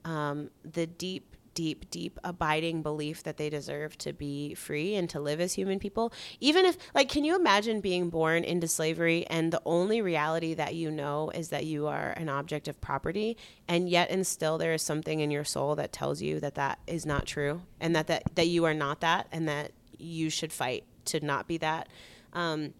um, 0.03 0.49
the 0.63 0.87
deep, 0.87 1.34
deep, 1.55 1.89
deep 1.89 2.19
abiding 2.23 2.83
belief 2.83 3.23
that 3.23 3.37
they 3.37 3.49
deserve 3.49 3.97
to 3.97 4.13
be 4.13 4.53
free 4.53 4.93
and 4.93 5.09
to 5.09 5.19
live 5.19 5.41
as 5.41 5.53
human 5.53 5.79
people. 5.79 6.13
Even 6.39 6.65
if, 6.65 6.77
like, 6.93 7.09
can 7.09 7.23
you 7.23 7.35
imagine 7.35 7.81
being 7.81 8.09
born 8.09 8.43
into 8.43 8.67
slavery 8.67 9.25
and 9.27 9.51
the 9.51 9.61
only 9.65 10.01
reality 10.01 10.53
that 10.53 10.75
you 10.75 10.91
know 10.91 11.31
is 11.33 11.49
that 11.49 11.65
you 11.65 11.87
are 11.87 12.11
an 12.17 12.29
object 12.29 12.67
of 12.67 12.79
property, 12.79 13.35
and 13.67 13.89
yet 13.89 14.11
and 14.11 14.27
still 14.27 14.59
there 14.59 14.73
is 14.73 14.83
something 14.83 15.21
in 15.21 15.31
your 15.31 15.45
soul 15.45 15.75
that 15.75 15.91
tells 15.91 16.21
you 16.21 16.39
that 16.41 16.55
that 16.55 16.77
is 16.85 17.05
not 17.05 17.25
true, 17.25 17.61
and 17.79 17.95
that 17.95 18.07
that, 18.07 18.23
that 18.35 18.47
you 18.47 18.65
are 18.65 18.73
not 18.75 18.99
that, 18.99 19.27
and 19.31 19.47
that 19.47 19.71
you 19.97 20.29
should 20.29 20.53
fight 20.53 20.83
to 21.05 21.25
not 21.25 21.47
be 21.47 21.57
that. 21.57 21.87
Um, 22.33 22.73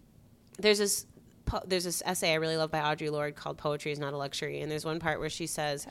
there's 0.58 0.78
this 0.78 1.06
po- 1.46 1.62
there's 1.66 1.84
this 1.84 2.02
essay 2.04 2.32
I 2.32 2.34
really 2.34 2.56
love 2.58 2.70
by 2.70 2.80
Audre 2.80 3.10
Lorde 3.10 3.36
called 3.36 3.56
"Poetry 3.56 3.90
is 3.92 3.98
Not 3.98 4.12
a 4.12 4.18
Luxury," 4.18 4.60
and 4.60 4.70
there's 4.70 4.84
one 4.84 5.00
part 5.00 5.18
where 5.18 5.30
she 5.30 5.46
says, 5.46 5.86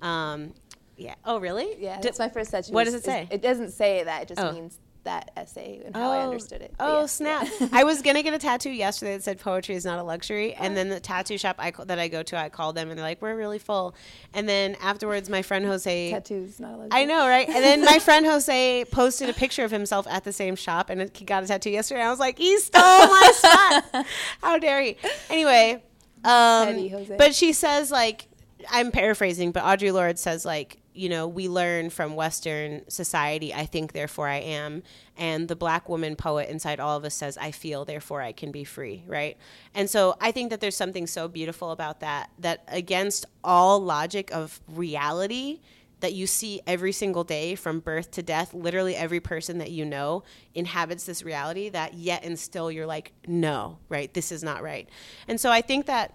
um, 0.00 0.54
"Yeah, 0.98 1.14
oh 1.24 1.38
really? 1.38 1.76
yeah, 1.78 1.96
Did- 1.96 2.04
that's 2.04 2.18
my 2.18 2.28
first 2.28 2.50
tattoo. 2.50 2.72
what 2.72 2.84
does 2.84 2.94
it 2.94 3.04
say? 3.04 3.26
It 3.30 3.40
doesn't 3.42 3.70
say 3.70 4.04
that. 4.04 4.22
It 4.22 4.28
just 4.28 4.40
Oh. 4.40 4.52
means 4.52 4.78
that 5.04 5.30
essay 5.38 5.80
and 5.86 5.96
how 5.96 6.10
I 6.10 6.22
understood 6.22 6.60
it. 6.60 6.74
But 6.76 6.84
Oh 6.90 7.00
yeah. 7.00 7.06
snap! 7.06 7.48
I 7.72 7.84
was 7.84 8.02
gonna 8.02 8.22
get 8.22 8.34
a 8.34 8.38
tattoo 8.38 8.68
yesterday 8.68 9.12
that 9.16 9.22
said 9.22 9.38
"Poetry 9.40 9.74
is 9.74 9.84
not 9.86 9.98
a 9.98 10.02
luxury," 10.02 10.52
and 10.54 10.76
then 10.76 10.90
the 10.90 11.00
tattoo 11.00 11.38
shop 11.38 11.56
I, 11.58 11.70
that 11.86 11.98
I 11.98 12.08
go 12.08 12.22
to, 12.24 12.36
I 12.36 12.50
called 12.50 12.74
them 12.74 12.90
and 12.90 12.98
they're 12.98 13.06
like, 13.06 13.22
"We're 13.22 13.36
really 13.36 13.58
full." 13.60 13.94
And 14.34 14.46
then 14.46 14.76
afterwards, 14.82 15.30
my 15.30 15.40
friend 15.40 15.64
Jose, 15.64 16.10
Tattoos, 16.10 16.60
not 16.60 16.74
allowed. 16.74 16.88
I 16.90 17.06
know, 17.06 17.26
right? 17.26 17.48
And 17.48 17.64
then 17.64 17.84
my 17.86 17.98
friend 18.00 18.26
Jose 18.26 18.84
posted 18.90 19.30
a 19.30 19.32
picture 19.32 19.64
of 19.64 19.70
himself 19.70 20.06
at 20.08 20.24
the 20.24 20.32
same 20.32 20.56
shop, 20.56 20.90
and 20.90 21.10
he 21.16 21.24
got 21.24 21.42
a 21.42 21.46
tattoo 21.46 21.70
yesterday. 21.70 22.02
I 22.02 22.10
was 22.10 22.18
like, 22.18 22.36
"He 22.36 22.58
stole 22.58 22.82
my 22.82 23.32
spot! 23.34 24.06
How 24.42 24.58
dare 24.58 24.82
he?" 24.82 24.96
Anyway, 25.30 25.82
um, 26.24 26.90
but 27.16 27.34
she 27.34 27.52
says 27.52 27.90
like, 27.90 28.26
I'm 28.70 28.90
paraphrasing, 28.90 29.52
but 29.52 29.62
Audre 29.62 29.92
Lorde 29.92 30.18
says 30.18 30.44
like, 30.44 30.78
you 30.98 31.08
know, 31.08 31.28
we 31.28 31.48
learn 31.48 31.90
from 31.90 32.16
Western 32.16 32.82
society. 32.90 33.54
I 33.54 33.66
think, 33.66 33.92
therefore 33.92 34.26
I 34.26 34.38
am. 34.38 34.82
And 35.16 35.46
the 35.46 35.54
black 35.54 35.88
woman 35.88 36.16
poet 36.16 36.48
inside 36.48 36.80
all 36.80 36.96
of 36.96 37.04
us 37.04 37.14
says, 37.14 37.38
I 37.38 37.52
feel, 37.52 37.84
therefore 37.84 38.20
I 38.20 38.32
can 38.32 38.50
be 38.50 38.64
free, 38.64 39.04
right? 39.06 39.36
And 39.74 39.88
so 39.88 40.16
I 40.20 40.32
think 40.32 40.50
that 40.50 40.60
there's 40.60 40.76
something 40.76 41.06
so 41.06 41.28
beautiful 41.28 41.70
about 41.70 42.00
that, 42.00 42.30
that 42.40 42.64
against 42.66 43.26
all 43.44 43.78
logic 43.80 44.32
of 44.32 44.60
reality, 44.66 45.60
that 46.00 46.14
you 46.14 46.26
see 46.26 46.60
every 46.66 46.92
single 46.92 47.24
day 47.24 47.54
from 47.54 47.80
birth 47.80 48.10
to 48.12 48.22
death, 48.22 48.52
literally 48.52 48.94
every 48.96 49.20
person 49.20 49.58
that 49.58 49.70
you 49.70 49.84
know 49.84 50.24
inhabits 50.54 51.04
this 51.04 51.22
reality 51.22 51.68
that 51.68 51.94
yet 51.94 52.24
and 52.24 52.38
still 52.38 52.70
you're 52.70 52.86
like, 52.86 53.12
no, 53.26 53.78
right? 53.88 54.12
This 54.14 54.32
is 54.32 54.42
not 54.42 54.62
right. 54.62 54.88
And 55.28 55.40
so 55.40 55.50
I 55.50 55.60
think 55.60 55.86
that 55.86 56.14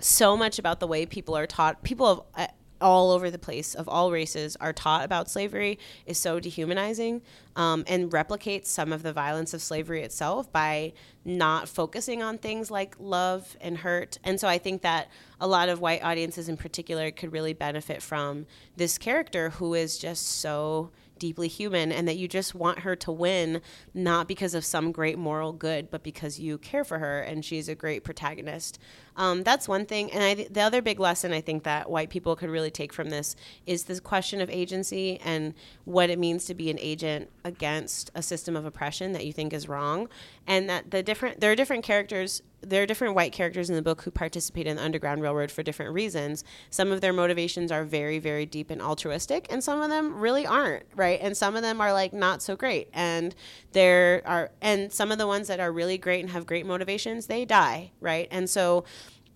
so 0.00 0.36
much 0.36 0.58
about 0.58 0.80
the 0.80 0.86
way 0.86 1.06
people 1.06 1.36
are 1.36 1.46
taught, 1.46 1.82
people 1.82 2.06
of 2.06 2.22
uh, 2.34 2.46
all 2.84 3.12
over 3.12 3.30
the 3.30 3.38
place 3.38 3.74
of 3.74 3.88
all 3.88 4.12
races 4.12 4.56
are 4.60 4.74
taught 4.74 5.06
about 5.06 5.30
slavery 5.30 5.78
is 6.04 6.18
so 6.18 6.38
dehumanizing 6.38 7.22
um, 7.56 7.82
and 7.86 8.10
replicates 8.10 8.66
some 8.66 8.92
of 8.92 9.02
the 9.02 9.10
violence 9.10 9.54
of 9.54 9.62
slavery 9.62 10.02
itself 10.02 10.52
by 10.52 10.92
not 11.24 11.66
focusing 11.66 12.22
on 12.22 12.36
things 12.36 12.70
like 12.70 12.94
love 13.00 13.56
and 13.62 13.78
hurt. 13.78 14.18
And 14.22 14.38
so 14.38 14.46
I 14.46 14.58
think 14.58 14.82
that 14.82 15.08
a 15.40 15.46
lot 15.46 15.70
of 15.70 15.80
white 15.80 16.04
audiences 16.04 16.46
in 16.46 16.58
particular 16.58 17.10
could 17.10 17.32
really 17.32 17.54
benefit 17.54 18.02
from 18.02 18.44
this 18.76 18.98
character 18.98 19.48
who 19.48 19.72
is 19.72 19.96
just 19.96 20.26
so 20.26 20.90
deeply 21.18 21.48
human 21.48 21.92
and 21.92 22.06
that 22.08 22.16
you 22.16 22.28
just 22.28 22.54
want 22.54 22.80
her 22.80 22.96
to 22.96 23.12
win 23.12 23.60
not 23.92 24.28
because 24.28 24.54
of 24.54 24.64
some 24.64 24.92
great 24.92 25.18
moral 25.18 25.52
good 25.52 25.90
but 25.90 26.02
because 26.02 26.38
you 26.38 26.58
care 26.58 26.84
for 26.84 26.98
her 26.98 27.20
and 27.20 27.44
she's 27.44 27.68
a 27.68 27.74
great 27.74 28.04
protagonist. 28.04 28.78
Um, 29.16 29.44
that's 29.44 29.68
one 29.68 29.86
thing. 29.86 30.10
And 30.10 30.22
I, 30.22 30.48
the 30.50 30.60
other 30.60 30.82
big 30.82 30.98
lesson 30.98 31.32
i 31.32 31.40
think 31.40 31.62
that 31.64 31.90
white 31.90 32.10
people 32.10 32.36
could 32.36 32.50
really 32.50 32.70
take 32.70 32.92
from 32.92 33.10
this 33.10 33.36
is 33.66 33.84
this 33.84 34.00
question 34.00 34.40
of 34.40 34.50
agency 34.50 35.20
and 35.24 35.54
what 35.84 36.10
it 36.10 36.18
means 36.18 36.44
to 36.46 36.54
be 36.54 36.70
an 36.70 36.78
agent 36.80 37.30
against 37.44 38.10
a 38.14 38.22
system 38.22 38.56
of 38.56 38.64
oppression 38.64 39.12
that 39.12 39.26
you 39.26 39.32
think 39.32 39.52
is 39.52 39.68
wrong. 39.68 40.08
And 40.46 40.68
that 40.68 40.90
the 40.90 41.02
different 41.02 41.40
there 41.40 41.50
are 41.52 41.56
different 41.56 41.84
characters 41.84 42.42
there 42.64 42.82
are 42.82 42.86
different 42.86 43.14
white 43.14 43.32
characters 43.32 43.68
in 43.68 43.76
the 43.76 43.82
book 43.82 44.02
who 44.02 44.10
participate 44.10 44.66
in 44.66 44.76
the 44.76 44.82
Underground 44.82 45.22
Railroad 45.22 45.50
for 45.50 45.62
different 45.62 45.92
reasons. 45.92 46.44
Some 46.70 46.92
of 46.92 47.00
their 47.00 47.12
motivations 47.12 47.70
are 47.70 47.84
very, 47.84 48.18
very 48.18 48.46
deep 48.46 48.70
and 48.70 48.80
altruistic, 48.80 49.46
and 49.50 49.62
some 49.62 49.80
of 49.80 49.90
them 49.90 50.18
really 50.18 50.46
aren't, 50.46 50.84
right? 50.94 51.18
And 51.20 51.36
some 51.36 51.56
of 51.56 51.62
them 51.62 51.80
are 51.80 51.92
like 51.92 52.12
not 52.12 52.42
so 52.42 52.56
great. 52.56 52.88
And 52.92 53.34
there 53.72 54.22
are, 54.26 54.50
and 54.60 54.92
some 54.92 55.12
of 55.12 55.18
the 55.18 55.26
ones 55.26 55.48
that 55.48 55.60
are 55.60 55.72
really 55.72 55.98
great 55.98 56.20
and 56.20 56.30
have 56.30 56.46
great 56.46 56.66
motivations, 56.66 57.26
they 57.26 57.44
die, 57.44 57.92
right? 58.00 58.28
And 58.30 58.48
so 58.48 58.84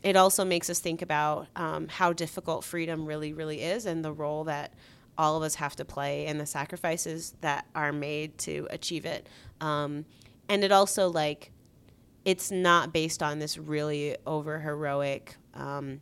it 0.02 0.16
also 0.16 0.44
makes 0.44 0.70
us 0.70 0.78
think 0.78 1.02
about 1.02 1.48
um, 1.56 1.88
how 1.88 2.12
difficult 2.12 2.64
freedom 2.64 3.06
really, 3.06 3.32
really 3.32 3.62
is 3.62 3.86
and 3.86 4.04
the 4.04 4.12
role 4.12 4.44
that 4.44 4.72
all 5.16 5.36
of 5.36 5.42
us 5.42 5.56
have 5.56 5.74
to 5.76 5.84
play 5.84 6.26
and 6.26 6.38
the 6.38 6.46
sacrifices 6.46 7.34
that 7.40 7.66
are 7.74 7.92
made 7.92 8.38
to 8.38 8.68
achieve 8.70 9.04
it. 9.04 9.28
Um, 9.60 10.04
and 10.48 10.62
it 10.62 10.70
also, 10.70 11.08
like, 11.08 11.50
it's 12.28 12.50
not 12.50 12.92
based 12.92 13.22
on 13.22 13.38
this 13.38 13.56
really 13.56 14.14
over 14.26 14.60
heroic, 14.60 15.36
um, 15.54 15.98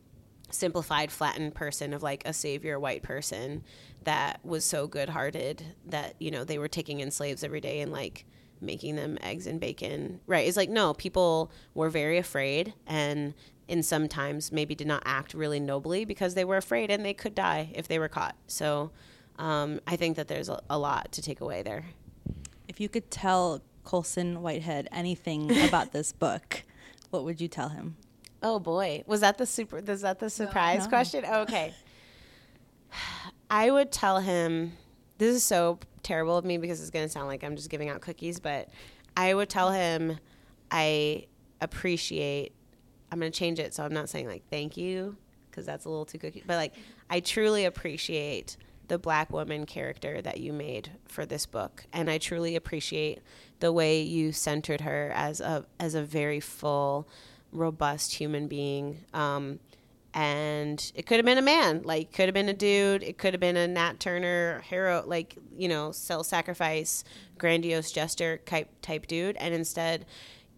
simplified, 0.50 1.12
flattened 1.12 1.54
person 1.54 1.92
of 1.92 2.02
like 2.02 2.26
a 2.26 2.32
savior 2.32 2.80
white 2.80 3.04
person 3.04 3.62
that 4.02 4.44
was 4.44 4.64
so 4.64 4.88
good 4.88 5.08
hearted 5.08 5.62
that, 5.86 6.16
you 6.18 6.32
know, 6.32 6.42
they 6.42 6.58
were 6.58 6.66
taking 6.66 6.98
in 6.98 7.12
slaves 7.12 7.44
every 7.44 7.60
day 7.60 7.80
and 7.80 7.92
like 7.92 8.24
making 8.60 8.96
them 8.96 9.16
eggs 9.22 9.46
and 9.46 9.60
bacon. 9.60 10.18
Right. 10.26 10.48
It's 10.48 10.56
like, 10.56 10.68
no, 10.68 10.94
people 10.94 11.52
were 11.74 11.90
very 11.90 12.18
afraid 12.18 12.74
and 12.88 13.32
and 13.68 13.86
sometimes 13.86 14.50
maybe 14.50 14.74
did 14.74 14.88
not 14.88 15.04
act 15.04 15.32
really 15.32 15.60
nobly 15.60 16.04
because 16.04 16.34
they 16.34 16.44
were 16.44 16.56
afraid 16.56 16.90
and 16.90 17.04
they 17.04 17.14
could 17.14 17.36
die 17.36 17.70
if 17.72 17.86
they 17.86 18.00
were 18.00 18.08
caught. 18.08 18.34
So 18.48 18.90
um, 19.38 19.80
I 19.86 19.94
think 19.94 20.16
that 20.16 20.26
there's 20.26 20.48
a, 20.48 20.60
a 20.68 20.76
lot 20.76 21.12
to 21.12 21.22
take 21.22 21.40
away 21.40 21.62
there. 21.62 21.84
If 22.66 22.80
you 22.80 22.88
could 22.88 23.12
tell 23.12 23.62
Colson 23.87 24.42
Whitehead 24.42 24.88
anything 24.92 25.57
about 25.68 25.92
this 25.92 26.12
book, 26.12 26.64
what 27.11 27.25
would 27.25 27.40
you 27.40 27.49
tell 27.49 27.70
him? 27.70 27.96
Oh 28.42 28.59
boy, 28.59 29.05
was 29.07 29.20
that 29.22 29.38
the 29.38 29.46
super? 29.46 29.81
Was 29.81 30.03
that 30.03 30.18
the 30.18 30.29
surprise 30.29 30.85
No. 30.85 30.88
question? 30.90 31.25
Okay, 31.25 31.72
I 33.51 33.70
would 33.70 33.90
tell 33.90 34.18
him. 34.18 34.72
This 35.18 35.35
is 35.35 35.44
so 35.44 35.79
terrible 36.03 36.37
of 36.37 36.44
me 36.44 36.59
because 36.59 36.81
it's 36.83 36.90
going 36.90 37.07
to 37.07 37.09
sound 37.09 37.27
like 37.27 37.42
I'm 37.42 37.57
just 37.57 37.70
giving 37.70 37.88
out 37.88 38.03
cookies, 38.03 38.38
but 38.38 38.68
I 39.16 39.33
would 39.33 39.49
tell 39.49 39.70
him 39.70 40.18
I 40.70 41.25
appreciate. 41.62 42.53
I'm 43.11 43.18
going 43.20 43.33
to 43.33 43.38
change 43.38 43.59
it 43.61 43.72
so 43.72 43.85
I'm 43.85 43.94
not 43.94 44.09
saying 44.11 44.27
like 44.27 44.42
thank 44.51 44.77
you 44.77 45.16
because 45.49 45.64
that's 45.64 45.85
a 45.87 45.88
little 45.88 46.05
too 46.05 46.18
cookie, 46.18 46.42
but 46.46 46.57
like 46.57 46.75
I 47.09 47.20
truly 47.20 47.64
appreciate 47.64 48.57
the 48.88 48.99
black 48.99 49.31
woman 49.31 49.66
character 49.66 50.20
that 50.22 50.40
you 50.40 50.53
made 50.53 50.90
for 51.07 51.27
this 51.27 51.46
book, 51.46 51.85
and 51.92 52.11
I 52.11 52.18
truly 52.18 52.57
appreciate 52.57 53.20
the 53.61 53.72
way 53.72 54.01
you 54.01 54.33
centered 54.33 54.83
her 54.83 55.12
as 55.14 55.40
a 55.40 55.66
as 55.81 55.94
a 55.94 56.03
very 56.03 56.40
full 56.40 57.09
robust 57.53 58.14
human 58.14 58.46
being. 58.46 59.05
Um, 59.14 59.61
and 60.14 60.92
it 60.94 61.05
could 61.05 61.18
have 61.18 61.27
been 61.27 61.37
a 61.37 61.42
man, 61.42 61.83
like 61.85 62.12
could 62.12 62.25
have 62.25 62.35
been 62.35 62.49
a 62.49 62.55
dude. 62.55 63.03
It 63.03 63.18
could 63.18 63.35
have 63.35 63.40
been 63.40 63.57
a 63.57 63.68
Nat 63.68 64.01
Turner 64.01 64.62
hero, 64.62 65.05
like 65.07 65.37
you 65.57 65.68
know, 65.68 65.92
self 65.92 66.27
sacrifice, 66.27 67.05
grandiose 67.37 67.92
jester 67.92 68.38
type 68.38 68.68
type 68.81 69.07
dude. 69.07 69.37
And 69.37 69.55
instead, 69.55 70.06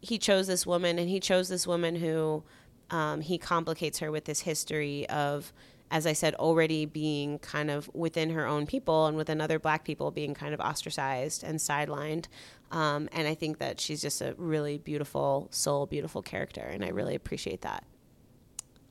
he 0.01 0.19
chose 0.19 0.47
this 0.47 0.65
woman, 0.65 0.99
and 0.99 1.09
he 1.09 1.19
chose 1.19 1.49
this 1.49 1.67
woman 1.67 1.97
who 1.97 2.45
um, 2.91 3.21
he 3.21 3.37
complicates 3.37 3.99
her 3.99 4.13
with 4.13 4.27
this 4.27 4.41
history 4.41 5.09
of 5.09 5.53
as 5.91 6.07
I 6.07 6.13
said, 6.13 6.35
already 6.35 6.87
being 6.87 7.39
kind 7.39 7.71
of 7.71 7.91
within 7.95 8.31
her 8.31 8.47
own 8.47 8.67
people 8.67 9.07
and 9.07 9.17
within 9.17 9.41
other 9.41 9.59
black 9.59 9.85
people 9.85 10.11
being 10.11 10.35
kind 10.35 10.53
of 10.53 10.61
ostracized 10.61 11.43
and 11.45 11.59
sidelined. 11.59 12.27
Um, 12.71 13.09
and 13.13 13.27
I 13.27 13.35
think 13.35 13.59
that 13.59 13.81
she's 13.81 14.03
just 14.03 14.21
a 14.21 14.35
really 14.37 14.79
beautiful 14.79 15.49
soul, 15.51 15.87
beautiful 15.87 16.23
character. 16.23 16.61
And 16.61 16.85
I 16.85 16.89
really 16.89 17.15
appreciate 17.15 17.63
that. 17.63 17.85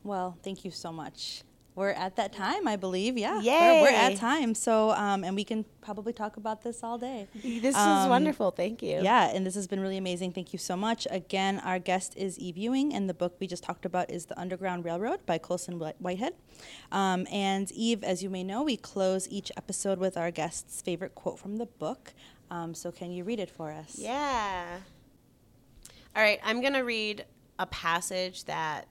Well, 0.04 0.38
thank 0.44 0.66
you 0.66 0.72
so 0.72 0.92
much. 0.92 1.44
We're 1.78 1.92
at 1.92 2.16
that 2.16 2.34
time, 2.34 2.68
I 2.68 2.76
believe. 2.76 3.20
Yeah, 3.20 3.40
Yay. 3.40 3.82
We're, 3.84 3.92
we're 3.92 3.96
at 3.96 4.16
time. 4.16 4.56
So, 4.56 4.90
um, 4.94 5.24
and 5.24 5.36
we 5.36 5.44
can 5.44 5.64
probably 5.80 6.12
talk 6.12 6.36
about 6.36 6.64
this 6.64 6.84
all 6.84 6.98
day. 6.98 7.28
This 7.44 7.76
Um, 7.76 8.02
is 8.02 8.10
wonderful. 8.10 8.50
Thank 8.50 8.82
you. 8.82 9.00
Yeah, 9.04 9.30
and 9.32 9.46
this 9.46 9.54
has 9.54 9.68
been 9.68 9.80
really 9.80 9.98
amazing. 9.98 10.32
Thank 10.32 10.54
you 10.54 10.58
so 10.58 10.76
much. 10.76 11.06
Again, 11.12 11.60
our 11.60 11.78
guest 11.78 12.16
is 12.18 12.40
Eve 12.40 12.58
Ewing, 12.58 12.96
and 12.96 13.08
the 13.08 13.14
book 13.14 13.36
we 13.40 13.46
just 13.46 13.62
talked 13.64 13.86
about 13.86 14.10
is 14.10 14.26
The 14.26 14.40
Underground 14.40 14.86
Railroad 14.86 15.24
by 15.28 15.38
Colson 15.38 15.78
Whitehead. 16.00 16.34
Um, 16.92 17.28
and 17.32 17.72
Eve, 17.72 18.04
as 18.04 18.24
you 18.24 18.32
may 18.32 18.44
know, 18.44 18.64
we 18.64 18.76
close 18.76 19.30
each 19.30 19.52
episode 19.56 20.00
with 20.00 20.18
our 20.18 20.32
guest's 20.32 20.82
favorite 20.82 21.14
quote 21.14 21.38
from 21.38 21.58
the 21.58 21.68
book. 21.68 22.16
Um, 22.50 22.74
so, 22.74 22.92
can 22.92 23.12
you 23.12 23.24
read 23.24 23.40
it 23.40 23.52
for 23.52 23.72
us? 23.72 23.98
Yeah. 24.00 24.80
All 26.16 26.24
right, 26.24 26.40
I'm 26.44 26.60
going 26.62 26.74
to 26.74 26.80
read 26.82 27.26
a 27.60 27.68
passage 27.68 28.46
that 28.46 28.88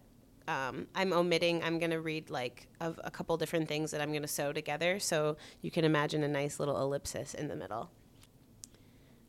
um, 0.48 0.86
I'm 0.94 1.12
omitting. 1.12 1.62
I'm 1.62 1.78
going 1.78 1.90
to 1.90 2.00
read 2.00 2.30
like 2.30 2.68
of 2.80 3.00
a 3.04 3.10
couple 3.10 3.36
different 3.36 3.68
things 3.68 3.90
that 3.90 4.00
I'm 4.00 4.10
going 4.10 4.22
to 4.22 4.28
sew 4.28 4.52
together 4.52 4.98
so 4.98 5.36
you 5.60 5.70
can 5.70 5.84
imagine 5.84 6.22
a 6.22 6.28
nice 6.28 6.58
little 6.60 6.80
ellipsis 6.80 7.34
in 7.34 7.48
the 7.48 7.56
middle. 7.56 7.90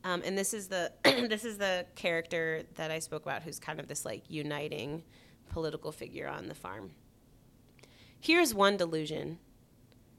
Um, 0.04 0.22
and 0.24 0.38
this 0.38 0.54
is 0.54 0.68
the 0.68 0.92
this 1.04 1.44
is 1.44 1.58
the 1.58 1.86
character 1.94 2.62
that 2.76 2.90
I 2.90 2.98
spoke 2.98 3.22
about 3.22 3.42
who's 3.42 3.58
kind 3.58 3.80
of 3.80 3.88
this 3.88 4.04
like 4.04 4.22
uniting 4.28 5.02
political 5.48 5.92
figure 5.92 6.28
on 6.28 6.46
the 6.46 6.54
farm. 6.54 6.92
Here's 8.20 8.54
one 8.54 8.76
delusion 8.76 9.38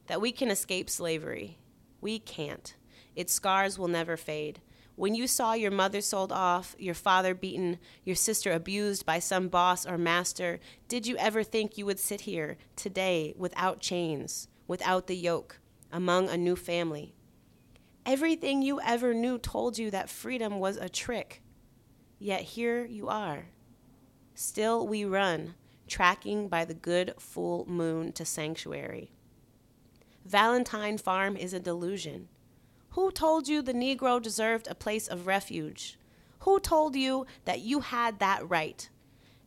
that 0.07 0.21
we 0.21 0.31
can 0.31 0.49
escape 0.49 0.89
slavery. 0.89 1.57
We 2.01 2.19
can't. 2.19 2.73
Its 3.15 3.33
scars 3.33 3.77
will 3.77 3.87
never 3.87 4.17
fade. 4.17 4.59
When 4.99 5.15
you 5.15 5.27
saw 5.27 5.53
your 5.53 5.71
mother 5.71 6.01
sold 6.01 6.33
off, 6.33 6.75
your 6.77 6.93
father 6.93 7.33
beaten, 7.33 7.79
your 8.03 8.17
sister 8.17 8.51
abused 8.51 9.05
by 9.05 9.19
some 9.19 9.47
boss 9.47 9.85
or 9.85 9.97
master, 9.97 10.59
did 10.89 11.07
you 11.07 11.15
ever 11.15 11.41
think 11.41 11.77
you 11.77 11.85
would 11.85 12.01
sit 12.01 12.19
here 12.19 12.57
today 12.75 13.33
without 13.37 13.79
chains, 13.79 14.49
without 14.67 15.07
the 15.07 15.15
yoke, 15.15 15.61
among 15.89 16.27
a 16.27 16.35
new 16.35 16.57
family? 16.57 17.15
Everything 18.05 18.61
you 18.61 18.81
ever 18.81 19.13
knew 19.13 19.37
told 19.37 19.77
you 19.77 19.89
that 19.89 20.09
freedom 20.09 20.59
was 20.59 20.75
a 20.75 20.89
trick. 20.89 21.43
Yet 22.17 22.41
here 22.41 22.83
you 22.83 23.07
are. 23.07 23.45
Still 24.35 24.85
we 24.85 25.05
run, 25.05 25.55
tracking 25.87 26.49
by 26.49 26.65
the 26.65 26.73
good 26.73 27.13
full 27.17 27.65
moon 27.69 28.11
to 28.11 28.25
sanctuary. 28.25 29.13
Valentine 30.25 30.97
Farm 30.97 31.37
is 31.37 31.53
a 31.53 31.59
delusion. 31.61 32.27
Who 32.99 33.11
told 33.11 33.47
you 33.47 33.61
the 33.61 33.73
Negro 33.73 34.21
deserved 34.21 34.67
a 34.67 34.75
place 34.75 35.07
of 35.07 35.25
refuge? 35.25 35.97
Who 36.39 36.59
told 36.59 36.97
you 36.97 37.27
that 37.45 37.61
you 37.61 37.79
had 37.79 38.19
that 38.19 38.49
right? 38.49 38.89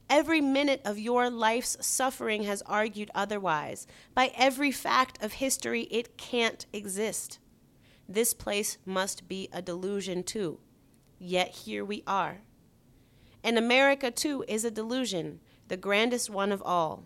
Every 0.08 0.40
minute 0.40 0.80
of 0.86 0.98
your 0.98 1.28
life's 1.28 1.76
suffering 1.84 2.44
has 2.44 2.62
argued 2.62 3.10
otherwise. 3.14 3.86
By 4.14 4.32
every 4.38 4.72
fact 4.72 5.22
of 5.22 5.34
history, 5.34 5.82
it 5.90 6.16
can't 6.16 6.64
exist. 6.72 7.40
This 8.08 8.32
place 8.32 8.78
must 8.86 9.28
be 9.28 9.50
a 9.52 9.60
delusion 9.60 10.22
too. 10.22 10.58
Yet 11.18 11.48
here 11.48 11.84
we 11.84 12.02
are. 12.06 12.40
And 13.44 13.58
America 13.58 14.10
too 14.10 14.46
is 14.48 14.64
a 14.64 14.70
delusion, 14.70 15.40
the 15.68 15.76
grandest 15.76 16.30
one 16.30 16.52
of 16.52 16.62
all. 16.62 17.04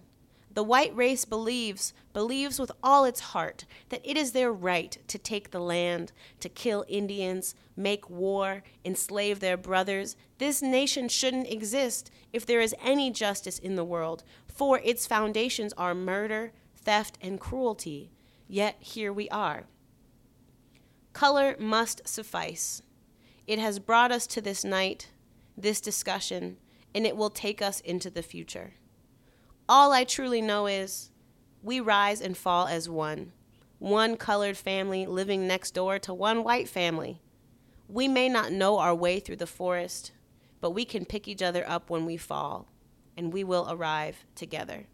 The 0.56 0.62
white 0.62 0.96
race 0.96 1.26
believes, 1.26 1.92
believes 2.14 2.58
with 2.58 2.72
all 2.82 3.04
its 3.04 3.20
heart, 3.20 3.66
that 3.90 4.00
it 4.02 4.16
is 4.16 4.32
their 4.32 4.50
right 4.50 4.96
to 5.06 5.18
take 5.18 5.50
the 5.50 5.60
land, 5.60 6.12
to 6.40 6.48
kill 6.48 6.86
Indians, 6.88 7.54
make 7.76 8.08
war, 8.08 8.62
enslave 8.82 9.40
their 9.40 9.58
brothers. 9.58 10.16
This 10.38 10.62
nation 10.62 11.10
shouldn't 11.10 11.52
exist 11.52 12.10
if 12.32 12.46
there 12.46 12.62
is 12.62 12.74
any 12.82 13.10
justice 13.10 13.58
in 13.58 13.76
the 13.76 13.84
world, 13.84 14.24
for 14.46 14.80
its 14.82 15.06
foundations 15.06 15.74
are 15.76 15.94
murder, 15.94 16.52
theft, 16.74 17.18
and 17.20 17.38
cruelty. 17.38 18.10
Yet 18.48 18.76
here 18.78 19.12
we 19.12 19.28
are. 19.28 19.64
Color 21.12 21.56
must 21.58 22.08
suffice. 22.08 22.80
It 23.46 23.58
has 23.58 23.78
brought 23.78 24.10
us 24.10 24.26
to 24.28 24.40
this 24.40 24.64
night, 24.64 25.10
this 25.54 25.82
discussion, 25.82 26.56
and 26.94 27.06
it 27.06 27.14
will 27.14 27.28
take 27.28 27.60
us 27.60 27.80
into 27.80 28.08
the 28.08 28.22
future. 28.22 28.72
All 29.68 29.92
I 29.92 30.04
truly 30.04 30.40
know 30.40 30.68
is 30.68 31.10
we 31.60 31.80
rise 31.80 32.20
and 32.20 32.36
fall 32.36 32.68
as 32.68 32.88
one, 32.88 33.32
one 33.80 34.16
colored 34.16 34.56
family 34.56 35.06
living 35.06 35.48
next 35.48 35.72
door 35.72 35.98
to 35.98 36.14
one 36.14 36.44
white 36.44 36.68
family. 36.68 37.20
We 37.88 38.06
may 38.06 38.28
not 38.28 38.52
know 38.52 38.78
our 38.78 38.94
way 38.94 39.18
through 39.18 39.36
the 39.36 39.46
forest, 39.46 40.12
but 40.60 40.70
we 40.70 40.84
can 40.84 41.04
pick 41.04 41.26
each 41.26 41.42
other 41.42 41.68
up 41.68 41.90
when 41.90 42.06
we 42.06 42.16
fall, 42.16 42.68
and 43.16 43.32
we 43.32 43.42
will 43.42 43.66
arrive 43.68 44.24
together. 44.36 44.86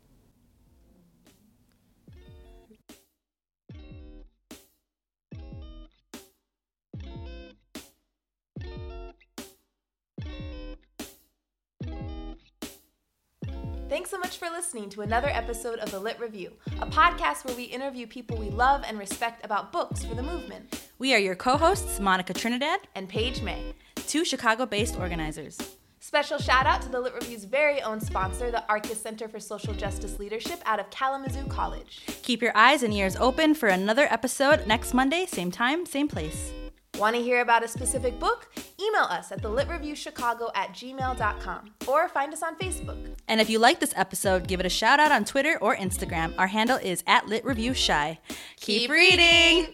Thanks 13.93 14.09
so 14.09 14.17
much 14.17 14.39
for 14.39 14.49
listening 14.49 14.89
to 14.89 15.03
another 15.03 15.29
episode 15.29 15.79
of 15.81 15.91
The 15.91 16.01
Lit 16.01 16.19
Review, 16.19 16.55
a 16.81 16.87
podcast 16.87 17.45
where 17.45 17.55
we 17.55 17.65
interview 17.65 18.07
people 18.07 18.39
we 18.39 18.49
love 18.49 18.85
and 18.87 18.99
respect 18.99 19.45
about 19.45 19.71
books 19.71 20.03
for 20.03 20.15
the 20.15 20.23
movement. 20.23 20.89
We 20.99 21.13
are 21.13 21.19
your 21.19 21.35
co 21.35 21.59
hosts, 21.59 22.01
Monica 22.01 22.33
Trinidad, 22.33 22.81
And 22.95 23.07
Page 23.07 23.43
May. 23.43 23.75
two 24.07 24.25
Chicago 24.25 24.65
based 24.65 24.99
organizers. 24.99 25.59
Special 26.01 26.39
shout 26.39 26.65
out 26.65 26.81
to 26.81 26.89
the 26.89 26.99
Lit 26.99 27.13
Review's 27.13 27.45
very 27.45 27.83
own 27.83 28.01
sponsor, 28.01 28.51
the 28.51 28.67
Arcus 28.67 28.99
Center 28.99 29.29
for 29.29 29.39
Social 29.39 29.75
Justice 29.75 30.19
Leadership 30.19 30.63
out 30.65 30.81
of 30.81 30.89
Kalamazoo 30.89 31.45
College. 31.49 32.01
Keep 32.23 32.41
your 32.41 32.57
eyes 32.57 32.83
and 32.83 32.95
ears 32.95 33.17
open 33.17 33.53
for 33.53 33.69
another 33.69 34.07
episode 34.09 34.67
next 34.67 34.95
Monday, 34.95 35.27
same 35.27 35.51
time, 35.51 35.85
same 35.85 36.09
place. 36.09 36.51
Want 36.99 37.17
to 37.17 37.23
hear 37.23 37.43
about 37.43 37.63
a 37.63 37.69
specific 37.69 38.19
book? 38.19 38.49
Email 38.81 39.03
us 39.03 39.33
at 39.33 39.43
thelitreviewchicago 39.43 40.51
at 40.55 40.73
gmail.com 40.73 41.73
or 41.87 42.09
find 42.09 42.33
us 42.33 42.43
on 42.43 42.57
Facebook. 42.57 43.12
And 43.33 43.41
if 43.41 43.49
you 43.49 43.59
like 43.59 43.81
this 43.81 43.95
episode, 43.97 44.47
give 44.47 44.61
it 44.61 44.67
a 44.67 44.69
shout 44.69 45.01
out 45.01 45.11
on 45.11 45.25
Twitter 45.25 45.57
or 45.63 45.75
Instagram. 45.75 46.35
Our 46.37 46.49
handle 46.49 46.77
is 46.77 47.03
at 47.07 47.29
Lit 47.29 47.47
Review 47.47 47.73
Shy. 47.73 48.19
Keep 48.57 48.91
reading! 48.91 49.73